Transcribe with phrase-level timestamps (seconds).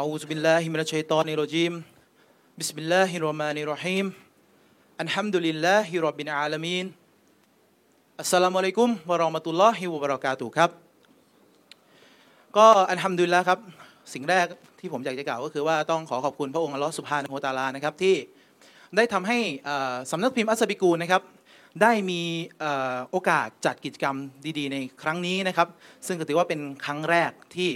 [0.00, 1.72] أعوذ بالله من الشيطان الرجيم
[2.60, 4.06] بسم الله الرحمن الرحيم
[5.04, 6.86] الحمد لله رب العالمين
[8.24, 10.70] السلام عليكم ورحمة الله وبركاته ครับ
[12.56, 13.58] ก็อันทำดุลิลละครับ
[14.14, 14.46] สิ่งแรก
[14.80, 18.14] ที่ผมอยากจะกล่าวก็คือว่าต้องขอขอบคุณพระองค์อัลลอฮฺสุบฮานะฮูวะตะอาลานะครับที่
[18.96, 21.22] ได้ทำให้เอ่อสำนักพิมพ์อัสสบิกูลนะครับ
[21.82, 22.22] ได้มี
[22.60, 24.16] เอ่อโอกาสจัดกิจกรรม
[24.58, 25.68] ดีๆ ในครั้งนี้นะครับ
[26.06, 27.70] ซึ่งก็ถือว่าเป็นครั้งแรกที่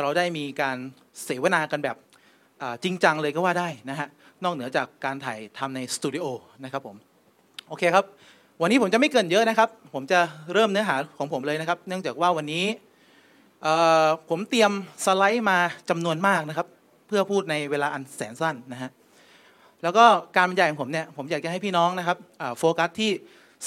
[0.00, 0.78] เราได้มีการ
[1.23, 1.97] เสวนากันแบบ
[2.83, 4.07] จริงจังเลยก็ว่าได้นะฮะ
[4.43, 6.25] นอกเหนือจากการถ่ายทำในสตูดิโอ
[6.63, 6.95] นะครับผม
[7.69, 8.05] โอเคครับ
[8.61, 10.19] วันนี้ผมจะไม่เกินเยอะนะครับ ผมจะ
[10.53, 12.65] เริ่มเนื้อหาของผมเลยนะครับ เนื่องจากว่าวันนี้
[14.29, 14.71] ผมเตรียม
[15.05, 15.57] สไลด์มา
[15.89, 16.67] จำนวนมากนะครับ
[17.07, 18.89] เพื่อพูดในเวลาอันแสนสั้นนะฮะ
[19.83, 20.05] แล้วก็
[20.35, 22.17] การบรรยายของผมเนี่ยผมอยากจะให้พี่น้องนะครับ
[22.57, 23.11] โฟกัสที่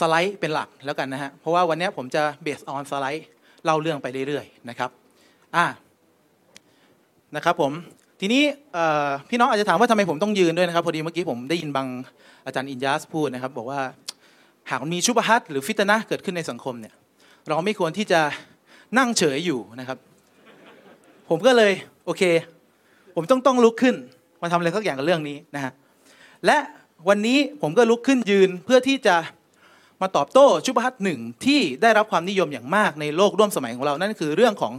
[0.00, 3.26] สไลด์เป็นหลักแล้วกันนะฮะเพราะว่าวันนี้ผมจะเบสออนสไลด์
[3.64, 4.90] เล่าเรื่องไปเรื่อยๆนะครับ
[5.56, 5.64] อ่า
[7.36, 7.72] นะครับผม
[8.20, 8.42] ทีนี้
[9.28, 11.86] พี่น้องอาจจะถามว่าทำไมผมต้องยืนด้วยนะครับพอดีเมื่อกี้ผมได้ยินบาง
[12.46, 13.80] อาจารย์อินยาสพูดนะครับ บอกว่า
[14.70, 16.94] หากมันมีชุบฮัตหรือฟิตนะเกิดขึ้นในสังคมเนี่ย
[17.48, 18.20] เราไม่ควรที่จะ
[18.98, 19.98] นั่งเฉยอยู่นะครับ
[21.28, 21.72] ผมก็เลย
[22.06, 22.22] โอเค
[23.14, 23.94] ผมต้องต้องลุกขึ้น
[24.42, 25.72] มาทำอะไรสักอย่างกับเรื่องนี้นะฮะ
[26.46, 26.58] และ
[27.08, 29.16] วันนี้ผมก็ลุกขึ้นยืนเพื่อที่จะ
[30.02, 34.72] มาตอบโต้شبهاتหนึ่งที่ได้รับความนิยมอย่างมากในโลกร่วมสมัยของเรานั่นคือเรื่องของ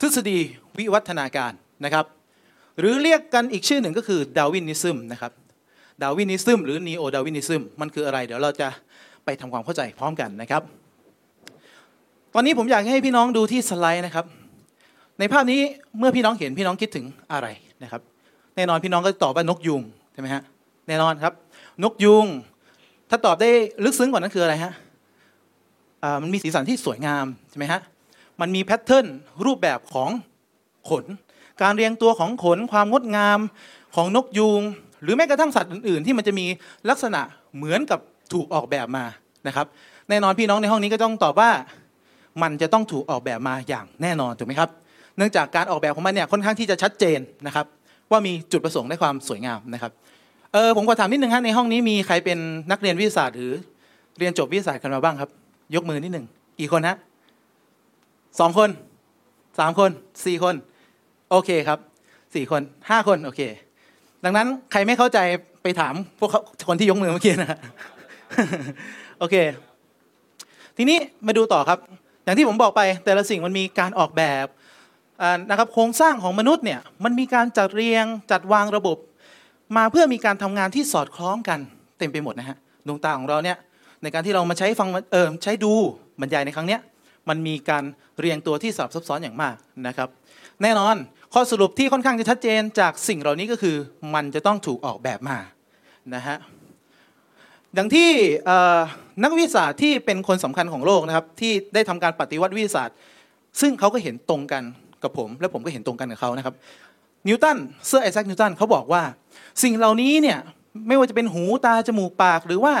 [0.00, 0.38] ทฤษฎี
[0.78, 1.52] วิวัฒนาการ
[1.84, 2.04] นะครับ
[2.78, 5.32] หรือเรียกกันอีกชื่อหนึ่งก็คือ Darwinism นะครับ
[6.02, 8.68] Darwinism หรือ neo Darwinism มันคืออะไร เดี๋ยวเราจะ
[9.24, 10.62] ไปทำความเข้าใจพร้อมกันนะครับ
[12.34, 14.24] ตอนนี้ผมอยากให้พี่น้องดูที่สไลด์นะครับ
[15.18, 15.60] ในภาพนี้
[15.98, 17.46] เมื่อพี่น้องเห็นพี่น้องคิดถึงอะไร
[17.82, 18.02] นะครับ
[18.56, 20.42] แน่นอนพี่น้องก็ตอบว่านกยุงใช่ไหมฮะ
[20.88, 21.32] แน่นอนครับ
[21.82, 22.26] นกยุง
[23.10, 23.50] ถ้าตอบได้
[23.84, 24.72] ลึกซึ้งกว่านั้นคืออะไรฮะ
[26.22, 27.80] มันมีสีสันที่สวยงามใช่ไหมฮะ
[28.40, 29.06] มันมีแพทเทิร์น
[29.44, 30.10] รูปแบบของ
[30.88, 31.04] ขน
[31.62, 33.38] การเรียงตัวของขนความงดงาม
[33.96, 34.62] ของนกยูง
[35.02, 36.46] หรือแม้กระทั่งสัตว์อื่น ๆ ที่มันจะมี
[36.90, 37.20] ลักษณะ
[37.56, 38.00] เหมือนกับ
[38.32, 39.04] ถูกออกแบบมา
[39.46, 39.66] นะครับ
[40.08, 41.50] แน่นอนพี่น้องในห้องนี้ก็ต้องตอบว่า
[42.42, 44.70] มันจะต้องถูกออกแบบมาอย่างแน่นอนถูกไหมครับ
[45.16, 47.66] เนื่องจากการออกแบบของมันเนี่ยค่อนข้างที่จะชัดเจนนะครับ
[48.10, 49.92] ว่ามีจุดประสงค์และความสวยงามนะครับ
[50.52, 52.38] เออผมขอถามนิดนึงฮะในห้องนี้มีใครเป็น
[52.70, 53.52] นักเรียนวิทยาศาสตร์ หรือ
[54.18, 55.30] เรียนจบวิทยาศาสตร์กันมาบ้างครับ
[55.74, 56.26] ยกมือนิดหนึ่ง
[56.60, 56.96] กี่คนฮะ
[58.40, 58.70] สองคน
[59.58, 59.90] สามคน
[60.24, 60.54] สี่คน
[61.32, 61.78] โอเคครับ
[62.34, 63.40] สี่คนห้าคนโอเค
[64.24, 65.18] ดังนั้นใครไม่เข้าใจ
[65.62, 67.58] ไปถามพวกเขาคนที่ยกมือเมื่อกี้นะ
[69.18, 69.36] โอเค
[70.76, 71.78] ทีนี้มาดูต่อครับ
[72.24, 74.46] อย่างที่ผมบอกไปแต่ละสิ่งมันมีการออกแบบ
[75.50, 78.96] นะครับโครงสร้างของมนุษย์เนี่ยมันมีการจัดเรียงจัดวางระบบ
[79.76, 81.58] มาเพื่อมีการทำงานที่สอดคล้องกัน
[81.98, 83.56] เต็มไปหมดนะฮะดวงตาของเราเนี่ย
[84.02, 85.72] ในการที่เรามาใช้ฟังเออใช้ดู
[86.20, 86.80] บรรยายในครั้งเนี้ย
[87.28, 87.84] มันมีการ
[88.18, 89.54] เรียงตัวที่สลับซับซ้อนอย่างมาก
[89.86, 90.08] นะครับ
[90.62, 90.96] แน่นอน
[91.34, 93.76] ข้อสรุปที่ค่อนข้างจะชัดเจนจากสิ่งเหล่านี้ก็คือ
[94.14, 95.38] มันจะต้องถูกออกแบบมา
[96.14, 96.36] นะฮะ
[97.78, 98.10] ดังที่
[99.22, 102.96] นักวิทยาศาสตร์ที่เป็นคนสำคัญของโลกนะครับที่ได้ทำการปฏิวัติวิทยาศาสตร์
[103.60, 104.62] ซึ่งเขาก็เห็นตรงกัน
[105.02, 106.54] กับผม และผมก็เห็นตรงกันกับเขานะครับ
[107.26, 109.02] นิวตันเซอร์ไอแซคนิวตันเขาบอกว่า
[109.62, 110.38] สิ่งเหล่านี้เนี่ย
[110.88, 112.74] ไม่ว่าจะเป็นหูตาจมูกปากหรือว่า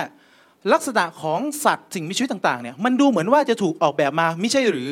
[0.72, 4.90] ลักษณะของสัตว์สิ่งมีชีวิตต่างๆเนี่ยมันดูเหมือนว่าจะถูกออกแบบมาไม่ใช่หรือ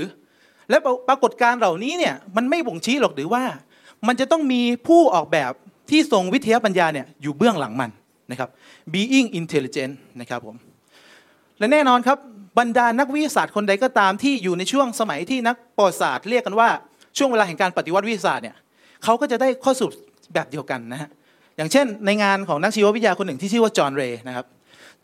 [0.70, 0.76] และ
[1.08, 3.42] ปรากฏการเหล่านี้เนี่ยมันไม่บ่งชี้หรอกหรือว่า
[4.06, 5.52] มันจะต้องมีผู้ออกแบบ
[5.90, 7.90] ที่ทรงวิทยาปัญญาเนี่ยอยู่เบื้องหลังมัน
[8.30, 8.48] นะครับ
[8.92, 10.56] being intelligent นะครับผม
[11.58, 12.18] และแน่นอนครับ
[12.58, 16.68] บรรดานักวิทยาศาสตร์คนใดก็ตามที่อยู่ในช่วงสมัยที่นักประวัติศาสตร์เรียกกันว่า
[17.16, 18.56] ช่วงเวลาแห่งการปฏิวัติวิทยาศาสตร์เนี่ย
[19.04, 19.92] เขาก็จะได้ข้อสรุป
[20.34, 21.10] แบบเดียวกันนะฮะ
[21.56, 24.46] อย่างเช่น ในงานของนักชีววิทยาคนหนึ่งที่ชื่อว่าจอห์นเรย์นะครับ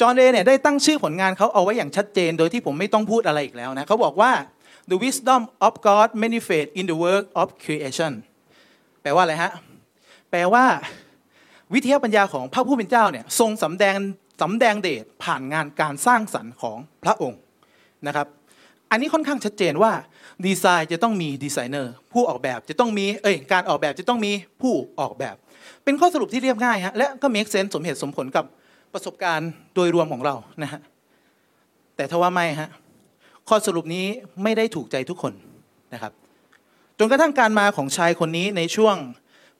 [0.01, 4.31] จอห์นเรย์เนี่ยได้ตั้งชื่อผลงานเขาเอาไว้อย่างชัดเจน โดยที่ผมไม่ต้องพูดอะไรอีกแล้วนะเขาบอกว่า
[4.91, 8.13] the wisdom of God manifest in the work of creation
[9.03, 9.53] แปลว่าอะไรฮะ
[10.31, 10.65] แปลว่า
[11.75, 13.97] วิทยาปัญญาของพระผู้เป็นเจ้าเนี่ยทรงสำแดง
[14.43, 17.41] สำแดงเดชผ่านงานการสร้างสรรค์ของพระองค์
[18.07, 18.27] นะครับ
[18.91, 19.93] อันนี้ค่อนข้างชัดเจนว่า
[20.47, 25.37] ดีไซน์จะต้องมีดีไซเนอร์ผู้ออกแบบจะต้องมีเอ้ยการออกแบบจะต้องมีผู้ออกแบบ
[25.85, 28.45] เป็นข้อสรุปที่เรียบง่ายฮะและก็มีเซนสมเหตุสมผลกับ
[28.93, 30.81] ประสบการณ์โดยรวมของเรานะฮะ
[31.97, 32.71] แต่ถ้าว่าไม่ฮะ
[33.49, 34.07] ข้อสรุปนี้
[34.43, 35.33] ไม่ได้ถูกใจทุกคน
[35.95, 36.13] นะครับ
[36.99, 38.97] จนกระทั่งการมาของชายคนนี้ในช่วง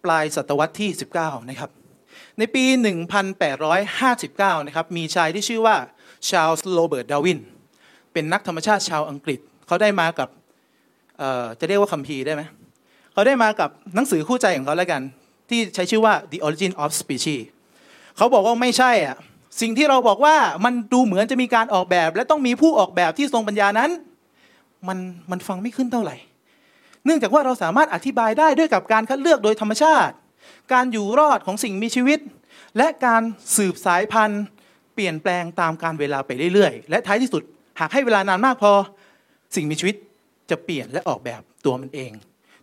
[0.05, 0.91] ปลายศตวรรษที่
[1.21, 1.71] 19 นะครับ
[2.39, 2.65] ในปี
[3.85, 5.77] 1859 นะครับ มีชายที่ชื่อว่า
[6.29, 7.39] ชาลส์โรเบิร์ตดาวิน
[8.13, 10.29] เป็นนักธรรมชาติชาวอังกฤษ เขาได้มากับ
[11.61, 12.43] จะเรียกว่าคัมภีร์ได้ไหม
[13.13, 15.03] เขาได้มากับหนังสือคู่ใจของเขาแล้วกัน
[15.49, 17.43] ที่ใช้ชื่อว่า The Origin of Species
[18.17, 19.17] เขาบอกว่าไม่ใช่อะ
[19.61, 23.91] สิ่งที่เราบอกว่ามันดูเหมือนจะมีการออกแบบ และต้องมีผู้ออกแบบที่ทรงปัญญานั้น
[24.89, 24.99] มัน
[25.31, 26.17] มันฟังไม่ขึ้นเท่าไหร่
[27.05, 30.15] เนื่องจากว่าเราสามารถอธิบายได้ด้วยกับการคัดเลือกโดยธรรมชาติ
[30.73, 32.19] การอยู่รอดของสิ่งมีชีวิต
[32.79, 33.23] และการ
[33.57, 34.45] สืบสายพันธุ์
[34.95, 37.43] เปลี่ยนแปลงตามการเวลาไปเรื่อยๆ และท้ายที่สุด
[37.81, 38.73] หากให้เวลานานมากพอ
[39.57, 39.97] สิ่งมีชีวิต
[40.51, 42.13] จะเปลี่ยนและออกแบบตัวมันเอง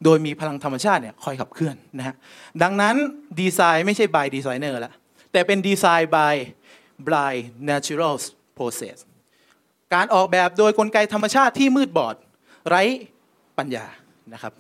[0.03, 2.15] โดยมีพลังธรรมชาติเนี่ยคอยขับเคลื่อนนะฮะ
[2.63, 2.95] ดังนั้น
[3.39, 4.93] ดีไซน์ไม่ใช่ by designer ละ
[5.31, 6.35] แต่เป็นดีไซน์ by
[7.13, 7.33] by
[7.69, 8.15] natural
[8.57, 8.97] process
[9.93, 12.15] การออกแบบโดยกลไกธรรมชาติที่มืดบอด
[12.69, 12.83] ไร้
[13.57, 13.85] ปัญญา
[14.33, 14.53] นะครับ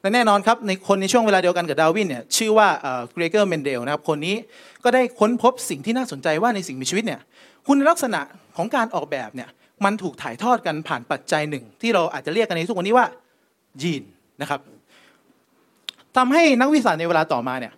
[0.00, 2.68] และแน่นอนครับในคนในช่วงเวลาเดียวกันกับดาวินเนี่ยชื่อว่า
[3.12, 4.36] เกรเกอร์เมนเดลนะครับคนนี้
[4.84, 7.20] ก็ได้ค้นพบสิ่งที่น่าสนใจว่าในสิ่งมีชีวิตเนี่ย
[7.66, 8.20] คุณลักษณะ
[8.56, 9.48] ของการออกแบบเนี่ย
[9.84, 13.06] มันถูกถ่ายทอดกันผ่านปัจจัยหนึ่ง ที่เราอาจจะเรียกกันในทุกวันนี้ว่า
[13.82, 14.02] ยีน
[14.40, 14.60] นะครับ
[16.16, 17.72] ทำให้นักวิทยาศาสตร์ในเวลาต่อมาเนี่ย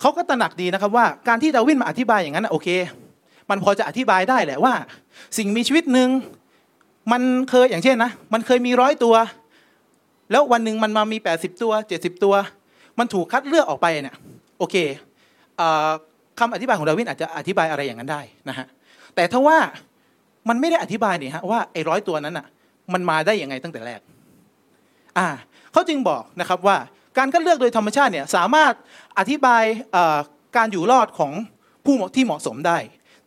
[0.00, 2.68] เขาก็ตระหนักดีนะครับว่าการที่ดาวินมาอธิบายอย่างนั้นโอเค
[3.50, 4.74] มันพอจะอธิบายได้แหละว่า
[5.38, 6.08] สิ่งมีชีวิตหนึ่ง
[7.12, 9.14] มันเคยอย่างเช่นนะ มันเคยมีร้อยตัว
[10.30, 12.34] แล้ววันหนึ่งมันมามี 80 ตัว 70 ตัว
[12.98, 14.16] มันถูกคัดเลือกออกไปเนี่ย
[14.58, 14.76] โอเค
[15.60, 15.62] อ
[16.38, 18.66] คำอธิบายของดาวินอาจจะอธิบายอะไรอย่างนั้นได้นะฮะ
[19.14, 19.58] แต่ถ้าว่า
[20.48, 22.46] มันไม่ได้อธิบายนี่ฮะว่าไอ้ร้อยตัวนั้นอะ
[22.92, 24.00] มันมาได้ยังไงตั้งแต่แรก
[25.18, 25.26] อ่า
[25.72, 26.76] เขาจึงบอกนะครับว่า
[27.18, 28.72] การคัดเลือกโดยธรรมชาติเนี่ยสามารถ
[29.18, 29.62] อธิบาย
[30.56, 31.32] การอยู่รอดของ
[31.84, 32.78] ผู้ที่เหมาะสมได้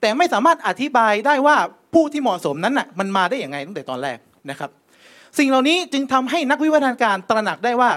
[0.01, 1.55] แต่ไม่สามารถอธิบายได้ว่า
[1.93, 4.17] ผู้ที่เหมาะสมนั้นน่ะมันมาได้อย่างไงตั้งแต่ตอนแรก
[4.49, 4.69] นะครับ
[5.37, 7.91] สิ่งเหล่านี้จึงทำให้นักวิวัฒนาการตระหนักได้ว่า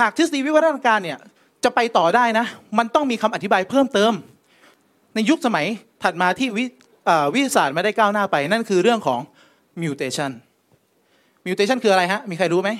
[0.00, 1.18] หากทฤษฎีวิวัฒนาการเนี่ย
[1.64, 2.46] จะไปต่อได้นะ
[2.78, 4.12] มันต้องมีคำอธิบายเพิ่มเติม
[5.14, 5.66] ในยุคสมัย
[6.02, 6.64] ถัดมาที่วิ
[7.34, 9.20] วิทยาศาสตร์ไม่ได้ก้าวหน้าไป นั่นคือเรื่องของ
[9.80, 12.70] mutation mutation คืออะไรฮะมีใครรู้ไหม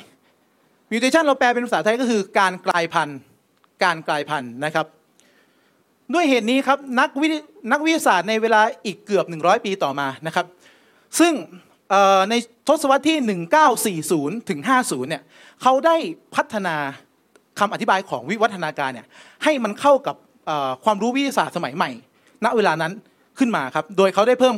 [0.91, 3.19] mutation เราแปลเป็นภาษาไทยก็คือการกลายพันธุ์
[3.85, 4.87] การกลายพันธุ์นะครับ
[6.13, 7.29] ด้วยเหตุนี้ครับนักวิ
[7.73, 10.47] นักวิทยาศาสตร์ในเวลาอีกเกือบ 100 ปีต่อมานะครับ
[11.19, 11.33] ซึ่ง
[12.31, 12.35] ใน
[12.69, 13.19] ทศวรรษที่
[14.39, 15.23] 1940 ถึง 50 เนี่ย
[15.63, 15.97] เขาได้
[16.35, 16.77] พัฒนา
[17.59, 19.07] คำอธิบายของวิวัฒนาการเนี่ย
[19.45, 20.17] ให้มันเข้ากับ
[20.85, 21.91] ความรู้วิทยาศาสตร์สมัยใหม่
[22.45, 22.93] ณเวลานั้น
[23.39, 24.55] ขึ้นมาครับ โดยเขาได้เพิ่ม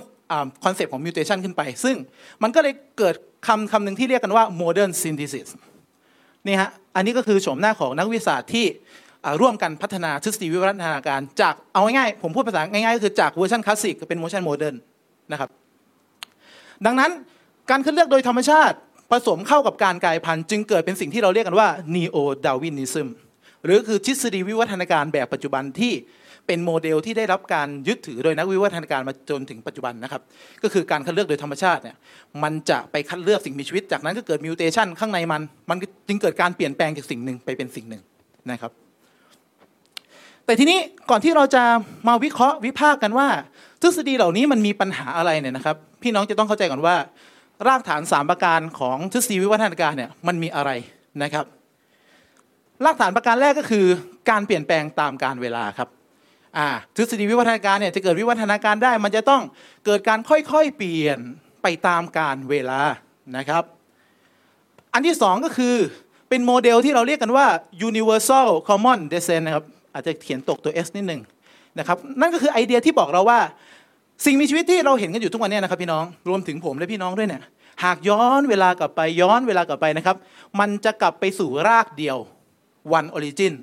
[0.64, 1.96] concept ของ mutation ขึ้นไป ซึ่ง
[2.42, 3.14] มันก็เลยเกิด
[3.46, 5.48] คำคำหนึ่งที่เรียกกันว่า modern synthesis
[6.46, 8.66] นี่ฮะ อันนี้ก็คือโฉมหน้าของนักวิทยาศาสตร์ที่
[9.40, 14.76] ร่วมกันพัฒนาทฤษฎีวิวัฒนาการ จากเอาง่ายๆผมพูดภาษาง่ายๆก็คือจากเวอร์ชันคลาสสิกเป็นเวอร์ชัน modern
[15.32, 15.50] นะครับ
[16.86, 17.10] ดังนั้น
[17.70, 18.76] การคัดเลือกโดยธรรมชาติ
[19.10, 23.06] ผสมเข้ากับการกลายพันธุ์จึงเกิดเป็นสิ่งที่เราเรียกกันว่า neo Darwinism
[23.64, 25.92] หรือคือทฤษฎีวิวัฒนาการแบบปัจจุบันที่
[26.46, 30.22] เป็นโมเดลที่ได้รับการยึดถือโดยนักวิวัฒนาการมาจนถึงปัจจุบันนะครับ
[30.62, 31.96] ก็คือการคัดเลือกโดยธรรมชาติเนี่ย
[32.42, 35.76] มันจะไปคัดเลือกสิ่งมีชีวิต จากนั้นก็เกิด mutation ข้างในมัน มัน
[36.08, 38.02] จึงเกิดการเปลี่ยนแปลงจากสิ่งหนึ่งไปเป็นสิ่งหนึ่ง
[38.50, 38.72] นะครับ
[40.46, 40.78] แต่ทีนี้
[41.10, 41.62] ก่อนที่เราจะ
[42.08, 43.28] มาวิเคราะห์วิพากษ์กันว่า
[43.82, 46.96] ทฤษฎีเหล่านี้มันมีปัญหาอะไรเนี่ยนะครับ พี่น้องจะต้องเข้าใจก่อนว่า
[47.68, 50.70] รากฐานสามประการของทฤษฎีวิวัฒนาการเนี่ยมันมีอะไร
[51.22, 51.44] นะครับ
[52.84, 53.86] รากฐานประการแรกก็คือ
[54.30, 55.88] การเปลี่ยนแปลงตามการเวลาครับ
[56.96, 59.42] ทฤษฎีวิวัฒนาการเนี่ยจะเกิดวิวัฒนาการได้ มันจะต้อง
[59.86, 61.18] เกิดการค่อยๆเปลี่ยน
[61.62, 62.80] ไปตามการเวลา
[63.36, 63.64] นะครับ
[64.92, 65.74] อันที่สองก็คือ
[66.28, 67.46] เป็นโมเดลที่เราเรียกกันว่า
[67.88, 69.64] universal common descent นะครับ
[69.96, 71.20] อาจจะเขียนตกตัว s นิดหนึ่ง
[71.78, 73.38] นะครับนั่นก็คือไอเดียที่บอกเราว่า
[74.24, 77.42] สิ่งมีชีวิตที่เราเห็นกันอยู่ทุกวันนี้นะครับพี่น้องรวมถึงผมและพี่น้องด้วยเนี่ย
[77.84, 80.16] หากย้อนเวลากลับไปย้อนเวลากลับไปนะครับ
[80.60, 82.16] มันจะกลับไปสู่รากเดียว
[82.98, 83.54] one origin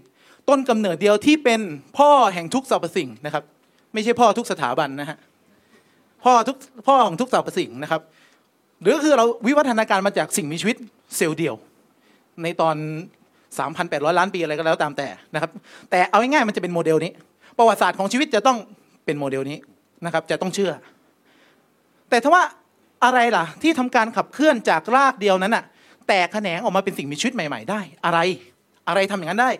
[0.49, 1.61] ต้นกำเนิดเดียวที่เป็น
[1.97, 3.43] พ่อแห่งทุกสรรพสิ่งนะครับ
[3.93, 5.17] ไม่ใช่พ่อทุกสถาบันนะฮะ
[6.23, 8.01] พ่อทุกพ่อของทุกสรรพสิ่งนะครับ
[8.81, 10.77] หรือคือเราวิวัฒนาการมาจากสิ่งมีชีวิต
[11.17, 11.55] เซลล์เดียว
[12.43, 12.75] ในตอน
[13.61, 15.51] 3,800 ล้านปีอะไรก็แล้วตามแต่นะครับ
[15.89, 17.11] แต่เอาง่ายๆมันจะเป็นโมเดลนี้
[17.57, 18.57] ประวัติศาสตร์ของชีวิตจะต้อง
[19.05, 19.57] เป็นโมเดลนี้
[20.05, 20.71] นะครับจะต้องเชื่อ
[22.09, 22.43] แต่ถ้าว่า
[23.03, 25.63] อะไรล่ะ ที่ทำการขับเคลื่อนจากรากเดียวนั้นน่ะ
[26.07, 28.19] แตกแขนงออกมาเป็นสิ่งมีชีวิตใหม่ ๆ ได้ อะไร
[28.87, 29.51] อะไรทำอย่างนั้นได้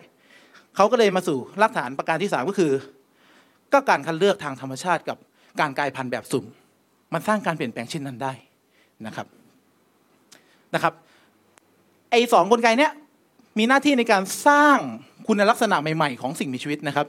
[0.76, 2.72] เขาก็เลยมาสู่รากฐานประการที่สามก็คือ
[3.72, 5.16] ก็การคัดเลือกทางธรรมชาติกับ
[5.60, 6.44] การกลายพันธุ์แบบสุ่ม
[7.14, 8.32] มันสร้างการเปลี่ยนแปลงเช่นนั้นได้
[9.06, 9.26] นะครับ
[10.74, 10.92] นะครับ
[12.10, 12.92] ไอ้สองกลไกเนี้ย
[13.58, 14.78] มีหน้าที่ในการสร้าง
[15.26, 17.06] คุณลักษณะใหม่ ๆ ของสิ่งมีชีวิตนะครับ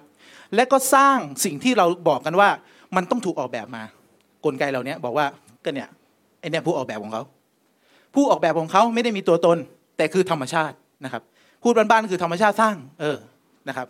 [0.56, 2.50] และก็สร้างสิ่งที่เราบอกกันว่า
[2.96, 3.84] มันต้องถูกออกแบบมา
[4.46, 5.26] กลไกเหล่านี้บอกว่า
[5.66, 5.90] ก็เนี่ย
[6.40, 7.24] ไอเนี่ยผู้ออกแบบของเขา
[8.16, 9.58] ผู้ออกแบบของเขาไม่ได้มีตัวตน
[9.98, 10.76] แต่คือธรรมชาติ
[11.06, 11.24] นะครับ
[11.64, 13.18] พูดบ้านๆคือธรรมชาติสร้าง เออ
[13.70, 13.88] นะครับ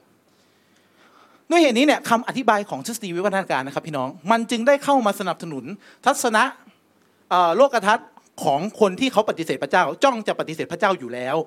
[1.50, 5.66] ด้วยเหตุนี้เนี่ยคำอธิบายของทฤษฎีวิวัฒนาการนะครับพี่น้องมันจึงได้เข้ามาสนับสนุน
[6.06, 6.44] ทัศนะ
[7.56, 8.08] โลกทัศน์
[8.44, 11.38] ของคนที่เขาปฏิเสธพระเจ้า จ้องจะปฏิเสธพระเจ้าอยู่แล้ว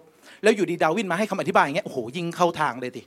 [0.43, 3.03] แล้วอยู่ดีดาวินมาให้คำอธิบายอย่างเงี้ยโอ้โหยิงเข้าทางเลยที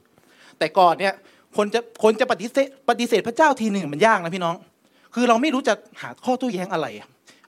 [0.60, 1.14] แต่ก่อนเนี่ย
[1.58, 4.56] คนจะคนจะปฏิเสธปฏิเสธพระเจ้าทีหนึ่งมันยากนะพี่น้อง
[5.16, 6.88] คือเราไม่รู้จะหาข้อโต้แย้งอะไร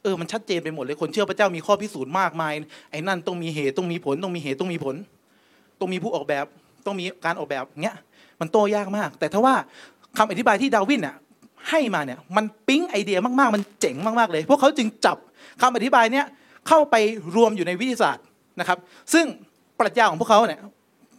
[0.03, 2.53] เออมันชัดเจนไปหมดเลยคนเชื่อพระเจ้ามีข้อพิสูจน์มากมาย
[2.91, 4.95] ไอ้นั่นต้องมีเหตุต้องมีผลต้องมีเหตุต้องมีผล
[5.79, 6.45] ต้องมีผู้ออกแบบ
[6.85, 7.95] ต้องมีการออกแบบเงี้ย
[8.39, 9.55] มันโต้ยากมาก แต่ถ้าว่า
[10.17, 11.15] คำอธิบายที่ดาวินเนี่ย
[11.69, 15.17] ให้มาเนี่ยมันปิ๊งไอเดียมากๆ มันเจ๋งมากๆเลย พวกเขาจึงจับ
[15.61, 16.25] คำอธิบายเนี่ย
[16.67, 16.95] เข้าไป
[17.35, 18.25] รวมอยู่ในวิทยาศาสตร์
[18.59, 18.77] นะครับ
[19.13, 19.25] ซึ่ง
[19.85, 20.61] รัชญาของพวกเขาเนี่ย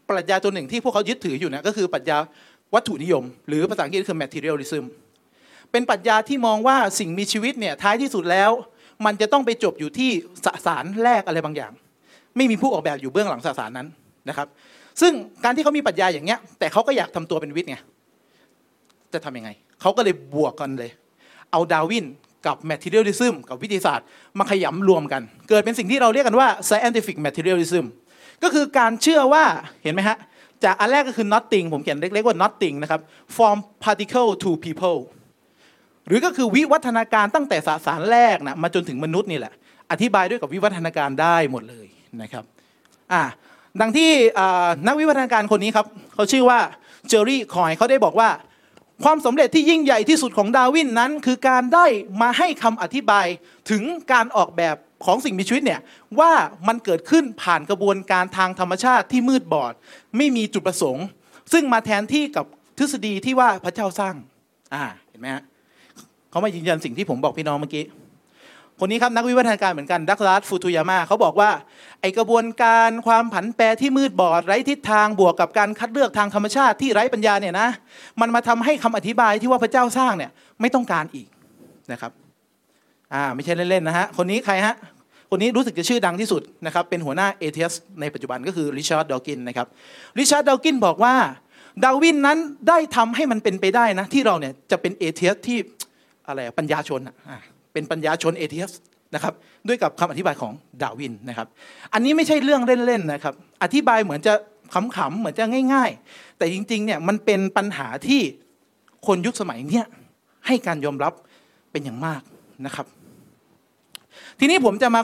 [0.09, 2.19] ปรัชญาตัวหนึ่งที่พวกเขายึดถืออยู่เนี่ยก็คือปรัชญา
[2.75, 4.85] วัตถุนิยม หรือภาษาอังกฤษคือ materialism
[5.71, 8.51] เป็นปรัชญาที่มองว่าสิ่งมีชีวิตเนี่ยท้ายที่สุดแล้ว
[9.07, 10.11] มันจะต้องไปจบอยู่ที่
[10.45, 11.73] สสารแรกอะไรบางอย่าง
[12.37, 13.89] ไม่มีผู้ออกแบบอยู่เบื้องหลังสสารนั้น
[14.29, 14.49] นะครับ
[15.01, 15.13] ซึ่ง
[15.45, 17.77] การที่เขามีปรัชญาอย่างเงี้ยแต่เขาก็อยากทำตัวเป็นวิทย์ไง
[19.13, 20.91] จะทำยังไงเขาก็เลยบวกกันเลย
[21.53, 22.07] เอาดาวิน
[22.47, 24.07] กับ materialism กับวิทยาศาสตร์
[24.39, 27.85] มาขยำรวมกัน เกิดเป็นสิ่งที่เราเรียกกันว่า scientific materialism
[28.43, 29.45] ก็คือการเชื่อว่า
[29.83, 30.17] เห็นไหมฮะ
[30.65, 33.01] จากอันแรกก็คือ nothing ผมเขียนเล็กๆว่า nothing นะครับ
[33.37, 34.99] from particle to people
[36.07, 39.53] หรือก็คือวิวัฒนาการตั้งแต่สสารแรกนะมาจนถึงมนุษย์นี่แหละ
[39.91, 41.87] อธิบายด้วยกับวิวัฒนาการได้หมดเลย
[42.23, 42.45] นะครับ
[43.13, 43.23] อ่า
[43.81, 44.11] ดังที่
[44.87, 46.61] นักวิวัฒนาการคนนี้ครับเขาชื่อว่า
[47.09, 48.31] เจอรี่คอยเขาได้บอกว่า
[49.05, 51.87] ความสำเร็จที่ยิ่งใหญ่ที่สุดของดาวินนั้น คือการได้
[52.23, 53.27] มาให้คำอธิบาย
[53.71, 55.81] ถึงการออกแบบ ของสิ่งมีชีวิตเนี่ย
[56.21, 56.33] ว่า
[56.69, 59.73] มันเกิดขึ้นผ่านกระบวนการทางธรรมชาติที่มืดบอด
[60.17, 61.07] ไม่มีจุดประสงค์
[61.53, 62.47] ซึ่งมาแทนที่กับ
[62.79, 64.15] ทฤษฎีที่ว่าพระเจ้าสร้าง
[64.75, 65.43] อ่าเห็นไหมฮะ
[66.31, 67.85] เขามายืนยันสิ่งที่ผมบอกพี่น้องเมื่อกี้
[68.81, 71.51] คนนี้ครับนักวิวัฒนาการเหมือนกันดักลาสฟูตุยาม่าเขาบอกว่า
[72.01, 77.69] ไอกระบวนการความผันแปรที่มืดบอดไร้ทิศทางบวกกับการคัดเลือกทางธรรมชาติที่ไร้ปัญญาเนี่ยนะ
[78.21, 81.29] มันมาทำให้คำอธิบายที่ว่าพระเจ้าสร้างเนี่ยไม่ต้องการอีก
[81.93, 82.13] นะครับ
[83.15, 84.75] อ่าไม่ใช่เล่นๆนะฮะคนนี้ใครฮะ
[85.31, 89.67] คนนี้รู้สึกจะชื่อดังที่สุดนะครับเป็นหัวหน้า atheist ในปัจจุบันก็คือริชาร์ดดอกินนะครับ
[90.19, 91.15] ริชาร์ดดอกินบอกว่า
[91.85, 95.59] ดาวินนั้นได้ทำให้มันเป็นไปได้นะ ที่เราเนี่ยจะเป็น atheist ที่
[96.27, 97.15] อะไรปัญญาชนอะ
[97.73, 98.71] เป็นปัญญาชน atheist
[99.15, 99.35] นะครับ
[99.69, 100.53] ด้วยกับคำอธิบายของ
[100.83, 101.47] ดาวินนะครับ
[101.93, 104.35] อันนี้ไม่ใช่เรื่องเล่นๆนะครับ อธิบายเหมือนจะ
[104.75, 105.45] ขำๆเหมือนจะ
[105.75, 108.21] ง่าย ๆ แต่จริงๆเนี่ยมันเป็นปัญหาที่
[109.07, 109.87] คนยุคสมัยเนี้ย
[110.47, 111.13] ให้การยอมรับ
[111.73, 112.23] เป็นอย่างมาก
[112.67, 112.87] นะครับ
[114.41, 115.01] ทีนี้ผมจะมา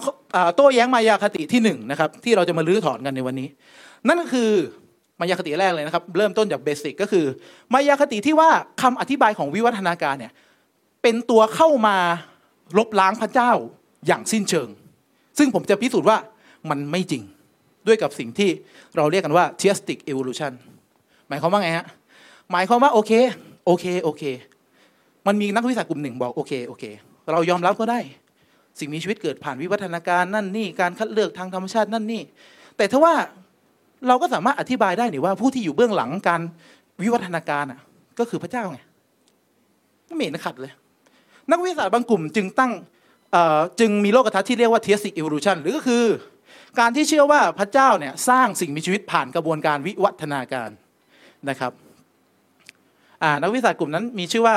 [0.56, 3.48] โต้แย้งมายาคติที่หนึ่งนะครับที่เราจะมารื้อถอนกันในวันนี้
[4.06, 4.50] นั่นก็คือ
[5.20, 7.24] มายาคติแรกเลยนะครับ เริ่มต้นจากเบสิกก็คือ
[7.72, 8.50] มายาคติที่ว่า
[8.82, 10.32] คำอธิบายของวิวัฒนาการเนี่ย
[11.02, 11.96] เป็นตัวเข้ามา
[12.78, 13.52] ลบล้างพระเจ้า
[14.06, 14.68] อย่างสิ้นเชิง
[15.38, 16.18] ซึ่งผมจะพิสูจน์ว่า
[16.70, 17.22] มันไม่จริง
[17.86, 18.50] ด้วยกับสิ่งที่
[18.96, 20.52] เราเรียกกันว่า theistic evolution
[21.28, 21.86] หมายความว่าไงฮะ
[22.52, 23.12] หมายความว่าโอเค
[23.66, 24.22] โอเคโอเค
[25.26, 26.84] มันมีนักวิทยาศาสตร์กลุ่มหนึ่งบอกโอเคโอเค
[27.32, 28.00] เรายอมรับก็ได้
[28.78, 32.22] สิ่งมีชีวิตเกิดผ่านวิวัฒนาการนั่นนี่การคัดเลือกทางธรรมชาตินั่นนี่
[32.76, 33.14] แต่ถ้าว่า
[34.08, 36.40] เราก็สามารถอธิบายได้นี่ว่าผู้ที่อยู่เบื้องหลังการ
[37.02, 37.80] วิวัฒนาการอะ
[38.18, 38.78] ก็คือพระเจ้าไง
[40.16, 40.72] ไม่เห็นขัดเลย
[41.50, 42.72] นักวิทยาศาสตร์บางกลุ่มจึงตั้ง
[43.80, 46.04] จึงมีโลกทัศน์ที่เรียกว่า theistic evolution หรือก็คือ
[46.80, 50.70] การที่เชื่อว่าพระเจ้าเนี่ยสร้างสิ่งมีชีวิตผ่านกระบวนการวิวัฒนาการ
[51.48, 51.72] นะครับ
[53.42, 54.56] นักวิทยาศาสตร์กลุ่มนั้นมีชื่อว่า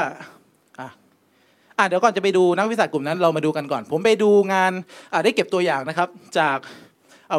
[1.77, 4.71] อ่าเดี๋ยวก่อนจะไปดูนักวิทยาศาสตร์กลุ่มนั้นเรามาดูกันก่อน ผมไปดูงาน
[5.23, 6.57] ได้เก็บตัวอย่างนะครับ จาก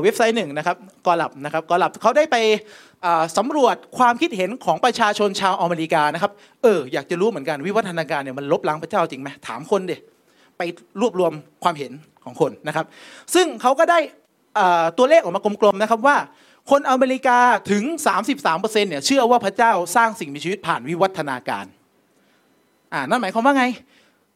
[0.02, 0.76] เว็บไซต์หนึ่งนะครับ
[1.06, 2.36] กอลับนะครับกอลับเขาได้ไป
[3.38, 9.92] สำรวจความคิดเห็นของประชาชนชาวอเมริกานะครับเอออยากจะรู้เหมือนกันวิวัฒนาการเนี่ยมันลบล้างพระเจ้าจริงไหมถามคนเด
[10.58, 10.62] ไป
[11.00, 11.32] รวบรวม
[11.64, 11.92] ความเห็น
[12.24, 12.86] ของคนนะครับ
[13.34, 13.98] ซึ่งเขาก็ได้
[14.98, 16.16] ตัวเลขออกมากลมๆนะครับว่า
[16.70, 17.38] คนอเมริกา
[17.70, 17.84] ถึง
[18.36, 21.66] 33%เนี่ยเชื่อว่าพระเจ้าสร้างสิ่งมีชีวิตผ่านวิวัฒนาการ
[22.92, 23.64] อ่านั่นหมายความว่าไง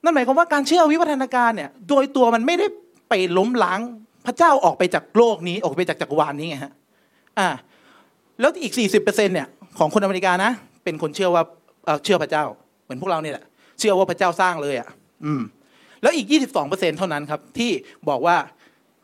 [0.05, 2.67] นั่นหมายความว่าการเชื่อวิวัฒนาการเนี่ย โดยตัวมันไม่ได้
[3.09, 3.81] ไปล้มล้าง
[4.27, 6.73] พระเจ้าออกไปจากโลกนี้ออกไปจากจักรวาลนี้ไงฮะ
[7.39, 7.49] อ่า
[8.41, 10.51] แล้วอีก 40%เนี่ยของคนอเมริกานะ
[10.85, 11.43] เป็นคนเชื่อว่า
[12.05, 12.45] เชื่อพระเจ้า
[12.85, 13.45] เหมือนพวกเราเนี่ยแหละ
[13.79, 14.89] เชื่อว่าพระเจ้าสร้างเลยอะ
[15.25, 15.43] อืม
[16.03, 16.27] แล้วอีก
[16.63, 17.71] 22%เท่านั้นครับ ที่
[18.09, 18.37] บอกว่า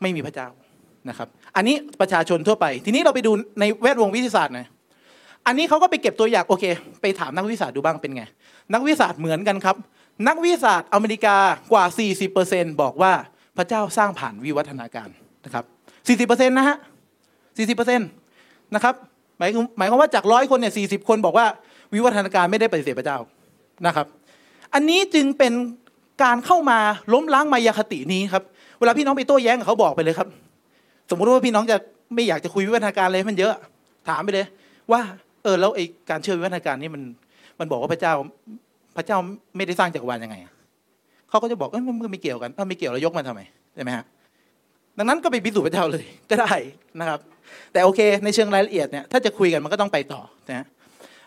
[0.01, 0.47] ไม่มีพระเจ้า
[1.09, 4.67] นะครับ อันนี้ประชาชนทั่วไป ทีนี้เราไปดูในแวดวงวิทยาศาสตร์หน่อย
[5.47, 6.63] อันนี้เขาก็ไปเก็บตัวอย่างโอเค
[7.01, 8.23] ไปถามนักวิทยาศาสตร์ดูบ้างเป็นไง
[8.73, 9.75] นักวิทยาศาสตร์เหมือนกันครับ
[10.27, 11.37] นักวิทยาศาสตร์อเมริกา
[11.71, 11.85] กว่า
[12.33, 13.13] 40%บอกว่า
[13.57, 15.09] พระเจ้าสร้างผ่านวิวัฒนาการ
[15.45, 15.65] นะครับ
[16.27, 16.77] 40%นะฮะ
[17.55, 18.95] 40%นะครับ
[19.37, 21.45] หมายหมายความว่าจากร้อยคนเนี่ยสี่สิบคนบอกว่า
[21.93, 23.17] วิวัฒนาการไม่ได้ปฏิเสธพระเจ้า
[23.87, 24.05] นะครับ
[24.73, 25.53] อันนี้จึงเป็น
[26.23, 26.79] การเข้ามา
[27.13, 28.43] ล้มล้างมายาคตินี้ครับ
[28.79, 30.27] เวลาพี่น้องไปโต้แย้งกับเขาบอกไปเลยครับ
[31.09, 31.77] สมมติว่าพี่น้องจะ
[32.15, 33.53] ไม่อยากจะคุยวิวัฒนาการเลยมันเยอะ
[34.09, 34.45] ถามไปเลย
[34.91, 35.01] ว่า
[35.43, 37.01] เออแล้วไอ้การเชื่อวิวัฒนาการนี่มัน
[37.59, 38.13] มันบอกว่าพระเจ้า
[38.95, 39.17] พระเจ้า
[39.55, 40.35] ไม่ได้สร้างจักรวาลยังไง
[41.29, 43.41] เขาก็จะบอกเออมันไม่เกี่ยวกันถ้าไม่เกี่ยวเรายกมาทำไม
[43.75, 44.05] ใช่ไหมฮะ
[44.97, 46.53] ดังนั้นก็ไปพิสูจน์พระเจ้าเลยก็ได้
[46.99, 47.19] นะครับ
[47.73, 50.65] แต่โอเค ในเชิงรายละเอียดเนี่ยถ้าจะคุยกันมันก็ต้องไปต่อนะ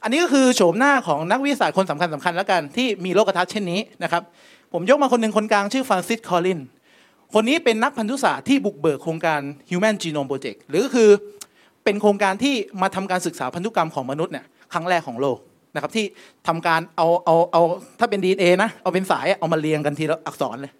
[0.03, 4.23] อันนี้ก็คือโฉมหน้าของนักวิทยาศาสตร์คนสำคัญสำคัญแล้วกันที่มีโลกทัศน์เช่นนี้นะครับ
[4.73, 6.61] ผมยกมาคนหนึ่งคนกลางชื่อฟรานซิสคอลิน
[7.35, 11.11] คนนี้เป็นนักพันธุศาสตร์ที่บุกเบิกโครงการ Human Genome Project หรือก็คือ
[11.85, 15.39] เป็นโครงการที่มาทำการศึกษาพันธุกรรมของมนุษย์เนี่ยครั้งแรกของโลก
[15.79, 16.07] นะครับที่
[16.49, 17.63] ทำการเอาเอาเอา
[18.01, 20.73] ถ้าเป็น DNA นะเอาเป็นสายเอามาเรียงกันทีละอักษรเลย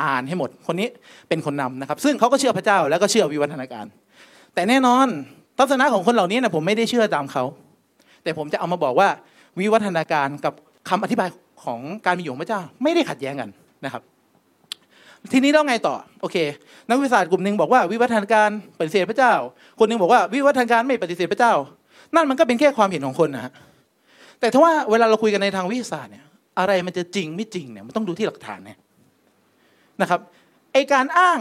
[0.00, 0.88] อ่านให้หมด คนนี้
[1.28, 3.86] เป็นคนนำนะครับ ซึ่งเขาก็เชื่อพระเจ้าแล้วก็เชื่อวิวัฒนาการ
[4.54, 5.06] แต่แน่นอน
[5.58, 7.44] ทัศนะของคนเหล่านี้นะผมไม่ได้เชื่อตามเขา
[8.22, 9.08] แต่ผมจะเอามาบอกว่า
[9.60, 10.54] วิวัฒนาการกับ
[10.88, 11.28] คำอธิบาย
[11.64, 13.50] ของการมีอยู่ของพระเจ้าไม่ได้ขัดแย้งกัน
[13.84, 14.02] นะครับ
[15.32, 16.36] ทีนี้ต้องไงต่อโอเค
[16.88, 19.32] นักวิทยาศาสตร์กลุ่มหนึ่งบอกว่าวิวัฒนาการปฏิเสธพระเจ้า
[19.78, 21.52] คนหนึ่งบอกว่าวิวัฒนาการไม่ปฏิเสธพระเจ้า
[22.14, 23.52] นั่นมันก็เป็นแค่ความเห็นของคนนะฮะ
[24.40, 26.24] แต่ถ้าว่าเวลาเราคุยกันในทางวิทยาศาสตร์เนี่ย
[26.58, 28.78] อะไรมันจะจริงไม่จริงเนี่ยมันต้องดูที่หลักฐานเนี่ย
[30.00, 30.20] นะครับ
[30.72, 31.38] ไอการอ้าง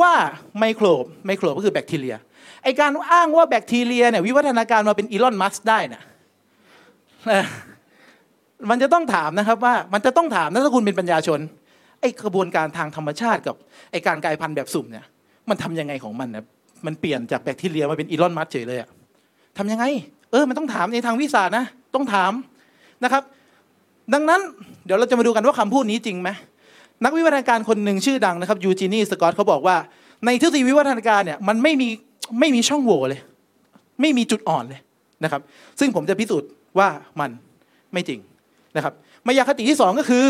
[0.00, 0.12] ว่า
[0.58, 2.16] ไมโครบไมโครบก็คือแบคทีเรีย
[2.64, 6.02] ไอการอ้างว่าแบคทีเรียเนี่ยวิวัฒนาการมาเป็นอีลอนมัสได้นะ
[8.70, 11.40] มันจะต้องถามนะครับว่ามันจะต้องถามนะถ้าคุณเป็นปัญญาชน
[12.00, 13.56] ไอกระบวนการทางธรรมชาติกับ
[13.92, 15.04] ไอการกลายพันธุ์แบบสุ่มเนี่ย
[15.48, 16.44] มันทำยังไงของมันเนี่ย
[16.86, 18.88] มันเปลี่ยนจากแบคทีเรียมาเป็นอีลอนมัสเฉยเลยอะ
[19.58, 19.84] ทำยังไง
[20.30, 22.32] เออมันต้องถามในทางวิทยาศาสตร์นะ ต้องถาม
[23.04, 23.22] นะครับ
[24.14, 24.40] ดังนั้น
[24.84, 26.30] เดี๋ยวเราจะมาดูกันว่าคำพูดนี้จริงไหม
[27.04, 29.76] นักวิวัฒนาการคนหนึ่งชื่อดังนะครับยูจีนีสกอตเขาบอกว่า
[30.26, 31.88] ในทฤษฎีวิวัฒนาการเนี่ยมันไม่มี
[32.40, 33.20] ไม่มีช่องโหว่เลย
[34.00, 34.80] ไม่มีจุดอ่อนเลย
[35.24, 35.40] นะครับ
[35.80, 36.88] ซึ่งผมจะพิสูจน์ว่า
[37.20, 37.30] มัน
[37.92, 38.20] ไม่จริง
[38.76, 38.92] นะครับ
[39.26, 40.28] มายาคติที่สองก็คือ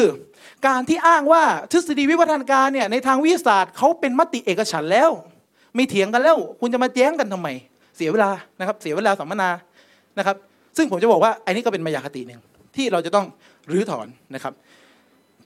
[0.67, 1.43] การที่อ้างว่า
[1.73, 5.11] ทฤษฎีวิวัฒนาการเนี่ยในทางวิทยาศาสตร์เขาเป็นมติเอกฉันแล้ว
[5.75, 7.49] ไม่เถียงกันแล้ว คุณจะมาแย้งกันทำไม
[7.97, 9.51] เสียเวลานะครับ เสียเวลาสัมมนา
[10.19, 10.37] นะครับ
[10.77, 12.41] ซึ่งผมจะบอกว่าไอันนี้ก็เป็นมายาคติหนึ่ง
[12.77, 13.27] ที่เราจะต้อง
[13.71, 14.53] รื้อถอนนะครับ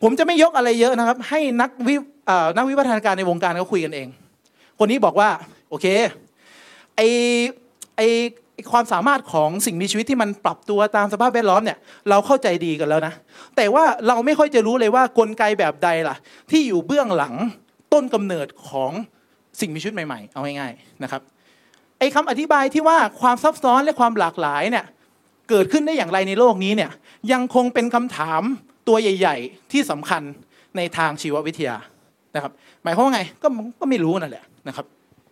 [0.02, 1.94] ผมจะไม่ยกอะไรเยอะนะครับ ให้นักวิ
[2.56, 4.08] นักวิวัฒนาการในวงการเขาคุยกันเอง
[4.78, 5.28] คนนี้บอกว่า
[5.70, 5.86] โอเค
[6.96, 7.00] ไอ
[7.96, 8.02] ไอ
[8.72, 11.78] ความสามารถของสิ่งมีชีวิตที่มันปรับตัวตามสภาพแวดล้อมเนี่ย
[12.10, 13.12] เราเข้าใจดีกันแล้วนะ
[13.56, 16.16] แต่ว่าเราไม่ค่อยจะรู้เลยว่ากลไกแบบใดล่ะ
[16.50, 17.34] ที่อยู่เบื้องหลัง
[17.92, 18.92] ต้นกำเนิดของ
[19.60, 21.22] สิ่งมีชีวิตใหม่ๆ เอาง่ายๆนะครับ
[21.98, 24.84] ไอ้คำอธิบายที่ว่าความซับซ้อนและความหลากหลายเนี่ย
[25.50, 26.90] เกิดขึ้นได้อย่างไรในโลกนี้เนี่ย
[27.32, 28.42] ยังคงเป็นคำถาม
[28.88, 30.22] ตัวใหญ่ ๆ ที่สำคัญ
[30.76, 31.76] ในทางชีววิทยา
[32.34, 33.48] นะครับ หมายความว่าไงก็
[33.80, 34.86] ก็ไม่รู้นั่นแหละนะครับ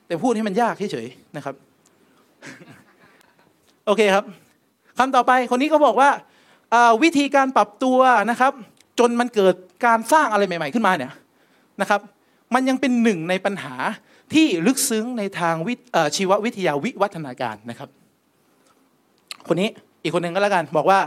[0.07, 1.55] แต่พูดให้มันยากเฉยๆนะครับ
[3.87, 4.25] โอเคครับ
[4.99, 6.11] คำต่อไปคนนี้เขาบอกว่า
[7.03, 7.99] วิธีการปรับตัว
[8.31, 8.53] นะครับ
[8.99, 9.55] จนมันเกิด
[9.87, 11.13] การสร้างอะไรใหม่ ๆ ขึ้นมาเนี่ย
[11.81, 12.01] นะครับ
[12.55, 13.75] มันยังเป็นหนึ่งในปัญหา
[14.35, 15.55] ที่ลึกซึ้งในทาง
[16.17, 17.89] ชีววิทยาวิวัฒนาการนะครับ
[19.49, 19.71] คนนี้
[20.05, 21.01] อีกคนหนึ่งก็แล้วกัน บอกว่า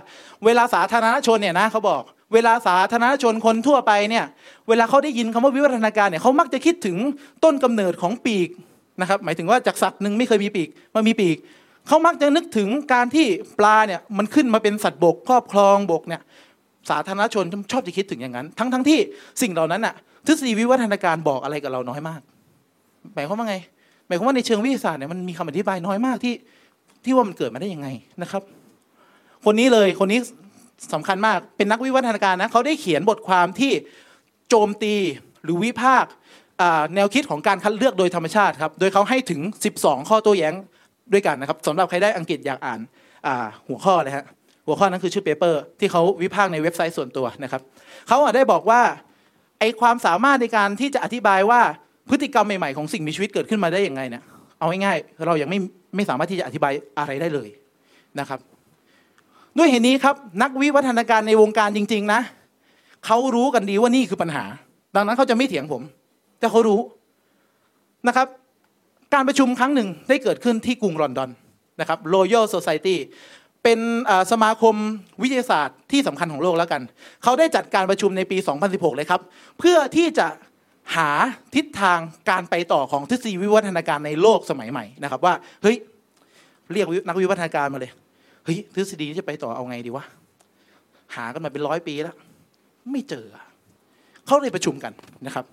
[0.46, 2.02] เวลาสาธารณชนเนี่ยนะเขาบอก
[2.34, 4.26] เวลาสาธารณชนคนทั่วไปเนี่ย
[4.70, 6.98] เวลาเขาได้ยินคำว่าวิวัฒนาการเนี่ยเขามักจะคิดถึง
[7.44, 8.50] ต้นกำเนิดของปีก
[9.02, 11.38] นะครับหมายถึงว่าจากสัตว์หนึ่งไม่เคยมีปีกมามีปีก
[11.88, 13.26] เขามักจะนึกถึงการที่
[13.60, 16.22] ปลาเนี่ยมันขึ้นมาเป็นสัตว์บกครอบครองบกเนี่ย
[16.90, 19.00] สาธารณชนชอบจะคิดถึงอย่างนั้น ทั้งทั้งที่
[19.42, 22.22] สิ่งเหล่านั้นน่ะทฤษฎีวิวัฒนาการบอกอะไรกับเราน้อยมาก
[23.16, 23.56] หมายความว่าไง
[24.08, 26.34] หมายความว่าในเชิงวิทยาศาสตร์เนี่ยมันมีคำอธิบายน้อยมากที่
[27.06, 27.88] ที่ว่ามันเกิดมาได้ยังไง
[28.22, 28.42] นะครับ
[29.50, 30.20] คนนี้เลยคนนี้
[30.94, 33.72] สำคัญมากเป็นนักวิวัฒนาการนะเขาได้เขียนบทความที่
[34.50, 34.96] โจมตี
[35.44, 36.12] หรือวิพากษ์
[36.96, 39.42] แนวคิดของการคัดเลือกโดยธรรมชาติครับ โดยเขาให้ถึง
[39.76, 40.54] 12 ข้อโต้แย้ง
[41.14, 42.80] ด้วยกันนะครับสำหรับใครได้อังกฤษอยากอ่าน
[43.68, 44.26] หัวข้อเลยฮะ
[44.66, 47.62] หัวข้อนั้นคือชื่อ paper ที่เขาวิพากษ์ในเว็บไซต์ส่วนตัวนะครับ
[48.08, 48.82] เขาได้บอกว่า
[49.60, 51.62] ไอความสามารถในการที่จะอธิบายว่า
[52.10, 54.24] พฤติกรรมใหม่ๆของสิ่งมีชีวิตเกิดขึ้นมาได้ยังไงเนี่ย
[54.60, 55.60] เอาง่ายๆเรายังไม่
[55.96, 57.50] ไม่สามารถที่จะอธิบายอะไรได้เลย
[58.20, 58.40] นะครับ
[59.58, 62.22] ด้วยเหตุนี้ครับนักวิวัฒนาการในวงการจริง ๆ นะ
[63.06, 64.44] เขารู้กันดีว่านี่คือปัญหา
[64.96, 65.82] ดังนั้นเขาจะไม่เถียงผม
[66.40, 66.80] แต่เขารู้
[68.08, 68.28] นะครับ
[69.14, 71.30] การประชุมครั้งหนึ่งได้เกิดขึ้นที่กรุงลอนดอน
[71.80, 72.96] นะครับ Royal Society
[73.64, 73.80] เป็น
[74.32, 74.76] สมาคม
[75.22, 76.82] วิทยาศาสตร์ที่สำคัญของโลกแล้วกัน
[77.24, 79.22] เขาได้จัดการประชุมในปี 2016 เลยครับ
[79.60, 80.28] เพื่อที่จะ
[80.96, 81.10] หา
[81.56, 85.78] ทิศทางการไปต่อของทฤษฎีวิวัฒนาการในโลกสมัยใหม่นะครับ ว่าเฮ้ย
[86.74, 87.92] เรียกนักวิวัฒนาการมาเลย
[88.48, 90.06] เฮ้ยทฤษฎีจะไปต่อเอาไงดีวะ
[91.16, 92.16] หากันมาเป็นร้อยปีแล้ว
[92.92, 93.26] ไม่เจอ
[94.26, 94.94] เขาเลยประชุมกัน
[95.26, 95.46] นะครับ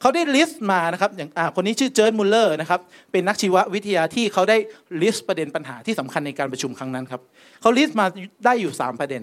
[0.00, 2.80] เขาได้ list มานะครับอย่างคนนี้ชื่อเจิร์นมุลเลอร์นะครับ
[3.12, 4.56] เป็นนักชีววิทยาที่เขาได้
[5.02, 7.20] list ประเด็นปัญหาที่สำคัญในการประชุมครั้งนั้นครับ
[7.60, 8.06] เขาลิสต์มา
[8.44, 9.22] ได้อยู่ 3 ประเด็น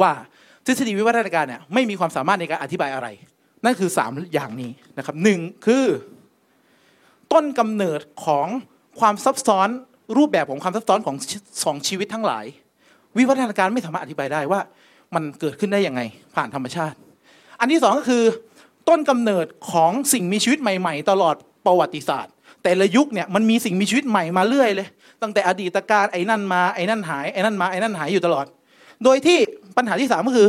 [0.00, 0.12] ว่า
[0.66, 3.08] ทฤษฎีวิวัฒนาการเนี่ยไม่มีความสามารถในการอธิบายอะไร
[3.64, 5.84] นั่นคือ 3 อย่างนี้นะครับหนึ่งคือ
[7.32, 8.46] ต้นกำเนิดของ
[9.00, 9.68] ความซับซ้อน
[10.16, 11.16] รูปแบบของความซับซ้อนของ
[11.64, 12.44] สองชีวิตทั้งหลาย
[13.16, 14.60] วิวัฒนาการไม่สามารถอธิบายได้ว่า
[15.14, 16.00] มันเกิดขึ้นได้ยังไง
[16.34, 16.96] ผ่านธรรมชาติ
[17.60, 18.22] อันที่สองก็คือ
[18.88, 21.34] ต้นกำเนิดของสิ่งมีชีวิตใหม่ ๆ ตลอด
[21.66, 24.88] ประวัติศาสตร์ แต่ละยุคเนี่ยมันมีสิ่งมีชีวิตใหม่มาเรื่อยเลย
[25.22, 28.46] ตั้งแต่อดีตกาลไอ้นั่นมาไอ้นั่นหายไอ้นั่นมาไอ้นั่นหายอยู่ตลอด
[29.04, 29.38] โดยที่
[29.76, 30.48] ปัญหาที่สามก็คือ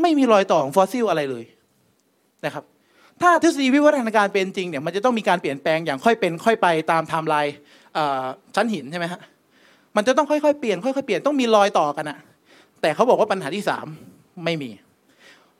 [0.00, 1.44] ไม่มีรอยต่อของฟอสซิลอะไรเลย
[2.44, 2.64] นะครับ
[3.22, 7.54] ถ้าทฤษฎีวิวัฒนาการเป็นจริงเนี่ยมันจะต้องมีการเปลี่ยนแปลงอย่างค่อยเป็นค่อยไปตามไทม์ไลน์
[8.54, 9.20] ชั้นหินใช่ไหมฮะ
[9.96, 12.18] มันจะต้องค่อยๆเปลี่ยนค่อยๆเปลี่ยนต้องมีรอยต่อกันอะ
[12.80, 13.86] แต่เขาบอกว่าปัญหาที่สาม
[14.44, 14.70] ไม่มี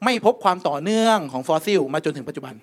[0.05, 2.55] ไม่พบความต่อเนื่องของฟอสซิลมาจนถึงปัจจุบัน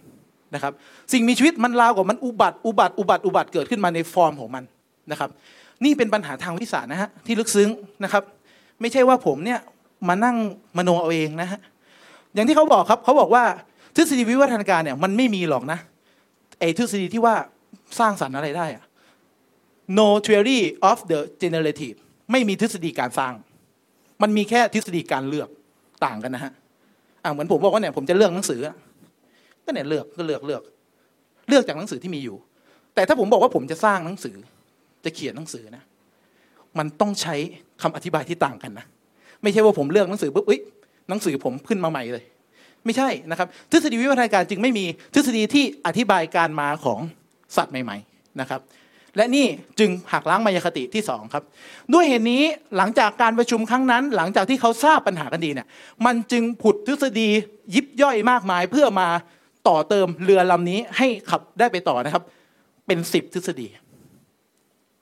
[0.55, 0.73] นะครับ
[1.13, 4.63] สิ่งมีชีวิตมันราวกับมันอุบัติอุบัติอุบัติอุบัติเกิดขึ้นมาในฟอร์มของมัน
[5.11, 5.29] นะครับ
[5.83, 7.69] นี่เป็นปัญหาทางวิทยาศาสตร์นะฮะที่ลึกซึ้ง
[8.03, 8.23] นะครับ
[8.81, 9.59] ไม่ใช่ว่าผมเนี่ย
[10.07, 10.35] มานั่ง
[10.77, 11.59] มโนเอาเองนะฮะ
[12.33, 13.43] อย่างที่เขาบอกครับเขาบอกว่า
[13.95, 15.79] ทฤษฎีวิวัฒนาการเนี่ยมันไม่มีหรอกนะ
[16.59, 17.35] ไอ้ทฤษฎีที่ว่า
[17.99, 18.83] สร้างสรรค์อะไรได้อะ
[19.99, 21.97] no theory of the generative
[22.31, 23.33] ไม่มีทฤษฎีการสร้าง
[24.21, 25.49] มันมีแค่ทฤษฎีการเลือก
[26.05, 26.53] ต่างกันนะฮะ
[27.23, 28.61] อ่าเหมือนผมบอกว่าเนี่ยผมจะเลือกหนังสือ
[29.65, 30.61] ก็เนี่ยเลือกก็เลือกเลือก
[31.49, 32.37] เลือกจากหนังสือที่มีอยู่
[32.95, 34.35] แต่ถ้าผมบอกว่าผมจะสร้างหนังสือ
[35.05, 35.83] จะเขียนหนังสือนะ
[36.77, 37.35] มันต้องใช้
[37.81, 38.85] คำอธิบายที่ต่างกันนะ
[39.41, 40.61] ไม่ใช่ว่าผมเลือกหนังสือปุ๊บเอ้ย
[41.09, 42.23] หนังสือผมขึ้นมาใหม่เลย
[42.85, 46.99] ไม่ใช่นะครับ ทฤษฎีวิวัฒนาการจึงไม่มีทฤษฎีที่อธิบายการมาของ
[47.57, 48.59] สัตว์ใหม่ ๆ นะครับ
[49.17, 49.45] และนี่
[49.79, 51.43] จึงหักล้างมายาคติที่สองครับ
[51.93, 52.43] ด้วยเหตุนี้
[52.77, 55.67] หลังจากการประชุมครั้งนั้น หลังจากที่เขาทราบปัญหากันดีเนี่ย
[56.05, 57.29] มันจึงผุดทฤษฎี
[57.75, 59.07] ยิบย่อยมากมายเพื่อมา
[59.67, 62.23] ต่อเติมเรือลำนี้ให้ขับได้ไปต่อนะครับ
[62.87, 63.67] เป็นสิบทฤษฎี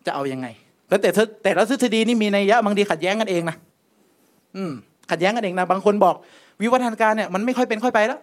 [0.06, 0.48] จะเอายังไง
[0.90, 1.10] แล้วแต่
[1.44, 3.56] แต่ละทฤษฎีนี่มีในยะบางทีขัดแย้งกันเองนะ
[4.56, 4.72] อืม
[5.12, 6.16] ขัดแย้งกันเองนะบางคนบอก
[6.62, 8.20] วิวัฒนาการเนี่ยมันไม่ค่อยเป็นค่อยไปแล้ว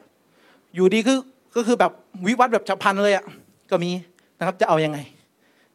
[0.74, 1.18] อยู่ดีคือ
[1.56, 1.92] ก็คือแบบ
[2.26, 3.24] วิวัฒน์แบบฉับพลันเลยอะ่ะ
[3.70, 3.90] ก็มี
[4.38, 4.98] นะครับ จะเอายังไง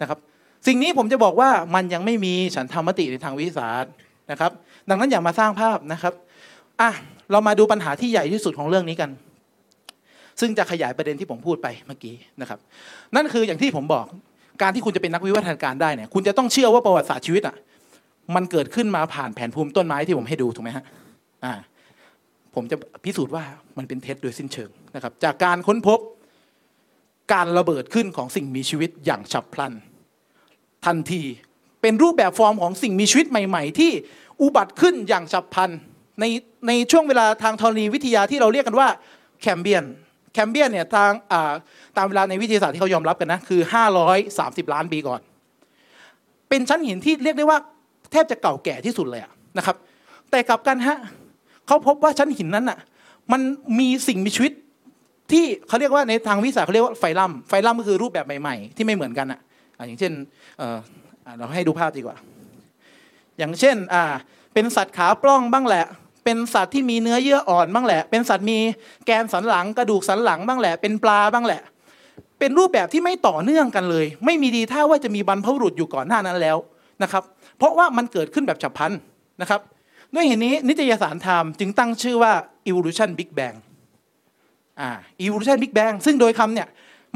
[0.03, 0.19] นะครับ
[0.67, 3.85] สิ่งนี้ผมจะบอกว่ามันยังไม่มีฉันทามติในทางวิทยาสต
[4.31, 4.51] นะครับ
[4.89, 6.13] ดังนั้นอย่ามาสร้างภาพนะครับ
[6.81, 6.91] อะ
[7.31, 9.09] เรามาดูปัญหาที่ใหญ่ที่สุดของเรื่องนี้กัน
[10.39, 12.59] ซึ่งจะขยายประเด็นที่ผมพูดไปเมื่อกี้นะครับ
[13.15, 14.05] นั่นคืออย่างที่ผมบอก
[14.61, 17.55] การที่คุณจะเป็นนักวิวัฒนาการได้เนี่ยคุณจะต้องเชื่อว่าประวัติศาสตร์ชีวิตอะ
[18.35, 20.83] มันเกิดขึ้นมาผ่านแผนภูมิต้นไม้ที่ผมให้ดูถูกไหมฮะ
[21.45, 21.53] อ่า
[22.55, 23.43] ผมจะพิสูจน์ว่า
[23.77, 25.99] มันเป็นเท็จโดยสิ้นเชิงนะครับ จากการค้นพบ
[27.33, 29.73] การระเบิดขึ้นของสิ่งมีชีวิตอย่างฉับพลัน
[30.85, 31.23] ทันที
[31.81, 33.91] เป็นรูปแบบฟอร์มของสิ่งมีชีวิตใหม่ ๆ ที่
[34.41, 35.69] อุบัติขึ้นอย่างฉับพลัน
[36.19, 36.25] ใน
[36.67, 38.87] ในช่วงเวลาทางธรณีวิทยาที่เราเรียกกันว่า
[39.41, 39.83] แคมเบียน
[40.33, 41.11] แคมเบียนเนี่ยทาง
[41.97, 43.61] ตามเวลาในวิทยาศาสตร์ที่เขายอมรับกันนะคือ
[44.17, 45.21] 530 ล้านปีก่อน
[46.49, 47.57] เป็นชั้นหินที่เรียกได้ว่า
[48.11, 49.21] แทบจะเก่าแก่ที่สุดเลย
[49.57, 49.75] นะครับ
[50.31, 50.97] แต่กลับกันฮะ
[51.67, 52.79] เขาพบว่าชั้นหินนั้นอะ
[53.31, 53.41] มัน
[53.79, 54.53] มีสิ่งมีชีวิต
[55.31, 59.39] ที่เขาเรียกว่าในทางวิทยาศาสตร์เขาเรียกว่าไฟลัมไฟลัมก็คือรูปแบบใหม่ ๆ ที่ไม่เหมือนกันอะ
[59.87, 60.13] อย่างเช่น
[61.37, 62.17] เราให้ดูภาพดีกว่า
[63.37, 63.75] อย่างเช่น
[64.53, 65.85] เป็นสัตว์ขาปล้องบ้างแหละ
[66.23, 68.57] เป็นสัตว์ที่มีเนื้อเยื่ออ่อนบ้างแหละ เป็นสัตว์มี
[69.05, 71.61] แกนสันหลังกระดูกสันหลังบ้างแหละ เป็นปลาบ้างแหละ
[72.39, 76.57] เป็นรูปแบบที่ไม่ต่อเนื่องกันเลย ไม่มีดีท่าว่าจะมีบรรพบุรุษอยู่ก่อนหน้านั้นแล้ว
[77.03, 77.23] นะครับ
[77.57, 78.91] เพราะว่ามันเกิดขึ้นแบบฉับพลัน
[79.41, 79.61] นะครับ
[80.13, 82.33] ด้วยเหตุนี้นิตยสารไทม์จึงตั้งชื่อว่า
[82.69, 83.55] evolution big bang
[84.79, 84.89] อ่า
[85.25, 86.67] evolution big bang ซึ่งโดยคำเนี่ย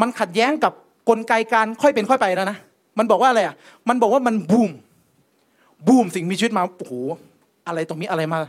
[0.02, 0.74] มันขัดแย้งกับ
[1.10, 2.58] กลไกการค่อยเป็นค่อยไปแล้วนะ
[3.00, 3.56] มันบอกว่าอะไรอะ
[3.90, 4.72] มันบอกว่ามันบูม
[5.88, 6.94] บูมสิ่งมีชีวิตมาโอ้โห
[7.68, 8.40] อะไรตรงนี้อะไรมา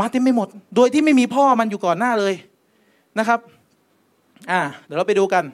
[0.00, 2.34] มาเต็มไม่หมด โดยที่ไม่มีพ่อมันอยู่ก่อนหน้าเลย
[3.18, 3.40] นะครับ
[4.50, 5.44] อ่า เดี๋ยวเราไปดูกัน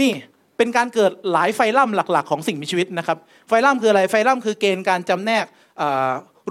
[0.00, 0.10] นี่
[0.56, 5.44] เป็นการเกิดหลายไฟลัมหลัก ๆ ของสิ่งมีชีวิตนะครับ ไฟลัมคืออะไรไฟลัมคือเกณฑ์การจำแนก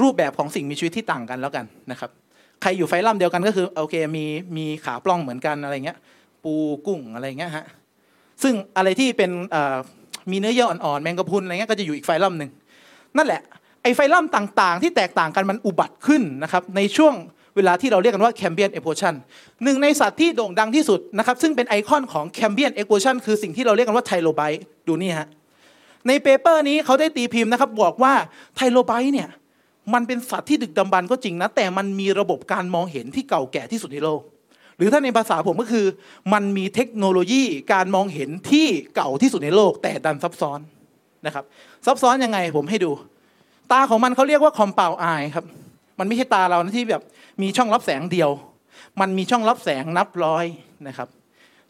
[0.01, 2.09] รูปแบบของสิ่งมีชีวิตที่ต่างกันแล้วกันนะครับ
[2.61, 4.25] ใครอยู่ไฟลัมเดียวกันก็คือโอเคมี
[4.57, 5.97] มีขาปล้องเหมือนกันอะไรเงี้ย
[6.43, 6.53] ปู
[6.87, 7.65] กุ้งอะไรเงี้ยฮะ
[8.43, 9.31] ซึ่งอะไรที่เป็น
[10.31, 12.49] มีเนื้อเยื่ออ่อนๆแมงกะพรุนอะไรเงี้ยก็จะอยู่อีกไฟลัมหนึ่ง
[13.17, 13.41] นั่นแหละ
[13.83, 17.13] ไอไฟลัมต่างๆ ที่แตกต่างกันมันอุบัติขึ้นนะครับในช่วง
[17.55, 19.13] เวลาที่เราเรียกกันว่า Cambrian Explosion
[19.63, 25.27] หนึ่งในสัตว์ที่โด่งดังที่สุดนะครับซึ่งเป็นไอคอนของ Cambrian Explosion คือสิ่งที่เราเรียกกันว่าไทรโลไบต์ดูนี่ฮะ
[26.07, 28.13] ใน paper นี้เขาได้ตีพิมพ์นะครับบอกว่า
[28.55, 29.29] ไทรโลไบต์เนี่ย
[29.93, 34.21] มันเป็นสัตว์ที่ดึกดำบรรพ์ก็จริงนะแต่มันมีระบบการมองเห็นที่เก่าแก่ที่สุดในโลก
[34.81, 35.85] หรือถ้าในภาษาผมก็คือ
[36.33, 40.59] มันมีเทคโนโลยีการมองเห็นที่เก่าที่สุดในโลก แต่ดันซับซ้อน
[41.25, 41.43] นะครับ
[41.85, 42.91] ซับซ้อนยังไงผมให้ดู
[43.71, 45.45] ตาของมันเขาเรียกว่า compound eyeครับ
[45.99, 47.01] มันไม่ใช่ตาเรานะที่แบบ
[47.41, 48.29] มีช่องรับแสงเดียว
[49.01, 50.45] มันมีช่องรับแสงนับร้อย
[50.87, 51.07] นะครับ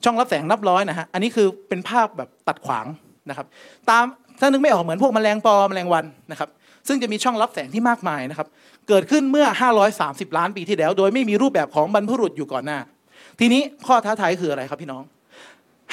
[0.04, 2.86] ช่องรับแสงนับร้อยนะฮะอันนี้คือเป็นภาพแบบตัดขวาง
[3.30, 3.48] นะครับ
[3.90, 4.04] ตาม
[4.40, 6.50] ถ้านึกไม่ออกเหมือนพวกแมลงปอแมลงวันนะครับ
[6.88, 8.48] ซึ่งจะมีช่องรับแสงที่มากมายนะครับ
[8.88, 9.46] เกิดขึ้นเมื่อ
[9.92, 12.80] 530 ล้านปีที่แล้ว โดยไม่มีรูปแบบของบรรพบุรุษอยู่ก่อนหน้า
[13.44, 15.04] ทีนี้ข้อท้าทายคืออะไรครับพี่น้อง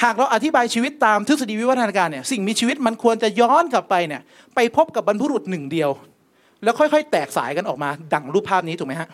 [0.03, 4.21] หากเราอธิบายชีวิตตามทฤษฎีวิวัฒนาการเนี่ยสิ่งมีชีวิตมันควรจะย้อนกลับไปเนี่ย
[4.55, 5.89] ไปพบกับบรรพุรุษหนึ่งเดียว
[6.63, 9.09] แล้วค่อยๆ แตกสายกันออกมา ดังรูปภาพนี้ถูกไหมฮะ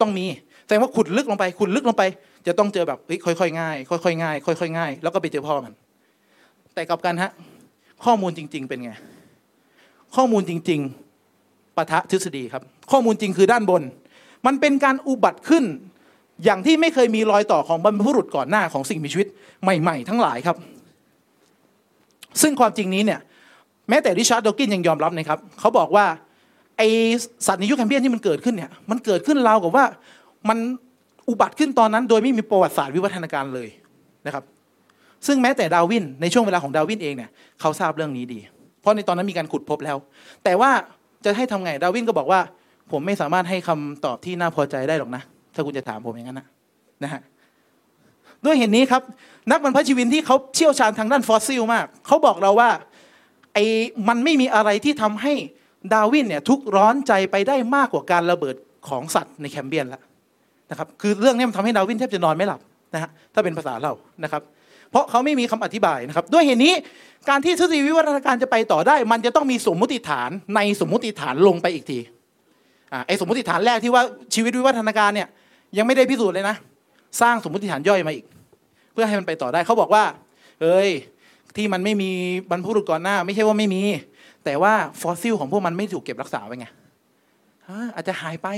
[0.00, 0.24] ต้องมี
[0.64, 2.02] แสดงว่าขุดลึกลงไปขุดลึกลงไป
[2.46, 5.74] จะต้องเจอแบบค่อยๆง่ายค่อยๆง่ายค่อยๆง่าย แล้วก็ไปเจอพ่อมัน
[6.74, 7.30] แต่กับกันฮะ
[8.04, 8.92] ข้อมูลจริง ๆ เป็นไง
[10.16, 10.80] ข้อมูลจริง
[11.28, 13.82] ๆปะทะทฤษฎีครับ ข้อมูลจริงคือด้านบน
[14.46, 15.64] มันเป็นการอุบัติขึ้น
[16.44, 19.28] อย่างที่ไม่เคยมีรอยต่อของบรรพบุรุษก่อนหน้าของสิ่งมีชีวิต
[19.62, 20.56] ใหม่ๆ ทั้งหลายครับ
[22.42, 23.20] ซึ่งความจริงนี้เนี่ย
[23.88, 26.06] แม้แต่ริชาร์ดดอกินยังยอมรับนะครับเขาบอกว่า
[26.78, 26.82] ไอ
[27.46, 29.84] สัตว์ในยุคแคมเบรียนที่มันเกิดขึ้นเนี่ยมันเกิดขึ้นราวกับว่า
[30.48, 30.58] มัน
[31.28, 33.68] อุบัติขึ้นตอนนั้นโดยไม่มีประวัติศาสตร์วิวัฒนาการเลย
[34.26, 34.44] นะครับ
[35.26, 38.40] ซึ่งแม้แต่ดาวินในช่วงเวลาของดาวินเองเนี่ยเขาทราบเรื่องนี้ดี
[38.80, 39.96] เพราะในตอนนั้นมีการขุดพบแล้ว
[40.44, 40.70] แต่ว่า
[41.24, 42.40] จะให้ทำไงดาวินก็บอกว่า
[42.92, 45.22] ผมไม่สามารถให้คำตอบที่น่าพอใจได้หรอกนะ
[45.54, 46.46] ถ้าคุณจะถามผมอย่างนั้นนะ
[47.04, 47.20] นะฮะ
[48.44, 49.02] ด้วยเหตุนี้ครับ
[49.50, 52.70] นักบรรพชีวินที่เขาเชี่ยวชาญทางด้านฟอสซิลมาก เขาบอกเราว่า
[53.54, 53.64] ไอ้
[54.08, 55.32] มันไม่มีอะไรที่ทำให้
[55.92, 58.56] ดาวินเนี่ยทุกข์ร้อนใจไปได้มากกว่าการระเบิด
[58.88, 60.02] ของสัตว์ในแคมเบรียนแล้ว
[60.70, 62.60] นะครับคือเรื่องนี้มันทำให้ดาวินแทบจะนอนไม่หลับ
[62.94, 63.92] นะฮะถ้าเป็นภาษาเรา
[64.24, 64.42] นะครับ
[64.90, 66.74] เพราะเขาไม่มีคำอธิบายนะครับ ด้วยเหตุนี้
[67.28, 71.98] การที่ทฤษฎีวิวัฒนาการจะไปต่อได้ มันจะต้องมีสมมุติฐานในสมมุติฐานลงไปอีกที
[72.92, 74.02] อ่าไอ้สมมุติฐานแรกที่ว่า
[74.34, 75.28] ชีวิตวิวัฒนาการเนี่ย
[75.78, 76.56] ยังไม่ได้พิสูจน์เลยนะ
[77.20, 78.24] สร้างสมมติฐานย่อยมาอีก
[78.92, 80.04] เพื่อให้มันไปต่อได้เขาบอกว่า
[80.62, 80.90] เอ้ย
[81.56, 82.10] ที่มันไม่มี
[82.50, 83.82] บรรพบุรุษก่อนหน้า ไม่ใช่ว่าไม่มี
[84.44, 86.66] แต่ว่าฟอสซิลของพวกมันไม่ถูกเก็บรักษาไว้ไง
[87.94, 88.48] อาจจะหายไป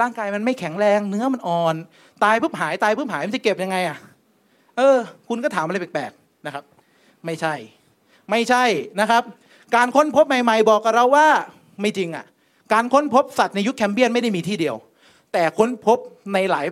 [0.00, 1.74] ร่างกายมันไม่แข็งแรง เนื้อมันอ่อน
[2.24, 3.98] ตายปุ๊บหายตายปุ๊บหายมันจะเก็บยังไงอะ
[4.76, 4.96] เออ
[5.28, 6.64] คุณก็ถามอะไรแปลกๆนะครับ
[7.24, 7.54] ไม่ใช่
[8.30, 8.64] ไม่ใช่
[9.00, 9.22] นะครับ
[9.76, 11.28] การค้นพบใหม่ ๆ บอกกับเราว่า
[11.80, 12.24] ไม่จริงอะ
[12.72, 14.76] การค้นพบสัตว์ในยุคแคมเบียนไม่ได้มีที่เดียว
[15.32, 15.98] แต่ค้นพบ
[16.34, 16.66] ในหลาย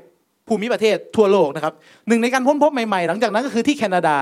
[0.48, 1.74] ภูมิประเทศทั่วโลกนะครับ
[2.08, 4.16] หนึ่งในการค้นพบใหม่ๆ หลังจากนั้นก็คือที่แคนาดา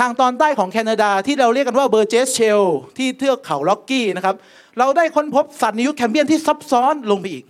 [0.00, 2.62] ทางตอนใต้ของแคนาดาที่เราเรียกกันว่าเบอร์เจสเชล
[2.96, 4.34] ที่เทือกเขาล็อกกี้นะครับ
[4.78, 7.44] เราได้ค้นพบสัตว์ในยุคแคมเบียนที่ซับซ้อนลงไปอีก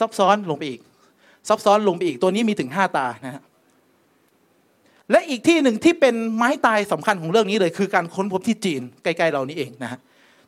[0.00, 0.80] ซับซ้อนลงไปอีก
[1.48, 3.42] ซับซ้อนลงไปอีกตัวนี้มีถึง 5 ตานะฮะ
[5.10, 9.98] และอีกที่หนึ่งที่เป็นไม้ตายสำคัญของเรื่องนี้เลย คือการค้นพบที่จีนใกล้ๆเรานี่เองนะฮะ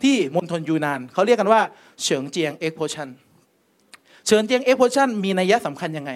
[0.02, 1.60] ที่มณฑลยูนานเขาเรียกกันว่า
[2.02, 3.08] เฉิงเจียง Explosion
[4.26, 6.12] เฉิงเจียง Explosion มีนัยสำคัญยังไง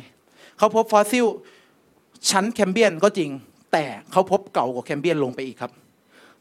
[0.58, 1.26] เขาพบฟอสซิล
[2.30, 3.30] ชั้นแคมเบรียนก็จริง
[3.72, 5.72] แต่เขาพบเก่ากว่าแคมเบรียนลงไปอีกครับ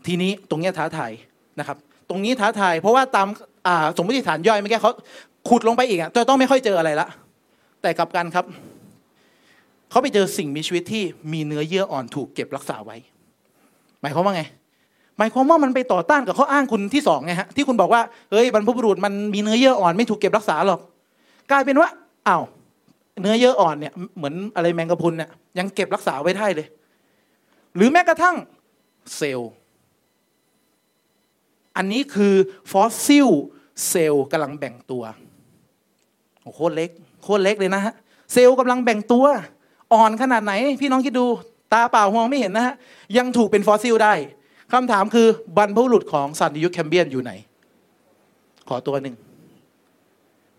[0.05, 1.11] ทีนี้ตรงนี้ท้าทาย
[1.59, 1.77] นะครับ
[2.09, 3.27] ตรงนี้ท้าทายเพราะว่าตาม
[3.97, 4.93] สมมติฐานย่อยเมื่อกี้เขา
[5.49, 7.07] ขุดลงไปอีกจะต้องไม่ค่อยเจออะไรละ
[7.81, 8.45] แต่กลับกันครับ
[9.89, 11.03] เขาไปเจอสิ่งมีชีวิตที่
[11.33, 12.97] มีเนื้อเยื่ออ่อนถูกเก็บรักษาไว้
[14.01, 14.43] หมายความว่าไง
[15.17, 18.01] หมายความว่ามันไปต่อต้านกับข้ออ้างคุณที่สองไงฮะที่คุณบอกว่า
[18.31, 20.79] เฮ้ยบรรพบุรุษมันมีเนื้อเยื่ออ่อนไม่ถูกเก็บรักษาหรอก
[21.51, 21.89] กลายเป็นว่า
[22.27, 22.43] อ้าว
[23.21, 26.67] เนื้อเยื่ออ่อนเนี่ยเหมือนอะไรแมงกะพรุนเนี่ยยังเก็บรักษาไว้ได้เลย
[27.75, 28.35] หรือแม้กระทั่ง
[29.15, 29.51] เซลล์
[31.77, 32.33] อันนี้คือ
[32.71, 33.27] ฟอสซิล
[33.89, 35.03] เซลล์กำลังแบ่งตัว
[36.55, 36.89] โคตรเล็ก
[37.23, 37.93] โคตรเล็กเลยนะฮะ
[38.33, 39.25] เซลล์กำลังแบ่งตัว
[39.93, 41.25] อ่อนขนาดไหน พี่น้องคิดดู
[41.73, 42.75] ตาเปล่ามองไม่เห็นนะฮะ
[43.17, 44.13] ยังถูกเป็นฟอสซิลได้
[44.73, 47.31] คำถามคือบรรพบุรุษของสัตว์ยุคแคมเบียนอยู่ไหน
[48.67, 49.15] ขอตัวหนึ่ง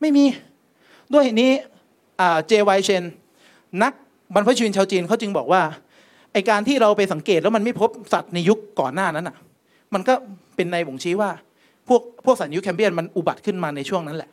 [0.00, 0.24] ไม่มี
[1.12, 1.50] ด้วยเหตุนี้
[2.46, 3.02] เจวายเชน
[3.82, 3.92] นัก
[4.34, 5.62] บรรพชีวินชาวจีนเขาจึงบอกว่า
[6.32, 9.36] ไอการที่เราไปสังเกตแล้วมันไม่พบสัตว์ในยุคก่อนหน้านั้นอะ
[9.94, 10.14] มันก็
[10.56, 11.30] เป็นในบ่งชี้ว่า
[11.88, 14.30] พวกพวกสัตว์ยุคแคมเบียนมันอุบัติขึ้นมาในช่วงนั้นแหละ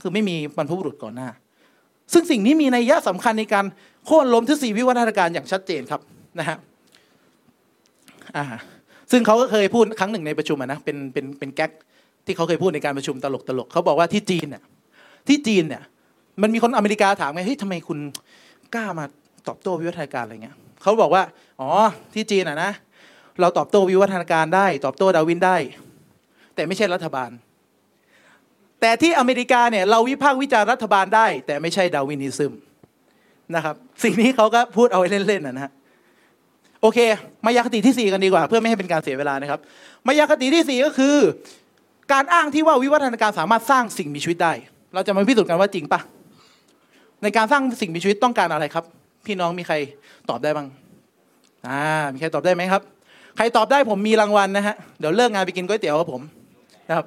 [0.00, 1.28] คือไม่มีบรรพบุรุษก่อนหน้า
[2.12, 3.64] ซึ่งสิ่งนี้มีนัยยะสำคัญในการ
[4.06, 6.00] โค่นล้มทฤษฎีวิวัฒนาการอย่างชัดเจนครับ
[6.38, 6.56] นะฮะ
[8.36, 8.44] อ่า
[9.10, 11.70] ซึ่งเขาก็เคยพูดครั้งหนึ่งในประชุมนะเป็นเป็นเป็นแก๊ก
[12.26, 14.62] ที่เขาเคยพูดในการประชุมตลกตลกเขาบอกว่าที่จีนเนี่ย
[15.30, 15.82] ที่จีนเนี่ย
[16.42, 17.98] มันมีคนอเมริกาถามไงเฮ้ยทำไมคุณ
[18.74, 19.04] กล้ามา
[19.48, 21.22] ตอบโต้วิวัฒนาการอะไรเงี้ยเขาบอกว่า
[21.60, 21.68] อ๋อ
[22.14, 22.70] ที่จีนอะนะ
[23.40, 25.56] เราตอบโต้วิวัฒนาการได้ ตอบโต้ดาวินได้
[26.54, 27.30] แต่ไม่ใช่รัฐบาล
[28.80, 32.52] แต่ที่อเมริกาเนี่ยเราวิพากษ์วิจารณ์รัฐบาลได้ แต่ไม่ใช่ดาวินิซึม
[33.54, 35.72] นะครับ สิ่งนี้เขาก็พูดเอาไว้เล่นๆนะฮะ
[36.82, 36.98] โอเค
[37.44, 39.60] มายาคติที่ 4 กันดีกว่า เพื่อไม่ให้เป็นการเสียเวลานะครับ
[40.06, 41.16] มายาคติที่ 4 ก็คือ
[42.12, 44.52] การอ้างที่ว่าวิวัฒนาการสามารถสร้างสิ่งมีชีวิตได้
[44.94, 46.00] เราจะมาพิสูจน์กันว่าจริงปะ
[47.22, 48.84] ในการสร้างสิ่งมีชีวิตต้องการอะไรครับ
[49.26, 49.74] พี่น้องมีใคร
[50.30, 50.66] ตอบได้บ้าง
[51.66, 51.80] อ่า
[52.12, 52.82] มีใครตอบได้ไหมครับ
[53.36, 56.22] ใครตอบได้ผมมีรางวัลนะฮะเดี๋ยวเลิกงานไปกินก๋วยเตี๋ยวกับผม
[56.88, 57.06] นะครับ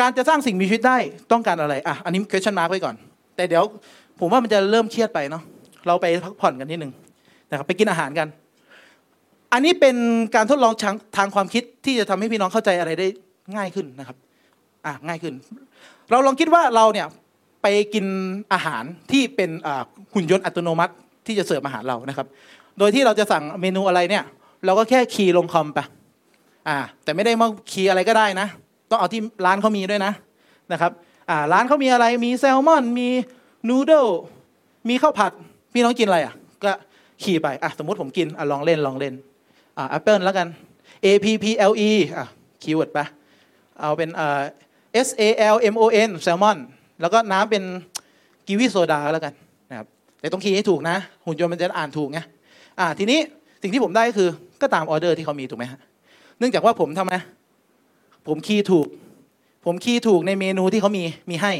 [0.00, 0.98] การจะสร้างสิ่งมีชีวิตได้
[1.32, 2.94] ต้องการอะไรอะอันนี้ question mark ไว้ก่อน
[3.36, 3.64] แต่เดี๋ยว
[4.20, 5.42] ผมว่ามันจะเริ่มเครียดไปเนาะ
[5.86, 6.92] เราไปพักผ่อนกันนิดนึง
[7.50, 8.28] นะครับไปกินอาหารกัน
[9.52, 9.96] อันนี้เป็น
[10.34, 10.72] การทดลอง
[11.16, 13.06] ทางความคิดที่จะทำให้พี่น้องเข้าใจอะไรได้
[13.56, 14.16] ง่ายขึ้นนะครับ
[14.86, 15.34] อะง่ายขึ้น
[16.10, 17.06] เราลองคิดว่าเราเนี่ย
[17.62, 18.06] ไปกิน
[18.52, 19.50] อาหารที่เป็น
[20.14, 20.92] หุ่นยนต์อัตโนมัติ
[21.26, 22.26] ที่จะเสิร์ฟอาหารเรานะครับ
[22.78, 24.24] โดยที่เราจะสั่งเมนูอะไรเนี่ย
[24.64, 25.78] เราก็แค่ key ลงคอมไป
[26.68, 28.46] อ่าแต่ไม่ได้มา key อะไรก็ได้นะ
[28.90, 30.12] ต้องเอาที่ร้านเขามีด้วยนะ
[30.72, 30.92] นะครับ
[31.30, 33.08] อ่าร้านเขามีอะไรมีแซลมอน มี
[33.68, 33.92] noodle
[34.88, 35.32] มีข้าวผัด
[35.72, 36.72] พี่น้องกินอะไรอะ ก็
[37.22, 39.14] key ไปอะสมมติผมกินอะลองเล่นลองเล่น
[39.76, 40.46] อ่าแอปเปิลแล้วกัน
[41.04, 42.26] A P P L E อะ
[42.62, 42.98] keyword ไป
[43.80, 44.40] เอาเป็นอ่า
[45.06, 45.22] S A
[45.54, 46.58] L M O N แซลมอน
[47.00, 47.62] แล้วก็น้ำเป็น
[48.46, 49.32] กีวีโซดาแล้วกัน
[49.70, 49.86] นะครับ
[50.20, 50.96] แต่ต้องคีย์ให้ถูกนะ
[51.26, 52.18] หุ่นยนต์มันจะอ่านถูกไง
[52.78, 53.18] อ่าทีนี้
[53.62, 54.28] สิ่งที่ผมได้ก็คือ
[54.62, 55.80] ก็ตามออเดอร์ที่เขามีถูกไหมฮะ
[56.38, 57.12] เนื่องจากว่าผมทำไม
[58.26, 58.86] ผมคีย์ถูก
[59.64, 61.52] ผผมคีย์ถูกในเมนูที่เขามีมีให้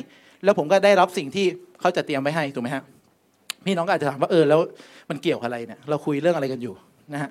[0.45, 1.47] แล้วผมก็ได้รับสิ่งที่
[1.81, 2.83] เขาจะเตรียมไว้ให้ถูกไหมฮะ
[3.67, 4.61] พี่น้องก็อาจจะถามว่าเออแล้ว
[5.11, 6.75] มันเกี่ยวอะไรเนี่ยเราคุยเรื่องอะไรกันอยู่
[7.12, 7.31] นะฮะ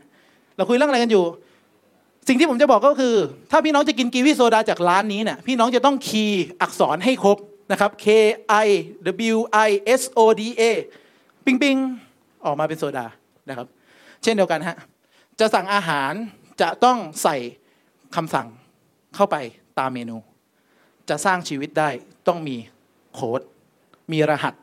[0.57, 1.23] เราคุยเรื่องอะไรกันอยู่
[2.27, 3.15] สิ่งที่ผมจะบอกก็คือ
[3.51, 7.37] ถ้าพี่น้องจะกินกีวีโซดาจากร้านนี้เนี่ยพี่น้องจะต้องคีย์อักษรให้ครบ
[7.71, 8.05] นะครับ K
[8.65, 8.67] I
[9.33, 9.37] W
[9.67, 10.63] I S O D A
[11.45, 11.77] ปิงปิง
[12.45, 13.05] ออกมาเป็นโซดา
[13.49, 13.67] นะครับ
[14.23, 14.77] เช่นเดียวกันฮะ
[15.39, 16.11] จะสั่งอาหาร
[16.61, 17.35] จะต้องใส่
[18.15, 18.47] คำสั่ง
[19.15, 19.35] เข้าไป
[19.79, 20.17] ตามเมนู
[21.09, 21.89] จะสร้างชีวิตได้
[22.27, 22.55] ต้องมี
[23.13, 23.41] โค้ด
[24.11, 24.53] มีรหัส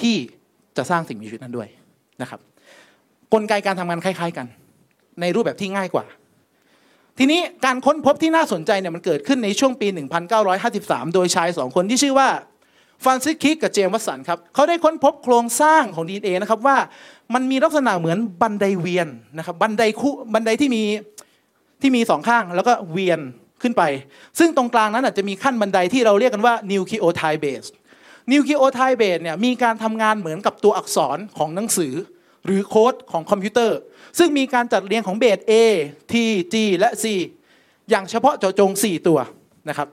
[0.00, 0.16] ที่
[0.76, 1.68] จะสร้างสิ่งมีชีวิตนั้นด้วย
[2.22, 2.40] นะครับ
[3.32, 4.46] กลไกการทำงานคล้าย ๆกัน
[5.20, 6.04] ในรูปแบบที่ง่ายกว่า
[7.18, 9.88] ทีนี้การค้นพบที่น่าสนใจเนี่ยมันเกิดขึ้นในช่วงปี
[10.50, 12.28] 1953 โดยชายสองคนที่ชื่อว่า
[13.04, 16.76] ฟรานซิสคริกกับเจมส์วัตสันครับเขาได้ค้นพบโครงสร้างของ DNA นะครับว่า
[17.34, 20.82] มันมีลักษณะเหมือนบันไดเวียนนะครับบันไดคู่บันไดที่มี
[21.80, 23.20] ที่มีสองข้างแล้วก็เวียน
[23.62, 23.82] ขึ้นไป
[24.38, 27.64] ซึ่งตรงกลางนั้นอาจจะมีขั้นบันไดที่เราเรียกกันว่า nucleotide base
[28.32, 31.92] nucleotide base เนี่ยมีการทำงานเหมือนกับตัวอักษรของหนังสือ
[32.44, 33.78] หรือโค้ดของคอมพิวเตอร์
[34.18, 35.52] ซึ่งมีการจัดเรียงของเบส A
[36.12, 36.14] T
[36.52, 37.04] G และ C
[37.90, 39.18] อย่างเฉพาะเจาะจง 4 ตัว
[39.68, 39.88] นะครับ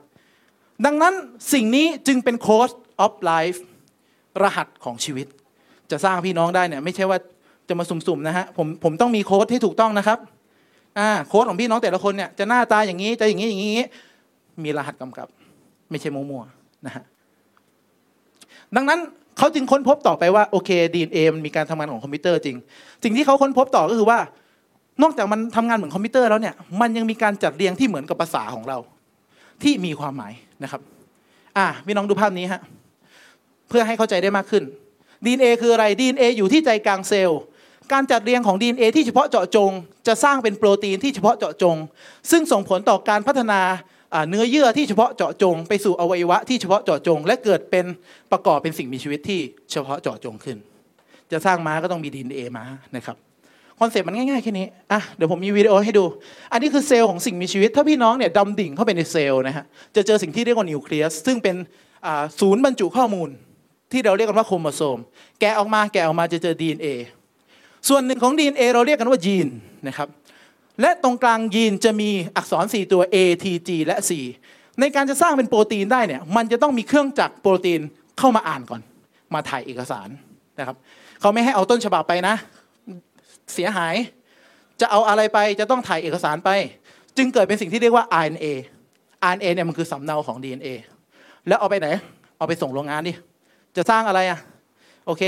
[0.84, 1.14] ดังนั้น
[1.52, 2.70] สิ่งนี้จึงเป็นโค้ด
[3.04, 3.58] of life
[4.42, 5.26] รหัสของชีวิต
[5.90, 7.18] จะสร้างพี่น้องได้เนี่ยไม่ใช่ว่า
[7.68, 10.18] จะมาสุ่มๆนะฮะผมผมต้องมีโค้ดที่ถูกต้องนะครับ
[10.98, 13.86] อ่าโค้ดของพี่น้องแต่ละคนเนี่ยจะหน้าตาอย่างนี้จะอย่างนี้อย่างนี้
[14.64, 15.28] มีรหัสกำกับ
[15.90, 17.04] ไม่ใช่มั่วๆนะฮะ
[18.76, 19.00] ดังนั้น
[19.38, 22.56] เขาจึงค้นพบต่อไปว่าโอเค DNA มันมีการทำงานของคอมพิวเตอร์จริง
[23.04, 24.18] สิ่งที่เขาค้นพบต่อก็คือว่า
[25.02, 28.78] นอกจากมันทำงานเหมือนคอมพิวเตอร์แล้วเนี่ยมันยังมีการจัดเรียงที่เหมือนกับภาษาของเรา
[29.62, 30.80] ที่มีความหมายนะครับ
[31.56, 32.60] อ่าพี่น้องดูภาพนี้ฮะ
[33.68, 34.62] เพื่อให้เข้าใจได้มากขึ้น
[35.24, 37.40] DNA คืออะไร DNA อยู่ที่ใจกลางเซลล์
[37.92, 39.70] การจัดเรียงของ DNA ที่เฉพาะเจาะจง
[40.06, 41.76] จะสร้างเป็นโปรตีนที่เฉพาะเจาะจง
[42.30, 43.60] ซึ่งส่งผลต่อการพัฒนา
[44.28, 47.86] เนื้อเยื่อที่เฉพาะเจาะจง ไปสู่อวัยวะที่เฉพาะเจาะจง และเกิดเป็น
[48.32, 50.56] ประกอบเป็นสิ่งมีชีวิตที่เฉพาะเจาะจงขึ้น
[51.32, 52.64] จะสร้างม้าก็ต้องมี DNA ม้า
[52.96, 53.16] นะครับ
[53.78, 56.04] คอนเซ็ปต์มันง่ายๆแค่นี้อะเดี๋ยวผมมีวิดีโอให้ดู
[56.52, 59.64] อันนี้คือเซลล์ของสิ่งมีชีวิต ถ้าพี่น้องเนี่ยดำดิ่งเข้าไปในเซลล์นะฮะ
[59.96, 61.56] จะเจอสิ่งที่เรียกว่านิวเคลียสซึ่งเป็น
[62.40, 63.28] ศูนย์บรรจุข้อมูล
[63.92, 64.98] ที่เราเรียกกันว่าโครโมโซม
[65.40, 66.86] แกะออกมาแกะออกมาจะเจอ DNA
[67.88, 69.48] ส่วนหนึ่งของ DNA เราเรียกกันว่ายีน
[69.86, 70.08] นะครับ
[70.80, 74.10] และตรงกลางยีนจะมีอักษร 4 ตัว A T G และ C
[74.80, 77.80] ในการจะสร้างเป็นโปรตีนได้เนี่ยมันจะต้องมีเครื่องจักรโปรตีน
[78.18, 78.80] เข้ามาอ่านก่อน
[79.34, 80.08] มาถ่ายเอกสาร
[80.58, 80.76] นะครับ
[81.20, 82.34] เขาไม่ให้เอาต้นฉบับไปนะ
[83.54, 83.94] เสียหาย
[84.80, 86.50] จะเอาอะไรไปจะต้องถ่ายเอกสารไป
[87.16, 88.46] จึงเกิดเป็นสิ่งที่เรียกว่า RNA
[89.32, 90.68] RNA เนี่ยมันคือสำเนาของ DNA
[91.48, 91.88] แล้วเอาไปไหน
[92.38, 93.12] เอาไปส่งโรงงานดิ
[93.76, 94.38] จะสร้างอะไรอะ
[95.06, 95.22] โอเค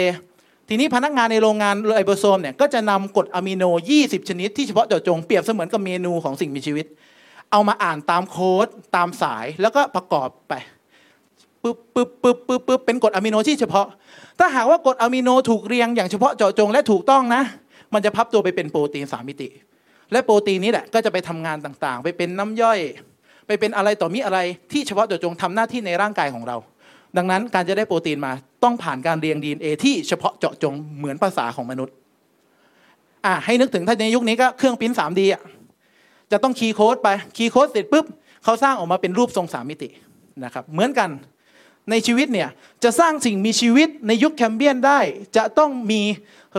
[0.74, 3.64] ทีนี้พนักงานในโรงงานไลโบโซมเนี่ยก็จะนำกรดอะมิโน
[3.96, 6.87] 20 ชนิดที่เฉพาะเจาะจงเปรียบเสมือนกับเมนูของสิ่งมีชีวิต
[7.50, 10.52] เอามาอ่านตามโค้ดตามสายแล้วก็ประกอบไป
[11.62, 13.87] ปึ๊บปึ๊บปึ๊บปึ๊บปึ๊บเป็นกรดอะมิโนที่เฉพาะ
[14.38, 17.42] ถ้าหากว่ากรดอะมิโนถูกเรียงอย่างเฉพาะเจาะจงและถูกต้องนะ
[17.94, 19.48] มันจะพับตัวไปเป็นโปรตีนสามมิติ
[20.12, 22.78] และโปรตีนนี้แหละก็จะไปทำงานต่างๆ ไปเป็นน้ำย่อย
[23.46, 24.38] ไปเป็นอะไรต่อมีอะไร
[24.72, 26.56] ที่เฉพาะเจาะจงทำหน้าที่ในร่างกายของเรา
[27.16, 28.32] ดังนั้นการจะได้โปรตีนมา
[28.64, 31.94] ต้องผ่านการเรียง DNA ที่เฉพาะเจาะจงเหมือนภาษาของมนุษย์
[33.27, 35.42] อะให้นึกถึงถ้าในยุคนี้ก็เครื่องพิมพ์ 3D อะ
[36.33, 38.07] จะต้องคีย์โค้ดไปคีย์โค้ดเสร็จปุ๊บ
[38.44, 39.88] เขาสร้างออกมาเป็นรูปทรงสามมิติ
[40.44, 41.11] นะครับเหมือนกัน
[41.90, 42.48] ในชีวิตเนี่ย
[42.85, 44.98] จะสร้างสิ่งมีชีวิตในยุคแคมเบียนได้
[45.37, 46.01] จะต้องมี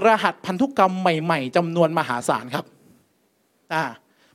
[0.06, 2.66] รหัสพันธุกรรมใหม่ ๆจำนวนมหาศาลครับ
[3.74, 3.84] อ่า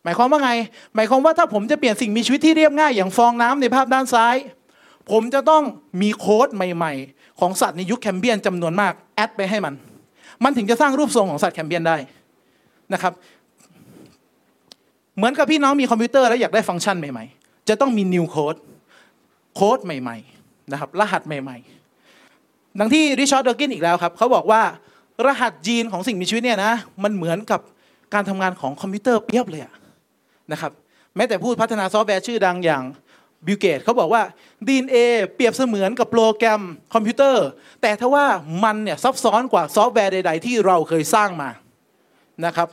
[0.02, 0.50] หมายความว่าไง
[0.94, 4.36] หมายความว่าถ้าผมจะเปลี่ยนสิ่งมีชีวิตที่เรียบง่ายอย่างฟองน้ำในภาพด้านซ้าย
[5.10, 5.62] ผมจะต้อง
[6.02, 9.74] มีโค้ดใหม่ๆ ของสัตว์ในยุคแคมเบรียนจำนวนมาก add ไปให้มัน
[10.44, 11.96] มันถึงจะสร้างรูปทรงของสัตว์แคมเบรียนได้
[12.92, 13.12] นะครับ
[15.16, 24.62] เหมือนกับพี่น้องมีคอมพิวเตอร์แล้วอยากได้ฟังก์ชันใหม่ๆ จะต้องมี new code โค้ดใหม่ๆนะครับรหัสใหม่ๆดังที่ริชาร์ดดอว์กินส์อีกแล้วครับเขาบอกว่า
[25.26, 26.72] รหัสยีนของสิ่งมีชีวิตเนี่ยนะ
[27.02, 27.60] มันเหมือนกับ
[28.14, 29.62] การทำงานของคอมพิวเตอร์เปี๊ยบเลย
[30.52, 30.72] นะครับ
[31.16, 32.82] แม้แต่ผู้พัฒนาซอฟต์แวร์ชื่อดังอย่าง
[33.46, 34.22] บิลเกตส์เขาบอกว่า
[34.66, 34.96] DNA
[35.34, 36.60] เปรียบเสมือนกับโปรแกรม
[36.94, 37.46] คอมพิวเตอร์
[37.82, 38.26] แต่ถ้าว่า
[38.64, 41.50] มันเนี่ยซับซ้อนกว่าซอฟต์แวร์ใด ๆ ที่เราเคยสร้างมา
[42.46, 42.68] นะครับ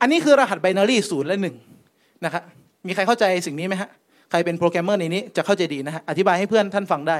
[0.00, 1.56] อันนี้คือรหัส binary ศูนย์และหนึ่ง
[2.24, 2.42] นะครับ
[2.86, 3.90] มีใครเข้าใจสิ่งนี้ไหมฮะ
[4.30, 7.18] ใครเป็นโปรแกรมเมอร์ในนี้จะเข้าใจดีนะฮะอธิบายให้เพื่อนท่านฟังได้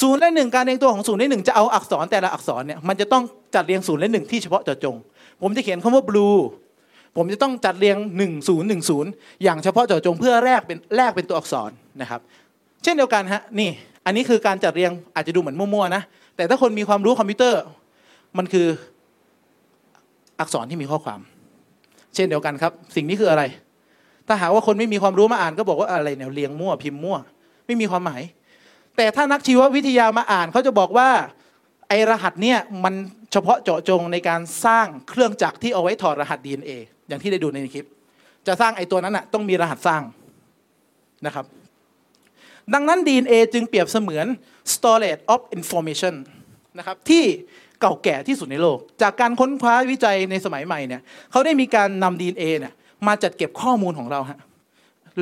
[0.00, 3.22] ศูนย์และหนึ่งการเรียงตัวของศูนย์และหนึ่งจะเอาอักษรแต่ละอักษรเนี่ยมันจะต้อง
[3.54, 4.96] จัดเรียงศูนย์และหนึ่งที่เฉพาะเจาะจง
[5.42, 6.38] ผมจะเขียนคำว่า blue
[7.16, 7.96] ผมจะต้องจัดเรียง
[8.70, 12.20] 1010 อย่างเฉพาะเจาะจงเพื่อแรกเป็นแรกเป็นตัวอักษรนะครับ
[12.82, 13.70] เช่นเดียวกันฮะนี่
[14.06, 16.02] อันนี้คือการจัดเรียงอาจจะดูเหมือนมั่วๆนะ
[16.36, 17.60] แต่ถ้าคนมีความรู้คอมพิวเตอร์
[18.38, 18.66] มันคือ
[20.40, 21.20] อักษรที่มีข้อความ
[22.14, 23.42] เช่นเดียวกันครับ สิ่งนี้คืออะไร
[24.28, 27.16] ถ้าหากว่าคนไม่มีความรู้มาอ่านก็บอกว่าอะไรเนี่ยเรียงมั่วพิมพ์มั่ว
[27.66, 28.22] ไม่มีความหมาย
[28.96, 31.08] แต่ถ้านักชีววิทยามาอ่านเขาจะบอกว่า
[31.88, 32.94] ไอรหัสเนี่ยมัน
[33.32, 36.70] เฉพาะเจาะจงในการสร้างเครื่องจักรที่เอาไว้ถอดรหัส DNA
[37.10, 37.86] อย่างที่ได้ดูในคลิป
[38.46, 40.02] จะสร้างไอตัวนั้นอะต้องมีรหัสสร้าง
[41.26, 41.44] นะครับ
[42.74, 44.26] ดังนั้น DNA จึงเปรียบเสมือน
[44.74, 46.14] storage of information
[46.78, 47.24] นะครับที่
[47.80, 52.72] เก่าแก่ที่สุดในโลก จากการค้นคว้าวิจัยในสมัยใหม่เนี่ยเขาได้มีการนำ DNA เนี่ย
[53.06, 54.38] มาจัดเก็บข้อมูลของเราฮะ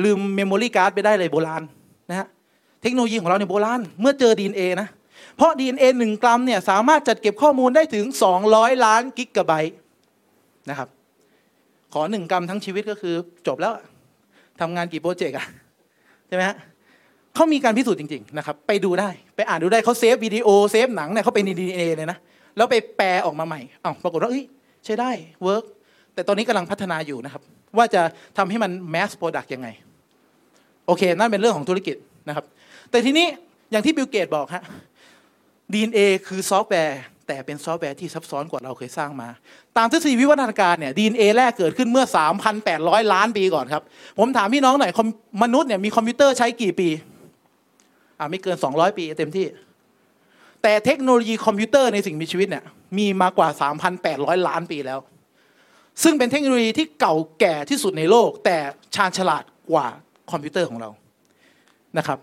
[0.03, 1.63] ลืม memory card ไปได้เลยโบราณ
[2.09, 2.27] นะฮะ
[2.81, 4.87] เทคโนโลยีของเราเนี่ยโบราณเมื่อเจอ DNA นะ
[5.35, 8.05] เพราะ DNA หนึ่งกรัมเนี่ยสามารถจัดเก็บข้อมูลได้ถึง
[8.45, 9.75] 200 ล้านกิกะไบต์
[10.69, 10.89] นะครับ
[11.93, 13.15] ขอหนึ่งกรัมทั้งชีวิตก็คือ
[13.47, 13.73] จบแล้ว
[14.61, 15.45] ทำงานกี่โปรเจกต์อะ
[16.27, 16.57] ใช่ไหมฮะ
[17.35, 22.17] เขามีการพิสูจน์จริงๆนะครับไปดูได้ไปอ่านดูได้เขา save วิดีโอ save หนังเนี่ยเข้าไปใน DNA เลยนะ
[22.57, 24.43] แล้วไปแปลออกมาใหม่อ้าวปรากฏว่าเอ้ย
[24.85, 25.11] ใช้ได้
[25.43, 25.63] work
[26.13, 27.41] แต่ตอนนี้กำลังพัฒนาอยู่นะครับ
[27.77, 28.01] ว่าจะ
[28.37, 29.67] ทำให้มัน mass product ยังไง
[30.87, 31.95] โอเค นั่นเป็นเรื่องของธุรกิจ
[32.27, 32.45] นะครับ
[32.91, 33.27] แต่ทีนี้
[33.71, 34.63] อย่างที่บิลเกตส์บอกฮะ
[35.73, 36.99] DNA คือซอฟต์แวร์
[37.29, 39.29] แต่เป็นซอฟต์แวร์ที่ซับซ้อนกว่าเราเคยสร้างมา
[39.77, 42.05] ตามทฤษฎีวิวัฒนาการเนี่ย DNA แรกเกิดขึ้นเมื่อ
[42.59, 43.83] 3,800 ล้านปีก่อนครับ
[44.19, 44.91] ผมถามพี่น้องหน่อย
[45.43, 46.89] มนุษย์เนี่ยมีคอมพิวเตอร์ใช้กี่ปี
[48.19, 49.45] อ่าไม่เกิน 200 ปีเต็มที่
[50.61, 52.63] แต่เทคโนโลยีคอมพิวเตอร์ในสิ่งมีชีวิตเนี่ย
[52.97, 53.49] มีมากว่า
[53.97, 54.99] 3,800 ล้านปีแล้ว
[56.03, 58.57] ซึ่งเป็นเทคโนโลยีที่เก่าแก่ที่สุดในโลก แต่
[58.95, 59.87] ชาญฉลาดกว่า
[60.31, 60.89] คอมพิวเตอร์ของเรา
[61.97, 62.19] นะครับ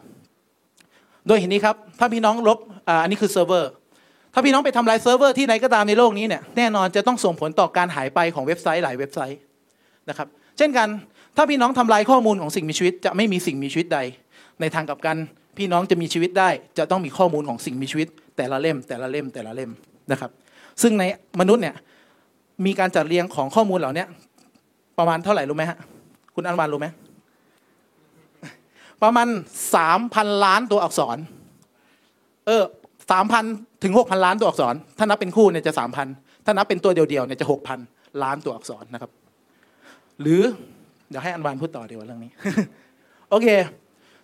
[1.27, 3.71] โดยเห็นนี้ครับถ้าพี่น้องลบอันนี้คือเซิร์ฟเวอร์
[4.37, 9.39] ถ้าพี่น้องไปทำลายเซิร์ฟเวอร์ที่ไหนก็ตามในโลกนี้เนี่ยแน่นอนจะต้องส่งผลต่อการหายไปของเว็บไซต์หลายเว็บไซต์
[10.09, 10.29] นะครับ
[10.59, 10.89] เช่นกัน
[11.37, 13.99] ถ้าพี่น้องทำลายข้อมูลของสิ่งมีชีวิต จะไม่มีสิ่งมีชีวิตใด
[14.61, 15.17] ในทางกับกัน
[15.59, 19.71] พี่น้องจะมีชีวิตได้ จะต้องมีข้อมูลของสิ่งมีชีวิต แต่ละเล่ม แต่ละเล่มแต่ละเล่ม
[20.11, 20.31] นะครับ
[20.83, 21.05] ซึ่งใน
[21.41, 21.75] มนุษย์เนี่ย
[22.67, 24.05] มีการจัดเรียงของข้อมูลเหล่านี้
[24.99, 25.79] ประมาณเท่าไหร่รู้ไหมฮะ
[26.35, 26.87] คุณอันวานรู้ไหม
[29.03, 29.29] ประมาณ
[29.75, 31.19] สามพันล้านตัวอักษร
[32.47, 32.65] เออ
[33.13, 33.45] สามพัน
[33.83, 36.07] ถึงหกพันล้านตัวอักษร ถ้านับเป็นคู่เนี่ยจะสามพัน
[36.45, 37.79] ถ้านับเป็นตัวเดียวๆเนี่ยจะหกพัน
[38.23, 39.11] ล้านตัวอักษรนะครับ
[40.21, 40.43] หรือ
[41.11, 42.31] เดี๋ยวให้อันวานพูดต่อดีกว่าเรื่องนี้
[43.31, 43.47] โอเค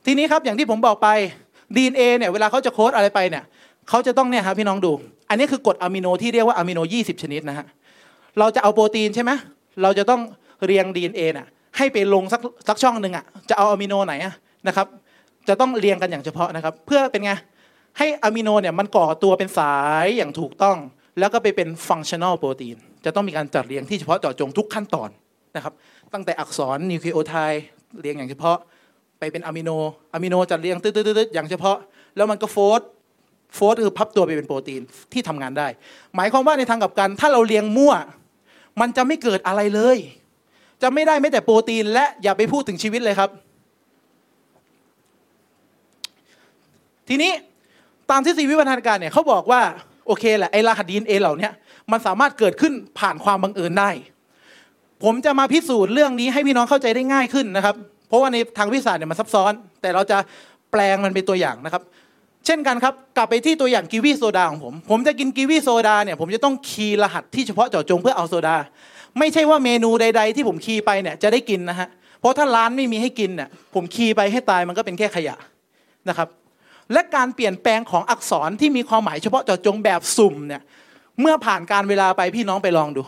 [0.06, 1.08] ทีนี้ครับอย่างที่ผมบอกไป
[1.76, 3.44] DNA เนี่ยเวลาเขาจะโค้ดอะไรไปเนี่ย
[3.88, 4.92] เขาจะต้องเนี่ยครับพี่น้องดู
[5.28, 7.66] อันนี้คือกรดอะมิโนที่เรียกว่าอะมิโน 20 ชนิดนะฮะ
[8.38, 9.30] เราจะเอาโปรตีนใช่ไหม
[9.82, 10.20] เราจะต้อง
[10.66, 14.34] เรียง DNA น่ะให้ไปลงสักสักช่องหนึ่งอะจะเอาอะมิโนไหนอะ
[14.68, 14.86] นะครับ
[15.48, 17.32] จะต้องเรียงกันอย่างเฉพาะนะครับ เพื่อเป็นไง
[17.98, 19.74] ให้อะมิโนเนี่ยมันก่อตัวเป็นสา
[20.04, 20.76] ยอย่างถูกต้อง
[21.18, 25.10] แล้วก็ไปเป็น functional protein จะต้องมีการจัดเรียงที่เฉพาะเจาะจงทุกขั้นตอน
[25.56, 25.74] นะครับ
[26.12, 27.62] ตั้งแต่อักษรนิวคลีโอไทด์
[28.00, 28.56] เรียงอย่างเฉพาะ
[29.18, 29.70] ไปเป็นอะมิโน
[30.12, 30.88] อะมิโนจัดเรียงตื
[31.26, 31.76] ดๆอย่างเฉพาะ
[32.16, 34.82] แล้วมันก็ fold fold คือพับตัวไปเป็นโปรตีน
[35.12, 35.68] ที่ทำงานได้
[36.16, 37.94] หมายความว่าในทางกลับกันถ้าเราเรียงมั่ว
[38.80, 39.98] มันจะไม่เกิดอะไรเลย
[40.82, 43.30] จะไม่ได้แม้แต่โปรตีน และอย่าไปพูดถึงชีวิตเลยครับ
[47.08, 47.32] ทีนี้
[48.12, 49.60] ตามทฤษฎีวิวัฒนาการเนี่ยเขาบอกว่า
[50.06, 51.48] โอเคแหละไอ้รหัสดีเอ็นเอเหล่านี้
[51.92, 53.90] มันสามารถเกิดขึ้นผ่านความบังเอิญได้
[55.04, 57.74] ผมจะมาพิสูจน์เรื่องนี้ให้พี่น้องเข้าใจได้ง่ายขึ้นนะครับ
[58.08, 59.52] เพราะว่าในทางวิทยาศาสตร์เนี่ยมันซับซ้อน
[59.82, 60.18] แต่เราจะ
[60.70, 61.82] แปลงมันเป็นตัวอย่างนะครับ
[62.46, 68.56] เช่นกันครับกลับไปที่ตัวอย่างกีวีโซดาของผม ผมจะกินกีวีโซดาเนี่ยผมจะต้อง key รหัสที่เฉพาะเจาะจงเพื่อเอาโซดา
[69.18, 71.88] ไม่ใช่ว่าเมนูใด ๆ ที่ผม key ไปเนี่ยจะได้กินนะฮะ
[72.20, 75.36] เพราะถ้าร้านไม่มีให้กินเนี่ยผมคีย์ไปให้ตายมันก็เป็นแค่ขยะ
[76.08, 76.28] นะครับ
[76.92, 80.62] และการเปลี่ยนแปลงของอักษรที่มีความหมายเฉพาะเจาะจงแบบสุ่มเนี่ย
[81.20, 83.02] เมื่อผ่านการเวลาไปพี่น้องไปลองดู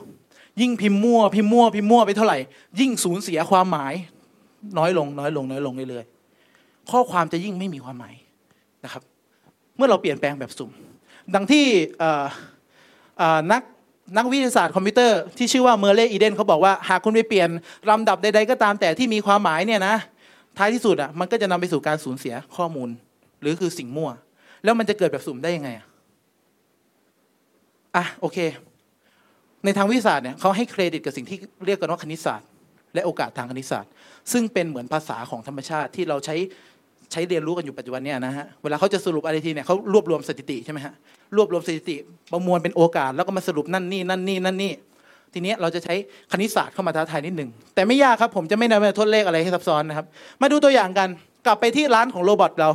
[0.61, 2.39] ยิ่งพิมพ์มั่วพิมพ์มั่วพิมพ์มั่วไปเท่าไหร่
[2.81, 3.95] ยิ่งสูญเสียความหมาย
[4.79, 8.15] น้อยลงน้อยลงน้อยลงเรื่อยๆข้อความจะยิ่งไม่มีความหมาย
[8.85, 9.03] นะครับ
[9.77, 10.71] เมื่อเราเปลี่ยนแปลงแบบสุ่ม
[11.35, 11.67] ดังที่
[13.53, 13.63] นัก
[14.17, 17.49] นักวิทยาศาสตร์คอมพิวเตอร์ที่ชื่อว่าเมอร์เรย์อีเดนเขาบอกว่าหากคุณไปเปลี่ยน
[17.91, 19.97] ลำดับใดๆก็ตามแต่ที่มีความหมายเนี่ยนะ
[20.59, 22.89] ท้ายที่สุดอะมันก็จะนำไปสู่การสูญเสียข้อมูล
[23.45, 24.11] หรือคือสิ่งมั่ว
[24.65, 25.87] แล้วมันจะเกิดแบบสุ่มได้ยังไงอะ
[27.97, 28.39] อะโอเค
[29.65, 32.49] ในทางวิทยาศาสตร์เนี่ยเขาให้เครดิตกับสิ่งที่เรียกกันว่าคณิตศาสตร์
[32.95, 33.91] และโอกาสทางคณิตศาสตร์
[34.33, 36.37] ซึ่งเป็นเหมือนภาษาของธรรมชาติที่เราใช้
[37.13, 40.95] ใช้เรียนรู้กันอยู่ปัจจุบันเนี่ยนะฮะเวลาเขาจะสรุปอะไรทีเนี่ยเขารวบรวมสถิติใช่ไหมฮะ
[41.37, 41.97] รวบรวมสถิติ
[42.33, 44.73] ประมวลเป็นโอกาสแล้วก็มาสรุปนั่นนี่นั่นนี่นั่นนี่
[45.33, 45.95] ทีนี้เราจะใช้
[46.33, 50.07] คณิตศาสตร์เข้ามาท้าทายนิดหนึ่งแต่ไม่ยากครับผมจะไม่นำมาทดเลขอะไรให้ซับซ้อนนะครับ
[50.43, 51.09] มาดูตัวอย่างกัน
[51.47, 52.71] กลับไปที่ร้านของ robot เรา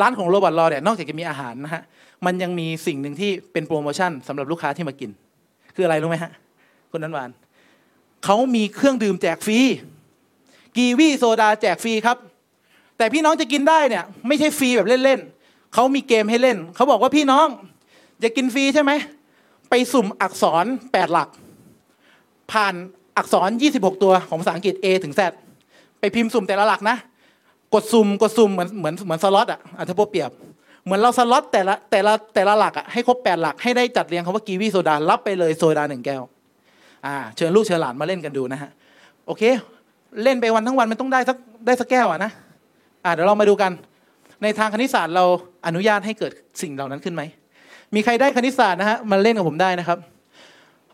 [0.00, 1.82] ร้านของ robot เราเนี่ยนอกจากจะมีอาหารนะฮะ
[2.26, 5.10] มันยังมีสิ่งหนึ่งที่เป็นโปรโมชั่นสำหรับลูกค้าที่มากิน
[5.74, 6.32] คืออะไรรู้ไหมฮะ
[6.90, 7.30] คุณนันวาน
[8.24, 9.58] เขามีเครื่องดื่มแจกฟรี
[10.76, 12.16] กีวีโซดาแจกฟรีครับ
[12.98, 17.46] แต่พี่น้องจะกินได้เนี่ย ไม่ใช่ฟรีแบบเล่นๆเขามีเกมให้เล่นเขาบอกว่าพี่น้อง
[18.22, 18.92] จะกินฟรีใช่ไหม
[19.70, 21.28] ไปสุ่มอักษรแปดหลัก
[22.52, 22.74] ผ่าน
[23.16, 25.20] อักษร 26 ตัวของภาษาอังกฤษ A ถึง Z
[26.00, 26.96] ไปพิมพ์สุ่มแต่ละหลักนะ
[27.74, 30.30] กดสุ่มกดสุ่มเหมือนเหมือนเหมือนสล็อตอะอะถ้าพวกเปรียบ
[30.84, 36.22] เหมือนเราสล็อตแต่ละแต่ละแต่ละหลักอะให้ครบแปดหลักให้ได้จัดเรียงคำว่ากีวีโซดารับไปเลยโซดาหนึ่งแก้ว
[37.06, 38.70] อ่าเชิญลูกเชิญหลานมาเล่นกันดูนะฮะ
[39.26, 39.42] โอเค
[40.22, 42.30] เล่นไปวันทั้งวันมันต้องได้สักได้สักแก้วอะนะ
[43.04, 43.70] อ่าเดี๋ยวเรามาดูกัน
[44.42, 45.24] ในทางคณิตศาสตร์เรา
[45.66, 47.22] อนุญาตให้เกิดสิ่งเหล่านั้นขึ้นไหม
[47.94, 49.98] มีใครได้คณิตศาสตร์นะฮะมาเล่นกับผมได้นะครับ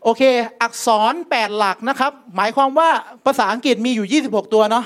[0.03, 0.21] โอเค
[0.61, 2.89] อักษร 8 หลักนะครับ หมายความว่า
[3.25, 4.85] ภาษาอังกฤษมีอยู่ 26 ตัวเนาะ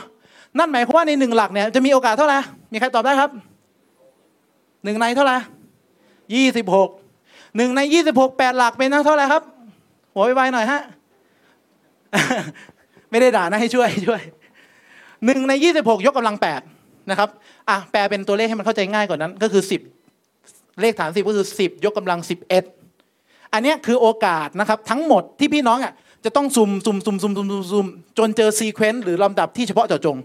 [0.57, 2.37] นั่นหมายความว่าในหนึ่งหลักเนี่ยจะมีโอกาสเท่าไหร่
[2.71, 3.31] มีใครตอบได้ครับ
[4.83, 5.35] หนึ่งในเท่าไหร่
[6.35, 6.89] ยี่สิบหก
[7.57, 9.43] หนึ่งในยี่สิบหกแปดหลักเป็นเท่าไหร่ครับ
[10.13, 10.81] หัวไวๆหน่อยฮะ
[13.09, 14.21] ไม่ได้ด่านะให้ช่วยช่วย
[15.25, 16.61] หนึ่งในยี่สิบหกยกกำลังแปด
[17.09, 17.29] นะครับ
[17.69, 19.81] อะแปลเป็นตัวเลขให้มันเข้าใจง่ายกว่านั้น ก็คือสิบ
[20.81, 22.63] เลขฐานสิบก็คือสิบยกกำลังสิบเอ็ด
[23.53, 25.93] อันนี้คือโอกาสนะครับทั้งหมดที่พี่น้องอะ
[26.25, 27.87] จะต้องสุ่มสุ่มสุ่มสุ่มสุ่มสุ่ม
[28.17, 30.17] จนเจอ sequence หรือลำดับที่เฉพาะเจาะจง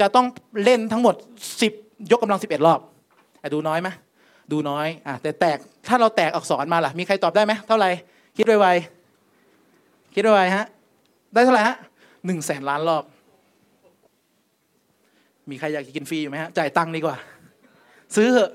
[0.00, 0.26] จะต้อง
[0.64, 1.14] เล่นทั้งหมด
[1.62, 2.80] 10 ยกกำลัง 11 รอบ
[3.54, 3.88] ดูน้อยไหม
[4.52, 7.90] ดูน้อยอะแต่แตกถ้าเราแตกอักษรมาล่ะ มีใครตอบได้ไหมเท่าไหร่
[8.36, 10.66] คิดไวๆคิดไวๆฮะ
[11.34, 11.76] ได้เท่าไหร่ฮะ
[12.26, 13.04] หนึ่งแสนล้านรอบ
[15.50, 17.16] มีใครอยากกินฟรีอยู่ไหมฮะจ่ายตังค์ดีกว่า
[18.16, 18.50] ซื้อเหอะ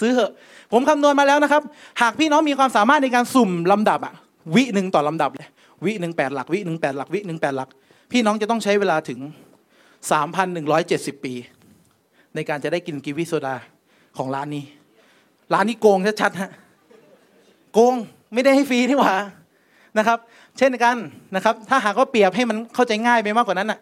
[0.00, 0.32] ซื้อเหอะ
[0.72, 1.62] ผมคำนวณมาแล้วนะครับ
[2.02, 4.14] หากพี่น้องมีความสามารถในการสุ่มลำดับอะ
[4.54, 5.48] วิหนึ่งต่อลำดับเลย
[5.84, 7.68] วิหนึ่งแปดหลักวิหนึ่งแปดหลักวิหนึ่งแปดหลัก
[8.12, 9.18] พี่น้องจะต้องใช้เวลาถึง
[10.12, 11.34] สามพันหนึ่งร้อยเจ็ดสิบปี
[12.34, 13.54] ในการจะได้กินกีวีโซดา
[14.16, 14.64] ของร้านนี้
[15.52, 16.50] ร้านนี้โกงชัดๆฮะ
[17.72, 17.94] โกง
[18.34, 19.14] ไม่ได้ให้ฟรีที่หว่า
[19.98, 20.18] นะครับ
[20.58, 20.96] เช่นกัน
[21.36, 23.78] นะครับ ถ้าหากว่าเปรียบให้มันเข้าใจง่ายไปมากกว่านั้นน่ะ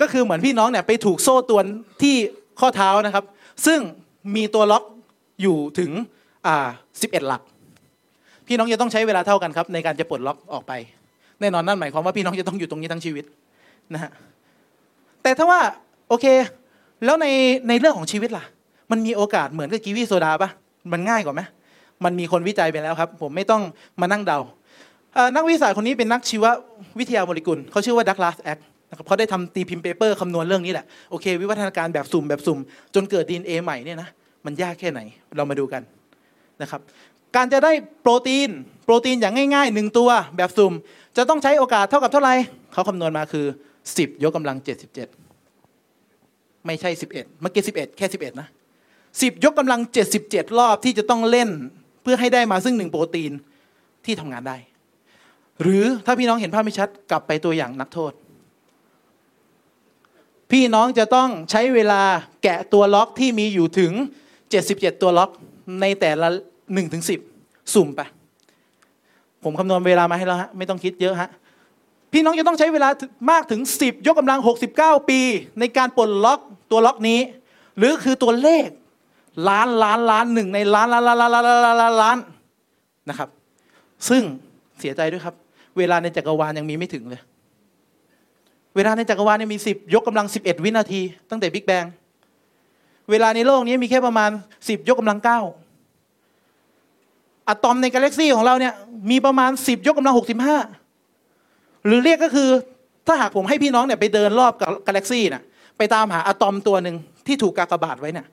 [0.00, 1.64] ก็คือเหมือนพี่น้องเนี่ยไปถูกโซ่ตวน
[2.02, 2.14] ที่
[2.60, 3.24] ข้อเท้านะครับ
[3.66, 3.80] ซึ่ง
[4.36, 4.84] มีตัวล็อก
[5.42, 5.90] อยู่ถึง
[6.46, 6.56] อ่า
[7.02, 7.42] สิบเอ็ดหลัก
[8.46, 10.72] พี่น้องจะต้องใช้เวลาเท่ากันครับ ในการจะปลดล็อกออกไป
[11.40, 13.24] แน่นอนนั่นหมายความว่าพี่น้องจะต้องอยู่ตรงนี้ทั้งชีวิต
[13.94, 14.10] นะฮะ
[15.24, 15.60] แต่ถ้าว่า
[16.08, 16.26] โอเค
[17.04, 17.26] แล้วใน
[17.68, 18.44] ในเรื่องของชีวิตล่ะ
[18.90, 20.50] มันมีโอกาสเหมือนกับกีวีโซดาปะ
[20.92, 21.40] มันง่ายกว่าไหม
[22.04, 23.62] มันมีคนวิจัยไปแล้วครับ ผมไม่ต้อง
[24.00, 24.38] มานั่งเดา
[25.36, 26.44] นักวิทยาศาสตร์คนนี้เป็นนักชีว
[26.98, 28.58] วิทยาโมเลกุลเขาชื่อว่า Douglas Axe
[28.90, 32.58] นะครับเขาได้ทำตีพิมพ์ paper คำนวณเรื่องนี้แหละโอเค วิวัฒนาการแบบสุ่มแบบสุ่ม
[32.94, 34.08] จนเกิดดีเอใหม่เนี่ยนะ
[34.46, 35.00] มันยากแค่ไหน
[35.36, 35.82] เรามาดูกัน
[36.62, 36.80] นะครับ
[37.36, 37.72] การจะได้
[38.02, 38.50] โปรตีน
[38.84, 40.72] โปรตีนอย่างง่ายๆหนึ่งตัวแบบสุ่ม
[41.16, 42.34] จะต้องใช้โอกาสเท่ากับเท่าไหร่
[42.72, 43.46] เขาคำนวณมาคือ
[43.88, 48.48] 10ยกกำลัง77ไม่ใช่11เอ็ดเมื่อกี้11แค่11นะ
[48.96, 49.80] 10ยกกำลัง
[50.20, 51.48] 77รอบที่จะต้องเล่น
[52.02, 53.32] เพื่อให้ได้มาซึ่งหนึ่งโปรตีน
[54.04, 54.56] ที่ทำงานได้
[55.62, 58.12] หรือถ้าพี่น้องเห็นภาพไม่ชัดกลับไปตัวอย่างนักโทษ
[60.50, 62.02] พี่น้องจะต้องใช้เวลา
[62.42, 63.92] แกะตัวล็อกที่มีอยู่ถึง
[64.46, 65.30] 77 ตัวล็อก
[65.80, 66.28] ในแต่ละ
[66.60, 67.04] 1ถึง
[67.36, 68.00] 10 สุ่มไป
[69.42, 71.30] ผมคำนวณเวลามาให้แล้วฮะ ไม่ต้องคิดเยอะฮะ
[72.16, 72.88] พี่น้องจะต้องใช้เวลา
[73.30, 74.38] มากถึง 10 ยกกำลัง
[74.74, 75.20] 69 ปี
[75.60, 76.40] ในการปลดล็อก
[76.70, 77.20] ตัวล็อกนี้
[77.78, 78.68] หรือคือตัวเลข
[79.48, 82.18] ล้านล้านล้านหนึ่งในล้านล้านล้านล้านล้านล้านล้านล้าน
[83.08, 83.28] นะครับ
[84.08, 84.22] ซึ่ง
[84.80, 85.34] เสียใจด้วยครับ
[85.78, 87.20] เวลาในจักรวาลยังมีไม่ถึงเลย
[88.76, 91.00] เวลาในจักรวาลเนี่ยมี 10 ยกกำลัง 11 วินาที
[91.30, 91.84] ตั้งแต่บิ๊กแบง
[93.10, 95.26] เวลาในโลกนี้มีแค่ประมาณ 10 ยกกำลัง 9
[97.48, 98.74] อะตอมในกาแล็กซี่ของเราเนี่ย
[99.10, 100.83] มีประมาณ 10 ยกกำลัง 65
[101.86, 102.50] หรือเรียกก็คือ
[103.06, 104.52] ถ้าหากผมให้พี่น้องเนี่ยไปเดินรอบ
[104.86, 105.42] กาแล็กซี่น่ะ
[105.78, 108.26] ไปตามหาอะตอมตัวหนึ่งที่ถูกกากบาทไว้เนี่ย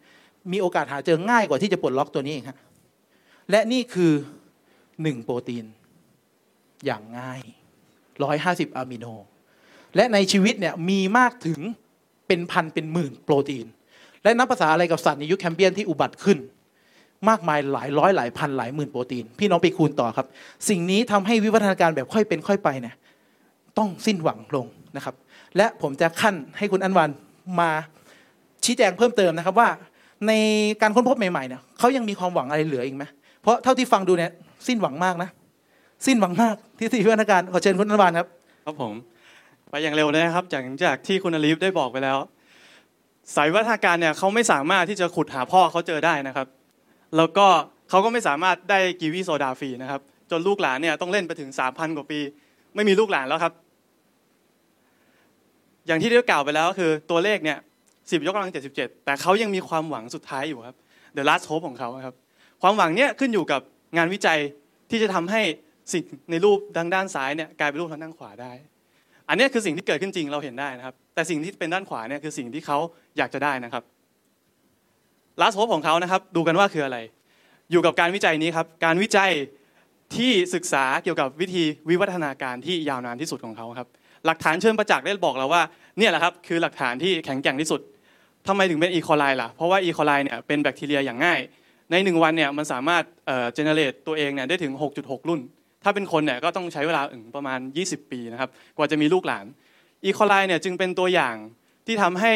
[0.52, 2.58] มีโอกาสหาเจอง่ายกว่าที่จะปลดล็อกตัวนี้เองครับ
[3.52, 4.12] และนี่คือ
[5.02, 5.66] หนึ่งโปรตีน
[6.86, 7.42] อย่างง่าย
[8.24, 9.06] ร้อยห้าสิบอะมิโน
[9.96, 11.60] และในชีวิตเนี่ยมีมากถึง
[12.28, 13.66] เป็นพันเป็นหมื่นโปรตีน
[14.24, 16.38] และนับภาษาอะไรกับสัตว์ในยุคแคมเปียนที่อุบัติขึ้น
[17.30, 20.28] มากมายหลายร้อยหลายพันหลายหมื่นโปรตีน พี่น้องไปคูณต่อครับ
[20.70, 22.96] สิ่งนี้ทำให้วิวัฒนาการแบบค่อยเป็นค่อยไปเนี่ย
[23.78, 25.16] ต้องสิ้นหวังลงนะครับ
[25.58, 27.10] และผมจะขั้นให้คุณอันวัน
[27.60, 27.70] มา
[28.66, 29.70] ชี้แจงเพิ่มเติมนะครับว่า
[30.28, 30.32] ใน
[30.82, 33.04] การค้นพบใหม่ๆเนี่ยเขายังมีความหวังอะไรเหลืออีกไหม
[33.42, 34.32] เพราะเท่าที่ฟังดูเนี่ย
[34.68, 35.30] สิ้นหวังมากนะ
[36.06, 38.28] สิ้นหวังมากที่ที่วิวัฒนาการขอเชิญคุณอันวันครับ
[38.66, 38.94] ครับผม
[39.70, 42.18] ไปอย่างเร็วเลยนะครับจากจากที่คุณอลิฟได้บอกไปแล้ว
[43.36, 46.48] สายวิวัฒนาการเนี่ยเขาไม่สามารถที่จะขุดหาพ่อเขาเจอได้นะครับ
[47.18, 47.48] แล้วก็
[47.90, 50.02] เขาก็ไม่สามารถได้กีวีโซดาฟรีนะครับ
[50.32, 52.20] จนลูกหลานเนี่ยต้องเล่นไปถึงสามพันกว่าปี
[52.76, 53.54] ไม่มีลูกหลานแล้วครับ
[55.88, 57.58] อย่างที่ได้กล่าวไปแล้วคือตัวเลขเนี่ย
[58.12, 60.76] สิบยกกำลังเจ็ดสิบเจ็ดแต่เขายังมีความหวังสุดท้ายอยู่ครับ
[61.18, 62.16] The last hope ของเขาครับ
[62.62, 63.62] ความหวังเนี่ยขึ้นอยู่กับ
[63.98, 64.40] งานวิจัย
[64.90, 65.42] ที่จะทำให้
[65.94, 68.52] สิ่งในรูปดังด้านซ้ายเนี่ยกลายเป็นรูปทางด้านขวาได้
[69.30, 72.78] อันนี้คือสิ่งที่เกิดขึ้นจริงเราเห็นได้นะครับ แต่สิ่งที่เป็นด้านขวาเนี่ยคือสิ่งที่เขา
[73.18, 73.84] อยากจะได้นะครับ
[75.42, 76.98] last hope ของเขานะครับ ดูกันว่าคืออะไร
[77.72, 79.32] อยู่กับการวิจัยนี้ครับ การวิจัย
[80.16, 83.88] ที่ศึกษาเกี่ยวกับวิธีวิวัฒนาการที่ยาวนานที่สุดของเขาครับ
[84.26, 85.62] หลักฐานเชิงประจักษ์ได้บอกเราว่า
[85.98, 87.82] เนี่ยแหละครับคือหลักฐานที่แข็งแกร่งที่สุด
[88.48, 91.40] ทำไมถึงเป็นอีโคไลล่ะ เพราะว่าอีโคไลเนี่ยเป็นแบคทีเรียอย่างง่าย
[91.92, 95.40] ในหนึ่งวันเนี่ยมันสามารถเอ่อเจเนเรตตัวเองเนี่ยได้ถึง 6.6 รุ่น
[95.84, 99.46] ถ้าเป็นคนเนี่ยก็ต้องใช้เวลาอึงประมาณ 20 ปีนะครับกว่าจะมีลูกหลาน
[100.06, 101.36] อีโคไลเนี่ยจึงเป็นตัวอย่าง
[101.88, 102.32] ที่ทำให้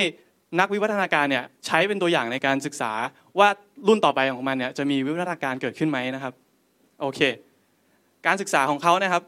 [0.60, 2.92] นักวิวัฒนาการเนี่ยใช้เป็นตัวอย่างในการศึกษา
[3.40, 3.48] ว่า
[3.88, 6.34] รุ่นต่อไปของมันเนี่ยจะมีวิวัฒนาการเกิดขึ้นไหมนะครับ
[7.02, 7.20] โอเค
[8.26, 9.24] การศึกษาของเขานะครับ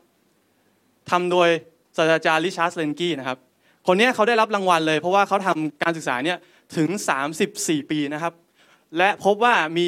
[1.11, 1.49] ทำโดย
[1.97, 3.37] ศาสตราจารย์ Richard Lenski นะครับ
[3.87, 6.37] คนนี้เขาได้รับรางวัลเลย เพราะว่าเขาทำการศึกษาเนี่ย
[6.77, 6.89] ถึง
[7.39, 8.33] 34 ปีนะครับ
[8.97, 9.87] และพบว่ามี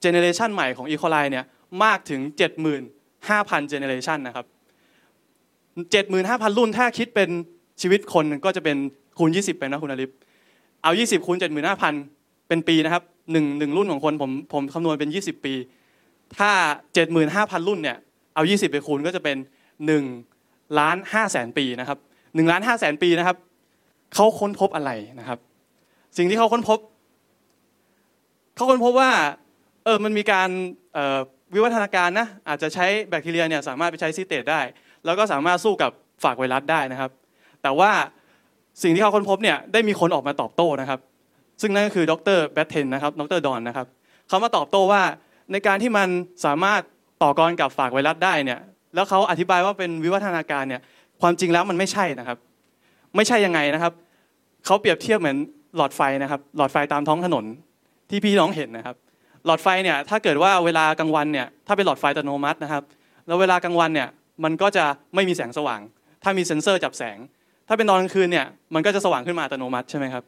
[0.00, 0.94] generation ใหม่ของ E.
[0.94, 1.44] coli เนี่ย
[1.84, 2.20] มากถึง
[2.94, 4.46] 75,000 generation นะครับ
[5.92, 7.30] 75,000 รุ่นถ้าคิดเป็น
[7.80, 8.76] ชีวิตคนก็จะเป็น
[9.18, 10.10] คูณ 20ไปนะคุณอลิฟ
[10.82, 11.36] เอา 20คูณ
[11.92, 13.02] 75,000 เป็นปีนะครับ
[13.32, 15.54] หนึ่งหนึ่งรุ่นของคนผมผมคำนวณเป็น 20 ปี
[16.38, 16.50] ถ้า
[17.08, 17.96] 75,000 รุ่นเนี่ย
[18.34, 19.36] เอา 20 ไปคูณก็จะเป็น
[20.08, 23.36] 1ล้าน5แสนปีนะครับ1ล้าน5แสนปีนะครับ
[24.14, 25.38] เขาค้นพบอะไรนะครับ
[26.16, 26.78] สิ่งที่เขาค้นพบ
[28.54, 29.10] เขาค้นพบว่า
[29.84, 30.48] เออมันมีการ
[31.54, 34.60] วิวัฒนาการนะอาจจะใช้แบคทีเรียเนี่ยสามารถไปใช้ซีเตตได้
[35.04, 35.90] แล้วก็สามารถสู้กับ
[36.24, 37.10] ฝากไวรัสได้นะครับ
[37.62, 37.90] แต่ว่า
[38.82, 41.00] สิ่งที่เขาค้นพบเนี่ยได้มีคนออกมาตอบโต้นะครับ
[41.60, 43.86] ซึ่งนั่นก็คือดรแบทเทนนะครับดรดอนนะครับ
[44.28, 45.02] เขามาตอบโต้ว่า
[45.52, 46.08] ในการที่มัน
[46.44, 46.80] สามารถ
[47.22, 48.60] ต่อกรกับฝากไวรัสได้เนี่ย
[48.94, 50.80] แล้วเขาอธิบายว่าเป็นวิวัฒนาการเนี่ย
[51.20, 52.38] ความจริงแล้วมันไม่ใช่นะครับ
[53.16, 53.92] ไม่ใช่ยังไงนะครับ
[54.64, 55.36] เขาเปรียบเทียบเหมือน
[55.76, 57.44] หลอดไฟนะครับ หลอดไฟตามท้องถนน
[58.10, 58.96] ที่พี่น้องเห็นนะครับ
[59.46, 62.82] หลอดไฟเนี่ยถ้าเกิดว่าเวลากลางวันเนี่ยถ้าเป็นหลอดไฟอัตโนมัตินะครับ
[63.26, 64.08] แล้วเวลากลางวันเนี่ย
[64.44, 64.84] มันก็จะ
[65.14, 65.80] ไม่มีแสงสว่าง
[66.22, 67.18] ถ้ามีเซ็นเซอร์จับแสง
[67.68, 70.24] ถ้าเป็นตอนกลางคืนเนี่ยมันก็จะสว่างขึ้นมาอัตโนมัติใช่ไหมครับ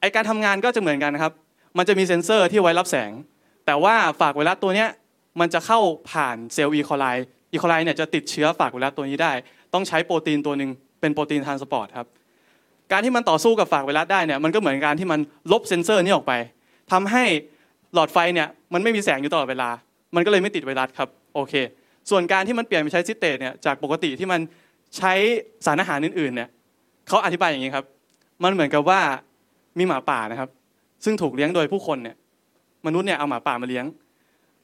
[0.00, 1.32] ไอการทำงานก็จะเหมือนกันครับ
[1.78, 3.10] มันจะมีเซ็นเซอร์ที่ไว้รับแสง
[3.66, 4.88] แต่ว่า phage ไวรัสตัวเนี้ย
[5.40, 5.78] มันจะเข้า
[6.10, 6.78] ผ่านเซลล์ E.
[6.78, 7.04] coli
[7.52, 7.56] E.
[7.56, 9.32] coli เนี่ยจะติดเชื้อ phage ไวรัสตัวนี้ได้
[9.74, 10.70] ต้องใช้โปรตีนตัวหนึ่ง
[11.00, 12.06] เป็นโปรตีน transport ครับ
[12.92, 15.20] การที่มันต่อสู้กับ phage ไวรัสได้เนี่ยมันก็เหมือนการที่มัน
[15.52, 16.32] ลบเซนเซอร์นี้ออกไป
[16.92, 17.24] ทำให้
[17.94, 19.68] หลอดไฟเนี่ยมันไม่มีแสงอยู่ตลอดเวลา
[20.14, 21.54] มันก็เลยไม่ติดไวรัสครับโอเค
[22.10, 24.40] ส่วนการที่มันเปลี่ยนไปใช้ citrate เนี่ยจากปกติที่มัน
[24.96, 25.12] ใช้
[25.66, 26.48] สารอาหารอื่นๆเนี่ย
[27.08, 27.84] เขาอธิบายอย่างนี้ครับ
[28.44, 29.00] มันเหมือนกับว่า
[29.78, 30.50] มีหมาป่านะครับ
[31.04, 32.16] ซึ่งถูกเลี้ยงโดยผู้คนเนี่ย
[32.86, 33.84] มนุษย์เนี่ยเอาหมาป่ามาเลี้ยง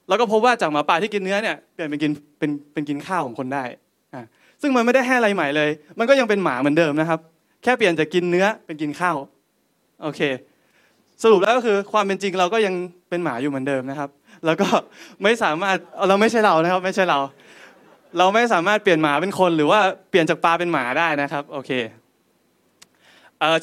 [0.09, 3.65] แล้วก็พบว่าจากหมาป่าที่กินเนื้อเนี่ยเปลี่ยนเป็นกินเป็นเป็นกินข้าวของคนได้
[4.15, 4.23] อ่า
[4.63, 7.21] ซึ่งมันไม่ได้ให้อะไรใหม่เลย มันก็ยังเป็นหมาเหมือนเดิมนะครับ
[7.63, 9.17] แค่เปลี่ยนจากกินเนื้อเป็นกินข้าว
[10.03, 10.21] โอเค
[11.23, 12.75] สรุปแล้วก็คือความเป็นจริงเราก็ยัง
[13.09, 14.11] เป็นหมาอยู่เหมือนเดิมนะครับ
[14.47, 14.69] แล้วก็
[15.23, 15.77] ไม่สามารถ
[16.09, 17.19] เราไม่ใช่เรานะครับ ไม่ใช่เรา
[18.19, 19.81] เราไม่สามารถเปลี่ยนหมาเป็นคน หรือว่า
[20.11, 21.71] เปลี่ยนจากปลาเป็นหมาได้นะครับโอเค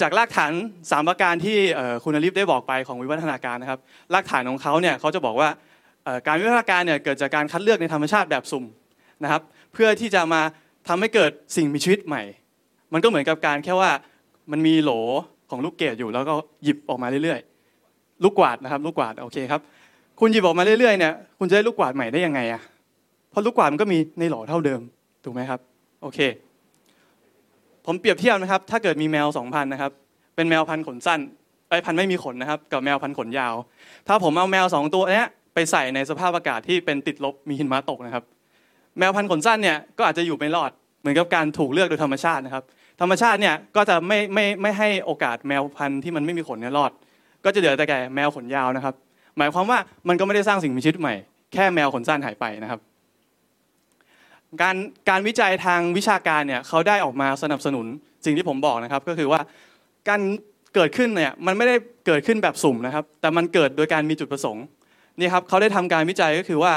[0.01, 0.53] จากรากฐาน
[0.91, 1.57] สามประการที่
[2.03, 3.79] คุณอลิฟได้บอกไปของวิวัฒนาการนะครับ
[4.13, 5.49] รากฐานของเขาเนี่ยเขาจะบอกว่า
[6.27, 8.65] การวิวัฒนาการเนี่ยเกิดจากการคัดเลือกในธรรมชาติแบบสุ่ม
[9.23, 9.41] นะครับ
[9.73, 10.41] เพื่อที่จะมา
[10.87, 12.23] ทำให้เกิดสิ่งมีชีวิตใหม่
[12.93, 13.89] มันก็เหมือนกับการแค่ว่า
[14.51, 14.91] มันมีโหล
[15.49, 16.33] ของลูกเกดอยู่แล้วก็
[16.63, 19.61] หยิบออกมาเรื่อยๆ ลูกกวาดนะครับ ลูกกวาดโอเคครับ
[20.19, 22.61] คุณหยิบออกมาเรื่อยๆเนี่ยคุณจะได้ลูกกวาดใหม่ได้ยังไงอะ
[23.29, 24.81] เพราะลูกกวาดมันก็มีในโหลเท่าเดิม
[25.23, 25.59] ถูกไหมครับ
[26.01, 26.19] โอเค
[27.85, 29.91] ผมเปรียบเทียบนะครับ ถ้าเกิดมีแมวสองพันนะครับ
[30.35, 31.19] เป็นแมวพันขนสั้น
[31.69, 33.55] ไอพันไม่มีขนนะครับ กับแมวพันขนยาว
[34.07, 38.23] ถ้าผมเอาแมวสองตัวเนี้ ไปใส่ในสภาพอากาศที่เป็นติดลบมีหินมาตกนะครับ
[38.97, 42.63] แมวพันขนสั้นเนี่ยก็อาจจะอยู่ไม่รอดเหมือนกับการถูกเลือกโดยธรรมชาตินะครับ
[43.01, 46.91] ธรรมชาติเนี่ยก็จะไม่ไม่ไม่ให้โอกาสแมวพันธุ์ที่มันไม่มีขนเนี่ยรอด
[47.45, 48.95] ก็จะเหลือแต่แก่แมวขนยาวนะครับ
[49.37, 51.15] หมายความว่ามันก็ไม่ได้สร้างสิ่งมีชีวิตใหม่
[51.53, 52.79] แค่แมวขนสั้นหายไปนะครับ
[54.61, 54.75] การ
[55.09, 57.85] การวิจัยทางวิชาการเนี่ยเขาได้ออกมาสนับสนุน
[58.25, 59.41] สิ่งที่ผมบอกนะครับ ก็คือว่า
[60.09, 60.21] การ
[60.75, 61.75] เกิดขึ้นเนี่ยมันไม่ได้
[62.05, 64.63] เกิดขึ้นแบบสุ่มนะครับ แต่มันเกิดโดยการมีจุดประสงค์
[65.20, 66.74] นี่ครับเขาได้ทำการวิจัยก็คือว่า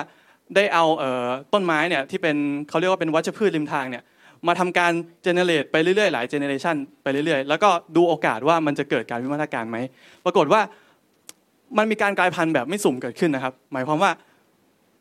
[0.56, 0.84] ได้เอา
[1.52, 2.36] ต้นไม้เนี่ยที่เป็น
[2.68, 4.02] เขาเรียกว่าเป็นวัชพืชริมทางเนี่ย
[4.46, 9.78] มาทำการเจเนเรตไปเรื่อยๆหลายเจเนเรชันไปเรื่อยๆ แล้วก็ดูโอกาสว่ามันจะเกิดการวิวัฒนาการไหม
[10.24, 10.60] ปรากฏว่า
[11.78, 14.10] มันมีการกลายพันธุ์แบบไม่สุ่มเกิดขึ้นนะครับ หมายความว่า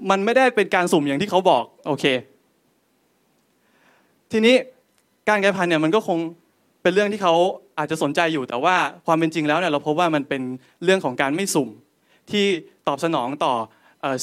[0.10, 2.06] มันไม่ได้เป็นการสุ่มอย่างที่เขาบอกโอเค
[4.32, 4.56] ทีนี้
[5.30, 6.18] การกลายพันธุ์เนี่ยมันก็คง
[6.82, 7.34] เป็นเรื่องที่เขา
[7.78, 8.76] อาจจะสนใจอยู่แต่ว่า
[9.06, 10.42] ความเป็นจริงแล้วเนี่ยเราพบว่ามันเป็น
[10.84, 11.70] เรื่องของการไม่สุ่ม
[12.32, 12.46] ที่
[12.88, 13.54] ตอบสนองต่อ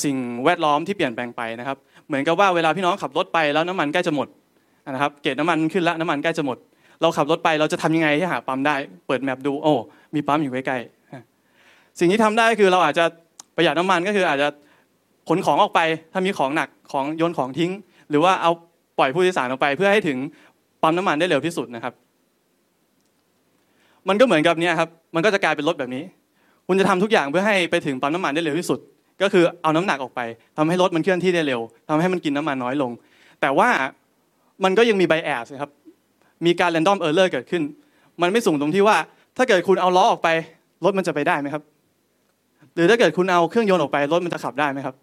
[0.04, 4.28] สิ่งแวดล้อมที่เปลี่ยนแปลงไปนะครับ เหมือนกับว่าเวลาพี่น้องขับรถไปแล้วน้ำมันใกล้จะหมด
[4.90, 6.58] นะครับ เกตน้ำมันขึ้นแล้วน้ำมันใกล้จะหมด
[7.00, 8.74] เราขับรถไปเราจะทำยังไงที่หาปั๊มได้
[9.06, 9.74] เปิดแมปดูโอ้
[10.14, 13.04] มีปั๊มอยู่ใกล้ๆสิ่งที่ทำได้คือเราอาจจะ
[13.56, 14.48] ประหยัดน้ำมันก็คืออาจจะ
[15.28, 15.80] ขนของออกไป
[16.12, 17.70] ถ้ามีของหนักของโยนของทิ้ง
[18.10, 18.50] หรือว่าเอา
[18.98, 20.18] ปล่อยผู้โดยสารออกไป เพื่อให้ถึง
[20.82, 21.94] ปั๊มน้ำมันได้เร็วที่สุดนะครับ
[24.08, 26.02] มันก็เหมือนกับนี้ครับ มันก็จะกลายเป็นรถแบบนี้
[26.66, 28.78] คุณจะทำทุกอย่างเพื่อให้ไปถึงปั๊มน้ำมันได้เร็วที่สุด
[29.22, 30.20] ก็คือเอาน้ำหนักออกไป
[30.56, 32.90] ทำให้รถมันเคลื่อนที่ได้เร็วทำให้มันกินน้ำมันน้อยลง
[33.40, 33.68] แต่ว่า
[34.64, 35.70] มันก็ยังมีไบแอสครับ
[36.46, 37.62] มีการ random error เกิดขึ้น
[38.22, 38.96] มันไม่สูงตรงที่ว่า
[39.36, 40.28] ถ้าเกิดคุณเอาล้อออกไป
[40.84, 41.62] รถมันจะไปได้ไหมครับ
[42.74, 44.94] หรือถ้าเกิดคุณเอาเครื่องยนต์ออกไปรถมันจะขับได้ไหมครับ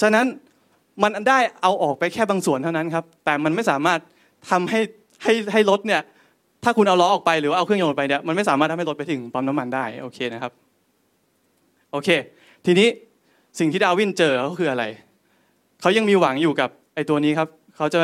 [0.00, 0.26] ฉะนั้น
[1.02, 4.00] มันได้เอาออกไปแค่บางส่วนเท่านั้นครับ แต่มันไม่สามารถ
[4.50, 4.80] ทำให้
[5.22, 6.00] ให้ให้รถเนี่ย
[6.64, 10.52] ถ้าคุณเอาล้อออกไปหรือว่าเอาเครื่องยนต์ออกไปเนี่ยมันไม่สามารถทำให้รถไปถึงปั๊มน้ำมันได้โอเคนะครับ
[11.92, 12.08] โอเค
[12.66, 12.88] ทีนี้
[13.58, 14.84] สิ่งที่ดาวินเจอก็คืออะไร
[15.80, 18.00] เขายังมีหวังอยู่กับไอ้ตัวนี้ครับเขาจะ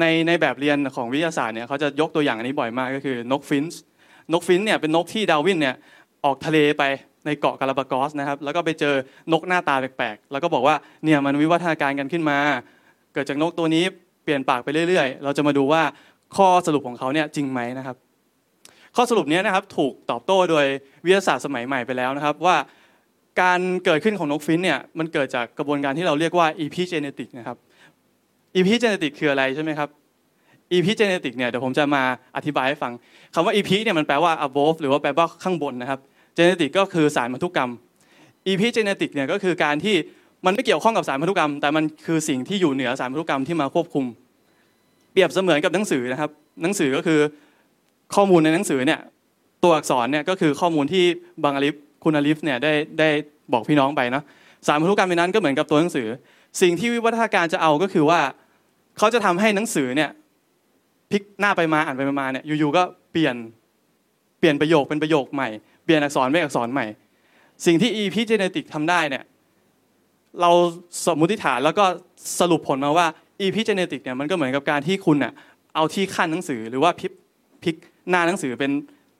[0.00, 3.80] ในในแบบเรียนของวิทยาศาสตร์เนี่ยเขาจะยกตัวอย่างอันนี้บ่อยมากก็คือนก finch
[4.32, 5.74] นก finch เนี่ยเป็นนกที่ดาวินเนี่ย
[6.24, 6.82] ออกทะเลไป
[7.26, 8.94] ในเกาะกาลาปากอสนะครับแล้วก็ไปเจอ
[9.32, 12.38] นกหน้าตาแปลกๆ แล้วก็บอกว่าเนี่ยมันวิวัฒนาการกันขึ้นมา
[13.12, 13.84] เกิดจากนกตัวนี้
[14.24, 15.82] เปลี่ยนปากไปเรื่อยๆ เราจะมาดูว่า
[16.36, 17.96] ข้อสรุปของเขาเนี่ยจริงไหมนะครับ
[18.96, 20.66] ข้อสรุปนี้นะครับถูกตอบโต้โดย
[21.04, 22.56] วิทยาศาสตร์สมัยใหม่ไปแล้วนะครับ ว่า
[23.40, 27.56] การเกิดขึ้นของนกฟินเนี่ยมันเกิดจากกระบวนการที่เราเรียกว่า epigenetic นะครับ
[28.56, 29.88] epigenetic คืออะไรใช่ไหมครับ
[30.76, 32.02] epigenetic เนี่ยเดี๋ยวผมจะมา
[32.36, 32.92] อธิบายให้ฟัง
[33.34, 36.00] คำว่า epi เนี่ยมันแปลว่า above หรือว่าแปลว่าข้างบนนะครับ
[36.36, 37.70] genetic ก็คือสารพันธุกรรม
[38.52, 39.96] epigenetic เนี่ยก็คือการที่
[40.46, 44.04] มันไม่เกี่ยวข้องกับสารพันธุกรรม แต่มันคือสิ่งที่อยู่เหนือสารพันธุกรรมที่มาควบคุม
[45.18, 46.30] รียบเสมือนกับหนังสือนะครับ
[46.62, 47.20] หนังสือก็คือ
[48.14, 49.00] ข้อมูลในหนังสือเนี่ย
[49.62, 51.04] ตัวอักษรเนี่ยก็คือข้อมูลที่
[51.44, 53.08] บางอลิฟคุณอลิฟเนี่ยได้ได้
[53.52, 54.24] บอกพี่น้องไปเนาะ
[54.66, 56.08] สารพันธุกรรมในนั้นก็เหมือนกับตัวหนังสือ
[56.62, 58.20] สิ่งที่วิวัฒนาการจะเอาก็คือว่า
[58.98, 60.10] เขาจะทำให้หนังสือเนี่ย
[61.10, 63.34] พลิกหน้าไปมาอ่านไปมาเนี่ยอยู่ๆก็เปลี่ยน
[64.38, 65.48] เปลี่ยนประโยคเป็นประโยคใหม่
[65.84, 66.86] เปลี่ยนอักษรเป็นอักษรใหม่
[67.66, 69.24] สิ่งที่ EP genetic ทำได้เนี่ย
[70.40, 70.50] เรา
[71.06, 71.84] สมมุติฐานแล้วก็
[72.40, 73.06] สรุปผลมาว่า
[73.40, 75.32] EP genetic เนี่ยมันก็เหมือนกับการที่คุณเนี่ย
[75.74, 77.12] เอาที่ขั้นหนังสือหรือว่าพลิก
[77.64, 77.74] พิก
[78.10, 78.72] หน้าหนังสือเป็น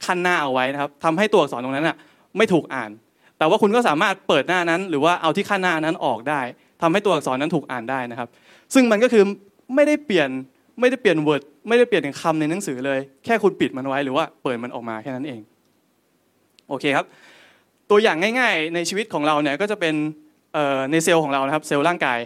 [0.04, 1.96] ขั้นหน้าเอาไว้นะครับทำให้ตัวอักษรตรงนั้นน่ะ
[2.36, 2.90] ไม่ถูกอ่าน
[3.38, 6.40] แต่ว่าคุณก็สามารถเปิดหน้านั้น หรือว่าเอาที่ขั้นหน้านั้นออกได้
[6.82, 8.28] ทำให้ตัวอักษรนั้นถูกอ่านได้นะครับ
[8.74, 9.24] ซึ่งมันก็คือ
[9.74, 10.28] ไม่ได้เปลี่ยน
[10.80, 15.40] ไม่ได้เปลี่ยน word ไม่ได้เปลี่ยนคำในหนังสือเลย แค่คุณปิดมันไว้หรือว่าเปิดมันออกมาแค่นั้นเอง
[16.68, 17.06] โอเคครับ
[17.90, 19.94] ตัวอย่างง่าย ๆ ในชีวิตของเราเนี่ยก็จะเป็น
[20.90, 22.18] ในเซลล์ของเรานะครับ เซลล์ร่างกาย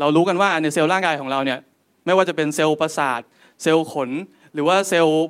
[0.00, 1.58] เรารู้กันว่าในเซลล์ร่างกายของเราเนี่ย
[2.06, 3.20] ไม่ว่าจะเป็นเซลล์ประสาท
[3.62, 4.10] เซลล์ขน
[4.54, 5.20] หรือว่าเซลล์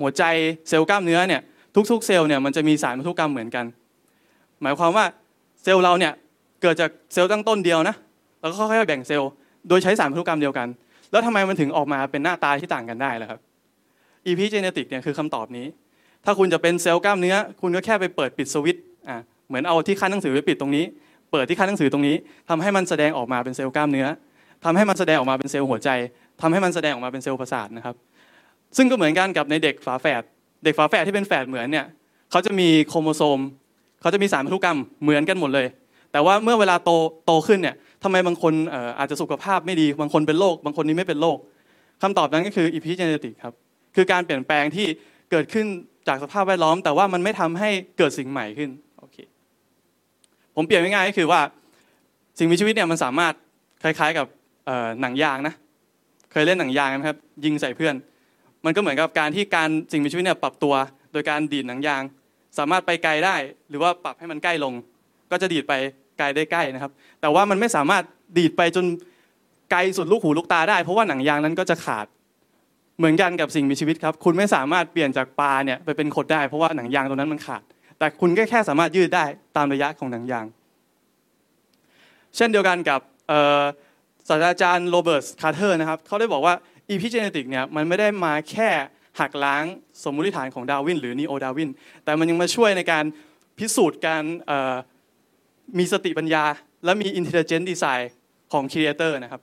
[0.00, 0.22] หัวใจ
[0.68, 1.40] เซลล์กล้ามเนื้อเนี่ย
[1.90, 3.64] ทุกๆ เซลล์เนี่ยมันจะมีสารพันธุกรรมเหมือนกัน
[4.62, 5.04] หมายความว่า
[5.62, 6.12] เซลล์เราเนี่ย
[6.62, 7.96] เกิดจากเซลล์ตั้งต้นเดียวนะ
[8.40, 9.30] แล้วก็ค่อยๆแบ่งเซลล์
[9.68, 10.68] โดยใช้สารพันธุกรรมเดียวกัน
[11.10, 13.40] แล้วทำไมมันถึงออกมาเป็นหน้าตาที่ต่างกันได้ล่ะครับ
[14.26, 15.66] epigenetic เนี่ยคือคำตอบนี้
[16.24, 19.16] ถ้าคุณจะเป็นเซลล์กล้ามเนื้อ คุณก็แค่ไปเปิดปิดสวิตช์อะ
[19.48, 20.84] เหมือนเอาที่คั่นหนังสือไปปิดตรงนี้
[21.34, 22.16] เปิดที่คั่นหนังสือตรงนี้
[22.48, 24.06] ทำให้มันแสดงออกมาเป็นเซลล์กล้ามเนื้อ
[24.64, 25.90] ทำให้มันแสดงออกมาเป็นเซลล์หัวใจ
[26.40, 27.94] ทำให้มันแสดงออกมาเป็นเซลล์ประสาทนะครับ
[28.76, 30.22] ซึ่งก็เหมือนกันกับในเด็กฝาแฝด
[30.64, 31.86] เด็กฝาแฝดที่เป็นแฝดเหมือนเนี่ย
[32.30, 33.40] เขาจะมีโครโมโซม
[34.00, 35.66] เขาจะมีสารพันธุกรรมเหมือนกันหมดเลย
[36.12, 36.90] แต่ว่าเมื่อเวลาโต
[37.26, 38.52] โตขึ้นเนี่ยทำไมบางคน
[38.98, 41.38] อาจจะสุขภาพไม่ดีบางคนเป็นโรคบางคนนี้ไม่เป็นโรค
[42.02, 43.54] คำตอบนั้นก็คือ epigenetic ครับ
[43.96, 44.86] คือการเปลี่ยนแปลงที่
[45.30, 45.66] เกิดขึ้น
[46.08, 48.70] จากสภาพแวดล้อม แต่ว่ามันไม่ทำให้เกิดสิ่งใหม่ขึ้น
[50.56, 51.40] ผมเปลี่ยนง่ายๆก็คือว่า
[52.38, 53.34] สิ่งมีชีวิตเนี่ยมันสามารถ
[53.82, 54.26] คล้ายๆกับ
[55.00, 55.54] หนังยางนะ
[56.32, 57.94] เคยเล่นหนังยางไหมครับยิงใส่เพื่อน
[58.64, 60.74] มันก็เหมือนกับการที่การสิ่งมีชีวิตเนี่ยปรับตัว
[61.12, 62.02] โดยการดีดหนังยาง
[62.58, 63.36] สามารถไปไกลได้
[63.68, 64.72] หรือว่าปรับให้มันใกล้ลง
[65.30, 65.72] ก็จะดีดไป
[66.18, 68.02] ไกลได้ใกล้นะครับ แต่ว่ามันไม่สามารถ
[68.38, 68.84] ดีดไปจน
[69.70, 72.06] ไกลสุดลูกหูลูกตาได้ เพราะว่าหนังยางนั้นก็จะขาด
[72.98, 77.62] เหมือนกันกับสิ่งมีชีวิตครับ คุณไม่สามารถเปลี่ยนจากปลาเนี่ยไปเป็นคนได้เพราะว่าหนังยางตรงนั้นมันขาด
[78.04, 79.24] แต่คุณก็แค่สามารถยืดได้
[79.56, 80.46] ตามระยะของหนังยาง
[82.36, 83.00] เช่นเดียวกันกับ
[84.28, 86.54] ศาสตราจารย์ Robert Carter นะครับเขาได้บอกว่า
[86.90, 88.68] epigenetic เนี่ยมันไม่ได้มาแค่
[89.20, 89.64] หักล้าง
[90.02, 91.70] สมมติฐานของดาวิน หรือนีโอดาวิน
[92.04, 93.04] แต่มันยังมาช่วยในการ
[93.58, 94.22] พิสูจน์การ
[95.78, 96.44] มีสติปัญญา
[96.84, 98.02] และมี intelligent design
[98.52, 99.40] ของ creator นะครับ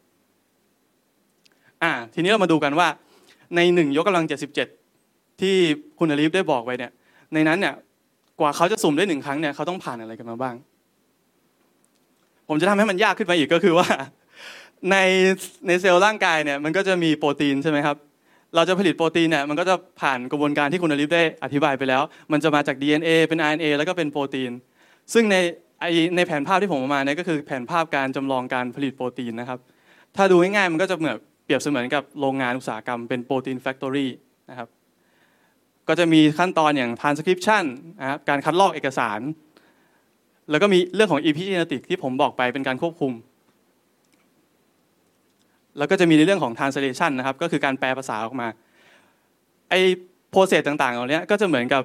[1.84, 2.88] อ่าทีนี้เรามาดูกันว่า
[3.55, 4.26] ในหนึ่งยกกำลัง
[4.82, 5.55] 77 ที่
[5.99, 6.91] คุณอลิฟได้บอกไว้เนี่ย
[7.36, 7.76] ในนั้นเนี่ย
[8.42, 10.56] กว่าเขาจะสุ่มได้หนึ่งครั้งเนี่ยเขาต้องผ่านอะไรกันมาบ้าง
[12.48, 13.88] ผมจะทำให้มันยากขึ้นไปอีกก็คือว่า
[14.92, 14.98] ใน
[15.68, 17.98] ในเซลล์ร่างกายเนี่ยมันก็จะมีโปรตีนใช่ไหมครับ
[18.56, 24.52] เราจะผลิตโปรตีนเนี่ยมันก็จะผ่านกระบวนการที่คุณอลิฟได้อธิบายไปแล้ว มันจะมาจาก DNA เป็น RNA แล้วก็เป็นโปรตีน
[25.14, 25.36] ซึ่งใน
[26.16, 29.60] ในแผนภาพที่ผมมาเนี่ยก็คือแผนภาพการจำลองการผลิตโปรตีนนะครับ
[30.16, 34.12] ถ้าดูง่ายๆมันก็จะเหมือนเปรียบเสมือนกับโรงงานอุตสาหกรรมเป็นโปรตีนแฟคทอรี่
[34.50, 34.68] นะครับ
[35.88, 37.63] ก็จะมีขั้นตอนอย่าง transcription
[38.01, 39.19] นะครับการคัดลอกเอกสาร
[40.49, 43.13] แล้วก็มีเรื่องของ epigenetic ที่ผมบอกไปเป็นการควบคุม
[45.77, 48.47] แล้วก็จะมีในเรื่องของ translation นะครับ ก็คือการแปลภาษาออกมา
[49.69, 49.79] ไอ้
[50.32, 51.84] process ต่างๆเหล่านี้ก็จะเหมือนกับ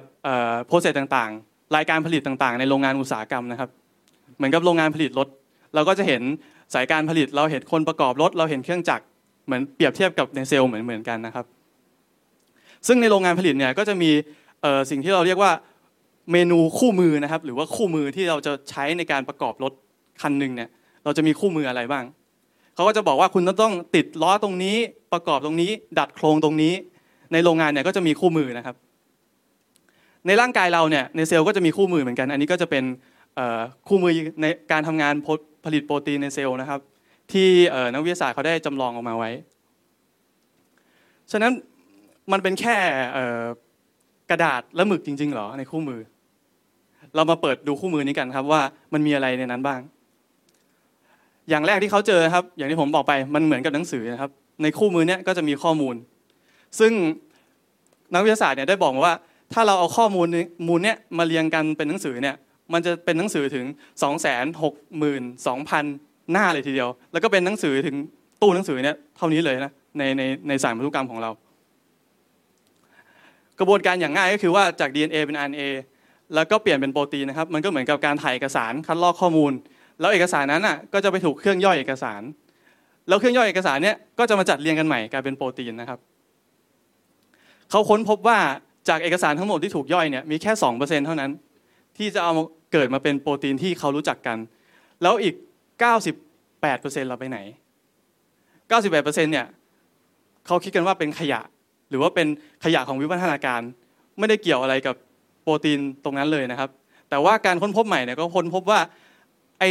[0.67, 3.69] process ต่างๆ รายการผลิตต่างๆ ในโรงงานอุตสาหกรรมนะครับ
[4.37, 5.27] เหมือนกับโรงงานผลิตรถ
[5.75, 6.21] เราก็จะเห็น
[6.73, 9.05] สายการผลิตเราเห็นคนประกอบรถ เราเห็นเครื่องจักร
[9.45, 11.45] เหมือนเปรียบเทียบกับในเซลล์เหมือนเหมือนกันนะครับ
[12.87, 14.09] ซึ่งในโรงงานผลิตเนี่ยก็จะมี
[14.89, 15.51] สิ่งที่เราเรียกว่า
[16.31, 19.73] เมนูคู่มือนะครับ หรือว่าคู่มือที่เราจะใช้ในการประกอบรถ
[20.21, 20.69] คันหนึ่งเนี่ย
[21.03, 22.05] เราจะมีคู่มืออะไรบ้าง
[22.75, 24.75] เขาก็จะบอกว่าคุณต้องติดล้อตรงนี้
[25.13, 26.73] ประกอบตรงนี้ ดัดโครงตรงนี้
[27.33, 28.75] ในโรงงานเนี่ยก็จะมีคู่มือนะครับ
[30.27, 32.83] ในร่างกายเราเนี่ยในเซลล์ก็จะมีคู่มือเหมือนกัน อันนี้ก็จะเป็น
[33.87, 34.11] คู่มือ
[34.41, 35.13] ในการทำงาน
[35.65, 36.79] ผลิตโปรตีนในเซลล์นะครับ
[37.31, 37.47] ที่
[37.93, 39.31] นักวิทยาศาสตร์เขาได้จำลองออกมาไว้
[41.31, 41.51] ฉะนั้น
[42.31, 42.75] มันเป็นแค่
[44.29, 45.99] กระดาษและหมึกจริง ๆ หรอในคู่มือ
[47.15, 48.61] เรามาเปิดดูคู่มือนี้กันครับว่า
[48.93, 49.79] มันมีอะไรในนั้นบ้าง
[51.49, 54.31] อย่างแรกที่เขาเจอครับ อย่างที่ผมบอกไปมันเหมือนกับหนังสือนะครับ
[54.63, 55.95] ในคู่มือเนี้ยก็จะมีข้อมูล
[56.79, 56.91] ซึ่ง
[58.13, 59.15] นักวิทยาศาสตร์เนี่ยได้บอกมาว่า
[59.53, 60.27] ถ้าเราเอาข้อมูล
[60.67, 62.35] มูลเนี้ยมาเรียงกันเป็นหนังสือเนี่ย
[62.73, 63.65] มันจะเป็นหนังสือถึง
[64.01, 64.23] 2 6 2 0
[65.45, 67.95] 0 0 หน้าเลยทีเดียว แล้วก็เป็นหนังสือถึง
[68.41, 71.31] ตู้หนังสือเนี่ยเท่านี้เลยนะในในในสายพันธุกรรมของเรา
[73.59, 75.63] กระบวนการอย่างง่ายก็คือว่าจาก DNA เป็น RNA
[76.35, 79.51] แล้วก็เปลี่ยนเป็นโปรตีนนะครับ มันก็เหมือนกับการถ่ายเอกสารคัดลอกข้อมูล
[79.99, 82.21] แล้วเอกสารนั้นอะก็จะไปถูกเครื่องย่อยเอกสาร
[83.07, 85.99] แล้วเครื่องย่อยเอกสารเนี้ยก็จะมาจัดเรียงกันใหม่กลายเป็นโปรตีนนะครับ
[87.71, 88.39] เขาค้นพบว่า
[88.89, 91.31] จากเอกสารทั้งหมดที่ถูกย่อยเนี่ยมีแค่2%เท่านั้น
[91.97, 92.33] ที่จะเอา
[92.73, 94.37] เกิดมาเป็นโปรตีนที่เขารู้จักกัน
[95.01, 95.35] แล้วอีก
[96.21, 97.39] 98%เราไปไหน
[98.71, 99.47] 98%เนี่ย
[100.45, 101.41] เขาคิดกันว่าเป็นขยะ
[101.89, 102.27] หรือว่าเป็น
[102.63, 103.61] ขยะของวิวัฒนาการ
[104.19, 104.95] ไม่ได้เกี่ยวอะไรกับ
[105.41, 106.69] โปรตีนตรงนั้นเลยนะครับ
[107.09, 108.79] แต่ว่าการค้นพบใหม่เนี่ยก็ค้นพบว่า
[109.59, 109.63] ไอ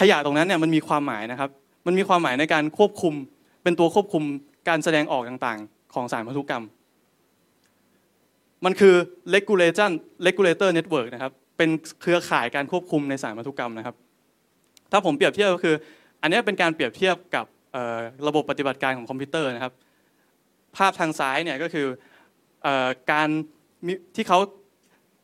[0.00, 1.50] ขยะตรงนั้นเนี่ยมันมีความหมายนะครับ
[1.86, 3.14] มันมีความหมายในการควบคุม
[3.62, 4.24] เป็นตัวควบคุม
[4.68, 6.64] การแสดงออกต่างๆ ของสารพันธุกรรม
[8.64, 8.94] มันคือ
[9.34, 9.90] regulation
[10.26, 13.96] regulator network นะครับ เป็นเครือข่ายการควบคุมในสารพันธุกรรมนะครับ
[14.92, 15.74] ถ้าผมเปรียบเทียบก็คือ
[16.22, 17.46] อันนี้เป็นการเปรียบเทียบกับ
[18.28, 19.72] ระบบปฏิบัติการของคอมพิวเตอร์นะครับ
[20.76, 21.86] ภาพทางซ้ายเนี่ยก็คือ
[23.12, 23.28] การ
[24.14, 24.38] ที่เขา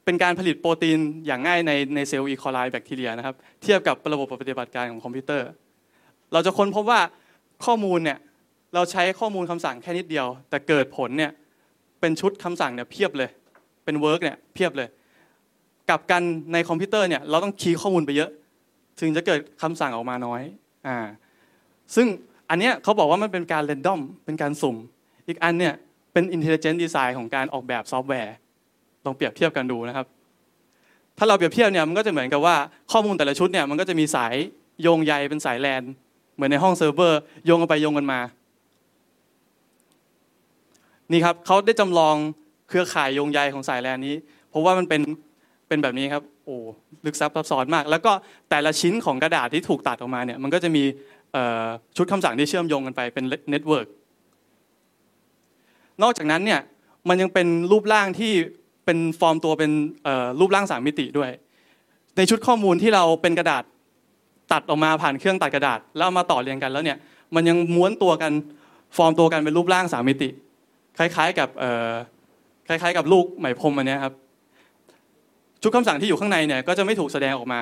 [0.05, 2.35] เป็นการผลิตโปรตีนอย่างง่ายในในเซลล์ E.
[2.35, 5.49] coli แบคทีเรียนะครับ เทียบกับระบบปฏิบัติการของคอมพิวเตอร์
[6.33, 7.01] เราจะค้นพบว่า
[7.65, 8.19] ข้อมูลเนี่ย
[8.75, 11.33] เราใช้ข้อมูลคำสั่งแค่นิดเดียว แต่เกิดผลเนี่ย
[12.01, 13.31] เป็นชุดคำสั่งเนี่ยเพียบเลย
[13.85, 14.89] เป็น work เนี่ยเพียบเลย
[15.91, 16.23] กับกัน
[16.53, 18.31] ในคอมพิวเตอร์เนี่ยเราต้องคีย์ข้อมูลไปเยอะ
[19.01, 20.43] ถึงจะเกิดคำสั่งออกมาน้อย
[20.87, 20.99] อ่า
[21.95, 22.07] ซึ่ง
[22.51, 24.77] อันเนี้ยเขาบอกว่ามันเป็นการ random เป็นการสุ่ม
[25.29, 25.75] อีกอันเนี่ย
[26.13, 28.35] เป็น intelligent design ของการออกแบบซอฟต์แวร์
[29.05, 30.07] ลองเปรียบเทียบกันดูนะครับ
[31.19, 32.57] ถ้าเราเปรียบเทียบเนี่ยมันก็จะเหมือนกับว่า
[32.93, 34.35] ข้อมูลแต่ละชุดเนี่ยมันก็จะมีสาย
[34.83, 35.83] โยงใยเป็นสายแลน
[36.35, 38.21] เหมือนในห้องเซิร์ฟเวอร์โยงกันไปโยงกันมา
[41.13, 42.17] นี่ครับเขาได้จำลอง
[42.69, 44.15] เครือข่ายโยงใยของสายแลนนี้
[44.51, 45.03] เพราะว่ามันเป็น
[45.69, 46.57] เป็นแบบนี้ครับโอ้
[47.07, 48.13] ลึกซับซับซ้อนมาก แล้วก็
[48.51, 50.85] แต่ละชิ้นของกระดาษที่ถูกตัดออกมาเนี่ยมันก็จะมี
[51.97, 53.87] ชุดคำสั่งที่เชื่อมโยงกันไปเป็น network
[56.03, 56.61] นอกจากนั้นเนี่ย
[57.09, 58.33] มันยังเป็นรูปร่างที่
[58.85, 59.71] เป็นฟอร์มตัวเป็น
[60.41, 61.31] รูปร่างสามมิติด้วย
[62.17, 63.65] ในชุดข้อมูลที่เราเป็นกระดาษ
[64.53, 66.99] ตัดออกมาผ่านเครื่องตัดกระดาษ แล้วมาต่อเรียงกันแล้วเนี่ย
[67.35, 68.33] มันยังม้วนตัวกัน
[68.97, 70.29] ฟอร์มตัวกันเป็นรูปร่างสามมิติ
[70.99, 71.49] คล้ายๆกับ
[72.69, 74.15] คล้ายๆ กับลูกไหมพรมอันนี้ครับ
[75.63, 77.61] ชุดคำสั่งที่อยู่ข้างในเนี่ยก็จะไม่ถูกแสดงออกมา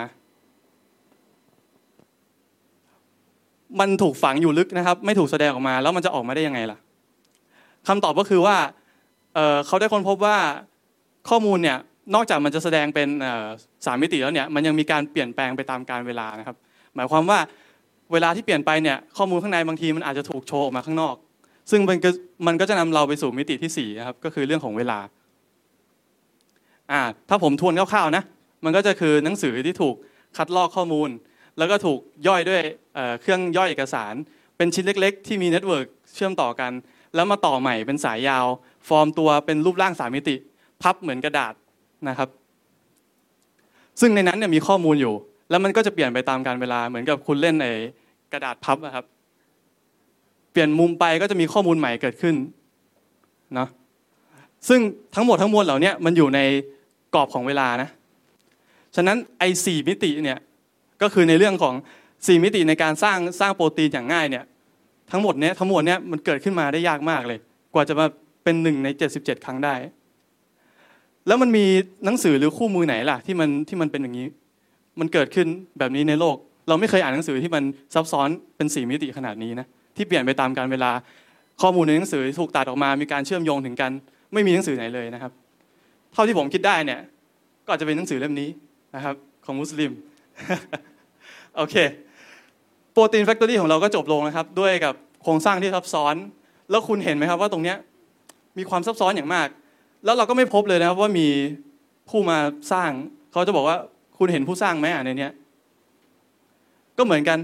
[3.81, 6.79] มันถูกฝังอยู่ลึกนะครับ ไม่ถูกแสดงออกมา แล้วมันจะออกมาได้ยังไงล่ะ
[7.89, 8.57] คำตอบก็คือว่า
[9.67, 10.37] เขาได้ค้นพบว่า
[11.29, 11.79] ข้อมูลเนี่ย
[12.15, 13.09] นอกจากมันจะแสดงเป็น
[13.87, 16.57] สามมิติแล้วเนี่ยมันยังมีการเปลี่ยนแปลงไปตามกาลเวลานะครับ
[16.97, 17.39] หมายความว่า
[18.13, 21.15] เวลาที่เปลี่ยนไปเนี่ยข้อมูลข้างในบางทีมันอาจจะถูกโชว์ออกมาข้างนอก
[21.71, 22.11] ซึ่งมันก็
[22.47, 24.99] มันก็จะนำเราไปสู่มิติที่4นะครับก็คือเรื่องของเวลา
[26.93, 28.25] อ่าถ้าผมทวนคร่าวๆนะ
[28.65, 29.95] มันก็จะคือหนังสือที่ถูก
[30.37, 31.11] คัดลอกข้อมูล
[31.59, 32.63] แล้วก็ถูกย่อยด้วย
[33.21, 34.15] เครื่องย่อยเอกสาร
[34.57, 36.73] เป็นชิ้นเล็ก ๆ ที่มี network เชื่อมต่อกัน
[37.15, 38.47] แล้วมาต่อใหม่เป็นสายยาว
[38.89, 40.37] ฟอร์มตัวเป็นรูปร่างสามมิติ
[40.83, 41.55] พับเหมือนกระดาษ
[42.09, 42.29] นะครับ
[44.01, 45.15] ซึ่งในนั้นเนี่ยมีข้อมูลอยู่
[45.51, 47.73] แล้วมันก็จะเปลี่ยนไปตามกาลเวลาเหมือนกับคุณเล่นไอ้
[48.33, 49.05] กระดาษพับนะครับ
[50.53, 52.35] เปลี่ยนมุมไปก็จะมีข้อมูลใหม่เกิดขึ้น
[53.55, 53.69] เนาะ
[54.69, 54.81] ซึ่ง
[55.15, 56.41] ทั้งหมดทั้งมวลเหล่านี้มันอยู่ใน
[57.15, 57.89] กรอบของเวลานะ
[58.97, 60.39] ฉะนั้นไอ้สี่มิติเนี่ย
[61.03, 61.75] ก็คือในเรื่องของ
[62.27, 64.45] สี่มิติในการสร้างสร้างโปรตีนอย่างง่ายเนี่ย
[65.11, 67.39] ทั้งหมดเนี้ยทั้งหมดเนี้ยมันเกิดขึ้นมาได้ยากมากเลย
[67.75, 68.07] กว่าจะมา
[68.45, 68.89] เป็นหนึ่งใน
[69.19, 69.75] 77 ครั้งได้
[71.27, 71.65] แล้วมันมี
[72.05, 74.27] หนังสือหรือคู่มือไหนล่ะที่มันที่มันเป็นอย่างนี้
[75.01, 75.47] มันเกิดขึ้น
[75.79, 76.37] แบบนี้ในโลก
[76.69, 80.91] เราไม่เคยอ่านหนังสือที่มันซับซ้อนเป็นสี่มิติขนาดนี้นะที่เปลี่ยนไปตามการเวลา
[81.63, 83.91] ข้อมูลในหนังสือถูกตัดออกมา มีการเชื่อมโยงถึงกัน
[84.33, 85.33] ไม่มีหนังสือไหนเลยนะครับ
[86.13, 87.01] เท่าที่ผมคิดได้เนี่ย
[87.65, 88.49] ก็อาจจะเป็นหนังสือเล่มนี้
[88.95, 89.93] นะครับ ของมุสลิม
[91.57, 91.75] โอเค
[92.93, 96.15] โปรตีนแฟคทอรี่ของเราก็จบลงนะครับ ด้วยกับโครงสร้างที่ซับซ้อน
[96.71, 97.75] แล้วคุณเห็นไหมครับว่าตรงนี้
[98.59, 99.49] มีความซับซ้อนอย่างมาก
[100.05, 101.29] แล้วเราก็ไม่พบเลยนะครับว่ามี
[102.11, 102.39] ผู้มา
[102.73, 102.91] สร้าง
[103.33, 103.77] เขาจะบอกว่า
[104.19, 105.33] คุณเห็นผู้สร้างไหมอะในเนี้ย
[106.99, 107.39] ก็เหมือนกัน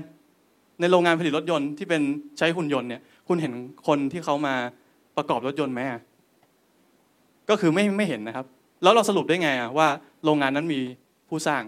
[0.81, 2.03] ในโรงงานผลิตรถยนต์ที่เป็น
[2.39, 3.53] ใช้หุ่นยนต์เนี่ย คุณเห็น
[3.87, 4.55] คนที่เขามา
[5.17, 5.81] ประกอบรถยนต์ไหม
[7.51, 8.47] ก็คือไม่ไม่เห็นนะครับ
[8.83, 9.89] แล้วเราสรุปได้ไงอะว่า
[10.25, 10.81] โรงงานนั้นมี
[11.29, 11.63] ผู้สร้าง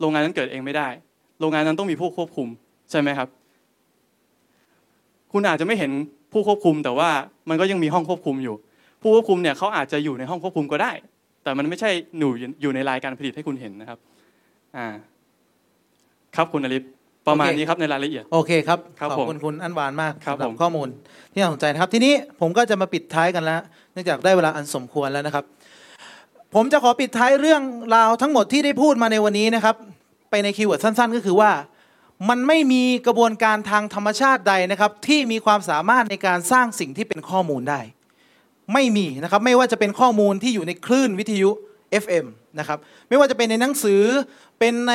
[0.00, 0.88] โรงงานนั้นเกิดเองไม่ได้
[1.40, 2.48] โรงงานนั้นต้องมีผู้ควบคุม
[2.94, 3.28] ช่ไหมครับ
[5.32, 5.90] คุณอาจจะไม่เห็น
[6.32, 7.10] ผู้ควบคุมแต่ว่า
[7.48, 8.54] มันก็ยังมีห้องควบคุมอยู่
[9.02, 10.92] ผู้ควบคุมเนี่ยเขาอาจจะอยู่ในห้องควบคุมก็ได้
[11.42, 12.28] แต่มันไม่ใช่หนู
[12.62, 13.98] อยู่ในรายการผลิตให้คุณเห็นนะครับ
[14.76, 14.86] อ่า
[16.36, 16.82] ครับคุณอลิศ
[17.26, 20.88] ประมาณโอเคนี้ครับในรายละเอียดโอเคครับครับขอบผมคุณคุณอันหวานมากครับสำหรัผมข้อมูล
[21.32, 23.60] ที่น่าสนใจนะครับ ทีนี้ผมก็จะมาปิดท้ายกันแล้ว
[23.92, 25.44] เนื่องจากได้เวลาอันสมควรแล้วนะครับ
[26.54, 27.62] ผมจะขอปิดท้ายเรื่อง
[27.96, 29.74] ราวทั้งหมดที่ได้พูดมาในวันนี้นะครับ
[30.30, 31.50] ไปในคีย์เวิร์ดสั้น ๆ ก็คือว่า
[32.28, 37.80] มันไม่มีกระบวนการทางธรรมชาติใดนะครับ ที่มีความสามารถในการสร้างสิ่งที่เป็นข้อมูลได้
[38.72, 41.50] ไม่มีนะครับไม่ว่าจะเป็นข้อมูลที่อยู่ในคลื่นวิทยุ
[42.02, 42.26] FM
[42.58, 44.02] นะครับไม่ว่าจะเป็นในหนังสือ
[44.58, 44.92] เป็นใน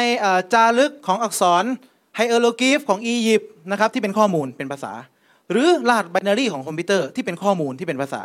[0.53, 1.63] จารึกของอักษร
[2.15, 4.93] ไฮเออโรกลิฟของอียิปต์นะครับที่เป็นข้อมูลเป็นภาษา
[5.51, 8.21] หรือรหัส binary ของคอมพิวเตอร์ที่เป็นข้อมูลที่เป็นภาษา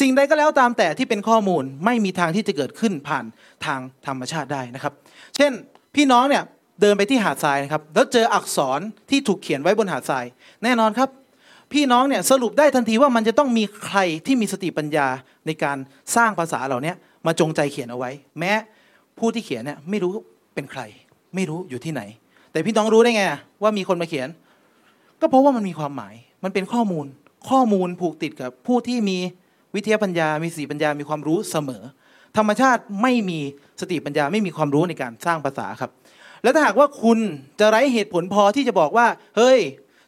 [0.00, 3.24] สิ่งใดก็แล้วตามแต่ที่เป็นข้อมูลไม่มีทางที่จะเกิดขึ้นผ่าน
[3.64, 4.92] ทางธรรมชาติได้นะครับ
[5.36, 5.52] เช่น
[5.94, 6.42] พี่น้องเนี่ย
[6.80, 10.24] เดินไปที่หาดทรายนะครับแล้วเจออักษรที่ถูกเขียนไว้บนหาดทราย
[10.62, 11.08] แน่นอนครับ
[11.72, 15.06] พี่น้องเนี่ยสรุปได้ทันทีว่ามันจะต้องมีใครที่มีสติปัญญา
[15.46, 15.76] ในการ
[16.16, 16.92] สร้างภาษาเหล่านี้
[17.26, 18.52] มาจงใจเขียนเอาไว้ แม้
[19.18, 20.12] ผู้ที่เขียนเนี่ยไม่รู้
[20.54, 20.82] เป็นใคร
[21.34, 22.02] ไม่รู้อยู่ที่ไหน
[22.52, 23.22] แต่พี่น้องรู้ได้ไง
[23.62, 24.28] ว่ามีคนมาเขียน
[25.20, 26.14] ก็เพราะว่ามันมีความหมาย
[26.44, 27.06] มันเป็นข้อมูล
[27.50, 29.18] ข้อมูลผูกติดกับผู้ที่มี
[29.74, 31.82] วิทยาปัญญา มีสติปัญญา มีความรู้เสมอ
[32.36, 33.40] ธรรมชาติไม่มี
[33.80, 35.90] สติปัญญาไม่มีความรู้ในการสร้างภาษาครับ
[36.42, 37.18] แล้วถ้าหากว่าคุณ
[37.60, 39.06] จะไร้เหตุผลพอที่จะบอกว่า
[39.36, 39.60] เฮ้ย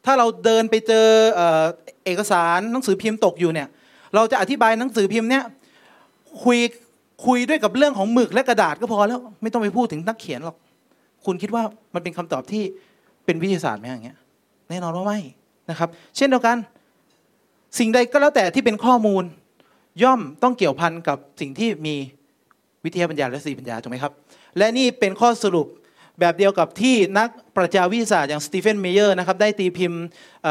[0.05, 1.07] ถ้าเราเดินไปเจอ
[2.05, 3.69] เอกสารหนังสือพิมพ์ตกอยู่เนี่ย
[4.15, 5.45] เราจะอธิบายหนังสือพิมพ์เนี่ย
[6.45, 6.59] คุย
[7.27, 10.57] คุยด้วยกับเรื่องของหมึกและกระดาษก็พอแล้ว ไม่ต้องไปพูดถึงนักเขียนหรอก
[11.25, 11.63] คุณคิดว่า
[11.95, 12.63] มันเป็นคำตอบที่
[13.25, 14.19] เป็นวิทยาศาสตร์ไหมอย่างเงี้ย
[14.71, 15.21] แน่นอนว่าไม่
[15.71, 16.57] นะครับ เช่นเดียวกัน
[17.79, 19.25] สิ่งใดก็แล้วแต่ที่เป็นข้อมูล
[20.03, 21.95] ย่อมต้องเกี่ยวพันกับสิ่งที่มี
[22.85, 24.13] วิทยาปัญญาและสติปัญญาถูกไหมครับ
[24.59, 25.67] และนี่เป็นข้อสรุป
[26.21, 30.03] แบบเดียวกับที่นักปรัชญาวิทยาศาสตร์อย่างสตีเฟนเมเยอร์นะครับได้ตีพิมพ์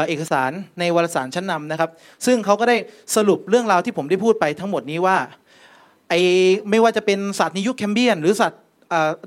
[0.08, 1.90] เอกสารในวารสารชั้นนำนะครับ
[2.26, 2.76] ซึ่งเขาก็ได้
[3.16, 5.16] สรุปเรื่องราวที่ผมได้พูดไปทั้งหมดนี้ว่า
[6.08, 6.14] ไอ
[6.70, 8.60] ไม่ว่าจะเป็นสัตว์ในยุคแคมเบรียน หรือสัตว์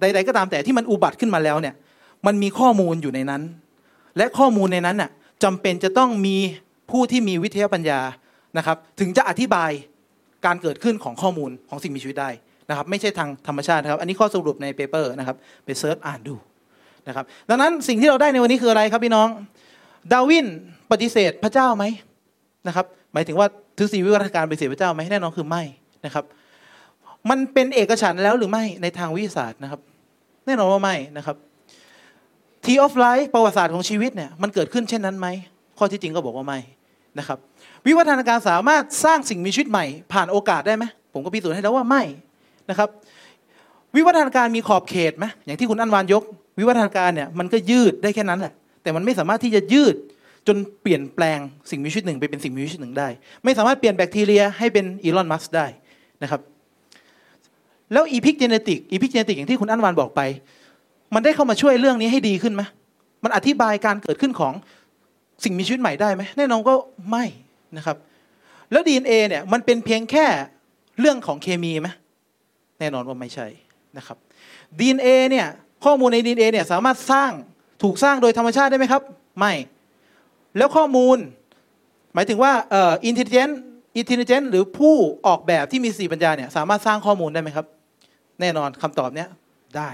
[0.02, 1.76] ใด ๆ ก็ตามแต่ที่มันอุบัติขึ้นมาแล้วเนี่ย
[2.26, 3.42] มันมีข้อมูลอยู่ในนั้น
[4.18, 5.10] และข้อมูลในนั้นน่ะ
[5.44, 6.36] จำเป็นจะต้องมี
[6.92, 8.00] ผู้ที่มีวิทยปัญญา
[8.58, 9.72] นะครับ ถึงจะอธิบาย
[10.46, 12.30] การเกิดขึ้นของข้อมูลของสิ่งมีชีวิตได้
[12.70, 16.36] นะครับไม่ใช่ทางธรรมชาตินะครับ อันนี้ข้อสรุปใน paper นะครับไป search อ่านดู
[17.08, 19.28] นะครับดังนั้นสิ่งที่เราได้ในวันนี้คืออะไรครับพี่น้อง
[20.12, 20.48] ดาร์วิน
[20.92, 21.86] ปฏิเสธพระเจ้าไหม
[22.68, 23.48] นะครับหมายถึงว่า
[23.78, 25.64] ทฤษฎีวิวัฒนาการปฏิเสธพระเจ้าไหมแน่นอนคือไม่
[26.06, 26.26] นะครับ
[27.30, 29.80] มันเป็นเอกฉันท์แล้วหรือไม่ในทางวิทยาศาสตร์นะครับ
[30.46, 31.36] แน่นอนว่าไม่นะครับ
[32.66, 35.28] tree of life ประวัติศาสตร์ของชีวิตเนี่ยมันเกิดขึ้นเช่นนั้นไหม
[35.78, 36.60] ข้อเท็จจริงก็บอกว่าไม่
[37.20, 37.38] นะครับ
[37.86, 42.04] วิวัฒนาการสามารถสร้างสิ่งมีชีวิตใหม่ ผ่านโอกาสได้ไหมผมก็พิสูจน์ให้แล้วว่าไม่
[42.72, 42.90] นะครับ
[43.96, 46.24] วิวัฒนาการมีขอบเขตไหมอย่างที่คุณอันวานยก
[46.60, 49.96] วิวัฒนาการเนี่ยมันก็ยืดได้แค่นั้นแหละแต่มันไม่สามารถที่จะยืด
[50.48, 53.08] จนเปลี่ยนแปลงสิ่งมีชีวิตหนึ่งไปเป็นสิ่งมีชีวิตหนึ่งได้
[53.44, 55.66] ไม่สามารถเปลี่ยนแบคทีเรียให้เป็นอีลอนมัสก์ได้
[56.24, 56.42] นะครับ
[57.94, 60.22] แล้ว epigenetic epigenetic อย่างที่คุณอันวานบอกไป
[61.14, 62.62] มันได้เข้ามาช่วยเรื่องนี้ให้ดีขึ้นไหม
[63.24, 64.54] มันอธิบายการเกิดขึ้นของ
[65.44, 66.74] สิ่งมีชีวิตใหม่ได้ไหมแน่นอนก็
[67.10, 67.26] ไม่
[67.78, 67.98] นะครับ
[68.72, 70.26] แล้ว DNA เนี่ยมันเป็นเพียงแค่
[71.00, 71.90] เรื่องของเคมีไหม
[72.82, 73.48] แน่นอนว่าไม่ใช่
[73.98, 74.18] นะครับ
[74.80, 75.48] DNA เนี่ย
[75.86, 77.32] ข้อมูลใน DNA เนี่ยสามารถสร้าง
[77.84, 79.02] ถูกสร้างโดยธรรมชาติได้ไหมครับ
[79.40, 79.54] ไม่
[80.58, 81.18] แล้วข้อมูล
[82.14, 83.54] หมายถึงว่าเอ่อ intelligent
[84.00, 84.96] intelligent หรือผู้
[85.28, 87.66] ออกแบบที่มีสติปัญญาเนี่ยสามารถสร้างข้อมูลได้ไหมครับ
[88.42, 89.30] แน่นอนคำตอบเนี้ย
[89.78, 89.90] ได้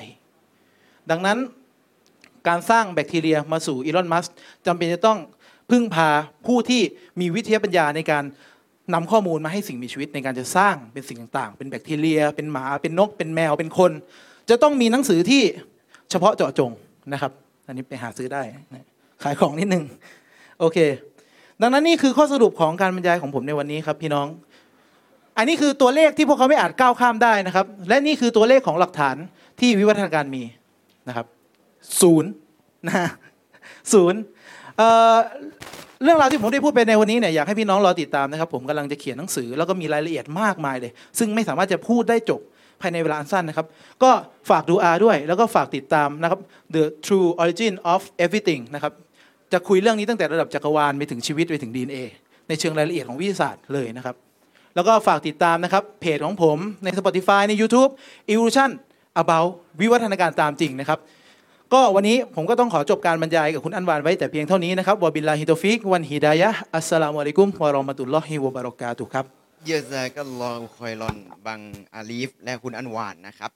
[1.09, 1.38] ดังนั้น
[2.47, 4.25] การสร้างแบคทีเรียมาสู่อีลอนมัส
[4.65, 5.19] จำเป็นจะต้อง
[5.71, 6.09] พึ่งพา
[6.45, 6.81] ผู้ที่
[7.19, 8.23] มีวิทยาปัญญาในการ
[8.93, 13.91] นำข้อมูลมาให้สิ่งมีชีวิตในการจะสร้างเป็นสิ่งต่างๆ เป็นแบคทีเรีย เป็นหมา เป็นนก เป็นแมว เป็นคน
[14.49, 15.41] จะต้องมีหนังสือที่
[16.09, 16.71] เฉพาะเจาะจง
[17.13, 17.31] นะครับ
[17.67, 18.41] อันนี้ไปหาซื้อได้
[19.23, 19.83] ขายของนิดนึง
[20.59, 20.77] โอเค
[21.61, 24.27] ดังนั้นนี่คือข้อสรุปของการบรรยายของผมในวันนี้ครับพี่น้อง
[25.38, 29.15] อันนี้คือตัวเลขที่พวกเขาไม่อาจก้าวข้ามได้นะครับ และนี่คือตัวเลขของหลักฐาน
[29.59, 30.43] ที่วิวัฒนาการมี
[31.07, 31.25] นะครับ
[32.01, 32.29] ศูนย์
[32.88, 33.09] นะ
[33.93, 34.19] ศูนย์
[36.03, 42.41] เรื่องราวที่ผมได้พูดไปในวันนี้เนี่ยอยากให้พี่น้องรอติดตามนะครับ ผมกำลังจะเขียนหนังสือแล้วก็มีรายละเอียดมากมายเลย ซึ่งไม่สามารถจะพูดได้จบ
[42.81, 43.67] ภายในเวลาอันสั้นนะครับ
[44.03, 44.11] ก็
[44.49, 46.39] ฝากดูอาด้วย แล้วก็ฝากติดตามนะครับ
[46.75, 48.93] The True Origin of Everything นะครับ
[49.53, 51.97] จะคุยเรื่องนี้ตั้งแต่ระดับจักรวาลไปถึงชีวิตไปถึง DNA
[52.47, 54.15] ในเชิงรายละเอียดของวิทยาศาสตร์เลยนะครับ
[54.75, 57.91] แล้วก็ฝากติดตามนะครับเพจของผมใน Spotify ใน YouTube
[58.31, 58.69] Evolution
[59.21, 59.49] about
[59.81, 60.99] วิวัฒนาการตามจริงนะครับ
[61.74, 69.26] ก็วันนี้ผมก็ต้องขอจบการบรรยายกับคุณอันวานไว้แต่เพียงเท่านี้นะครับوبالله التوفيق والهداية السلام عليكم ورحمة الله وبركاتهครับ
[69.67, 71.59] جزاك الله خيراบัง
[71.95, 73.51] อาลีฟและคุณอันวานนะครับ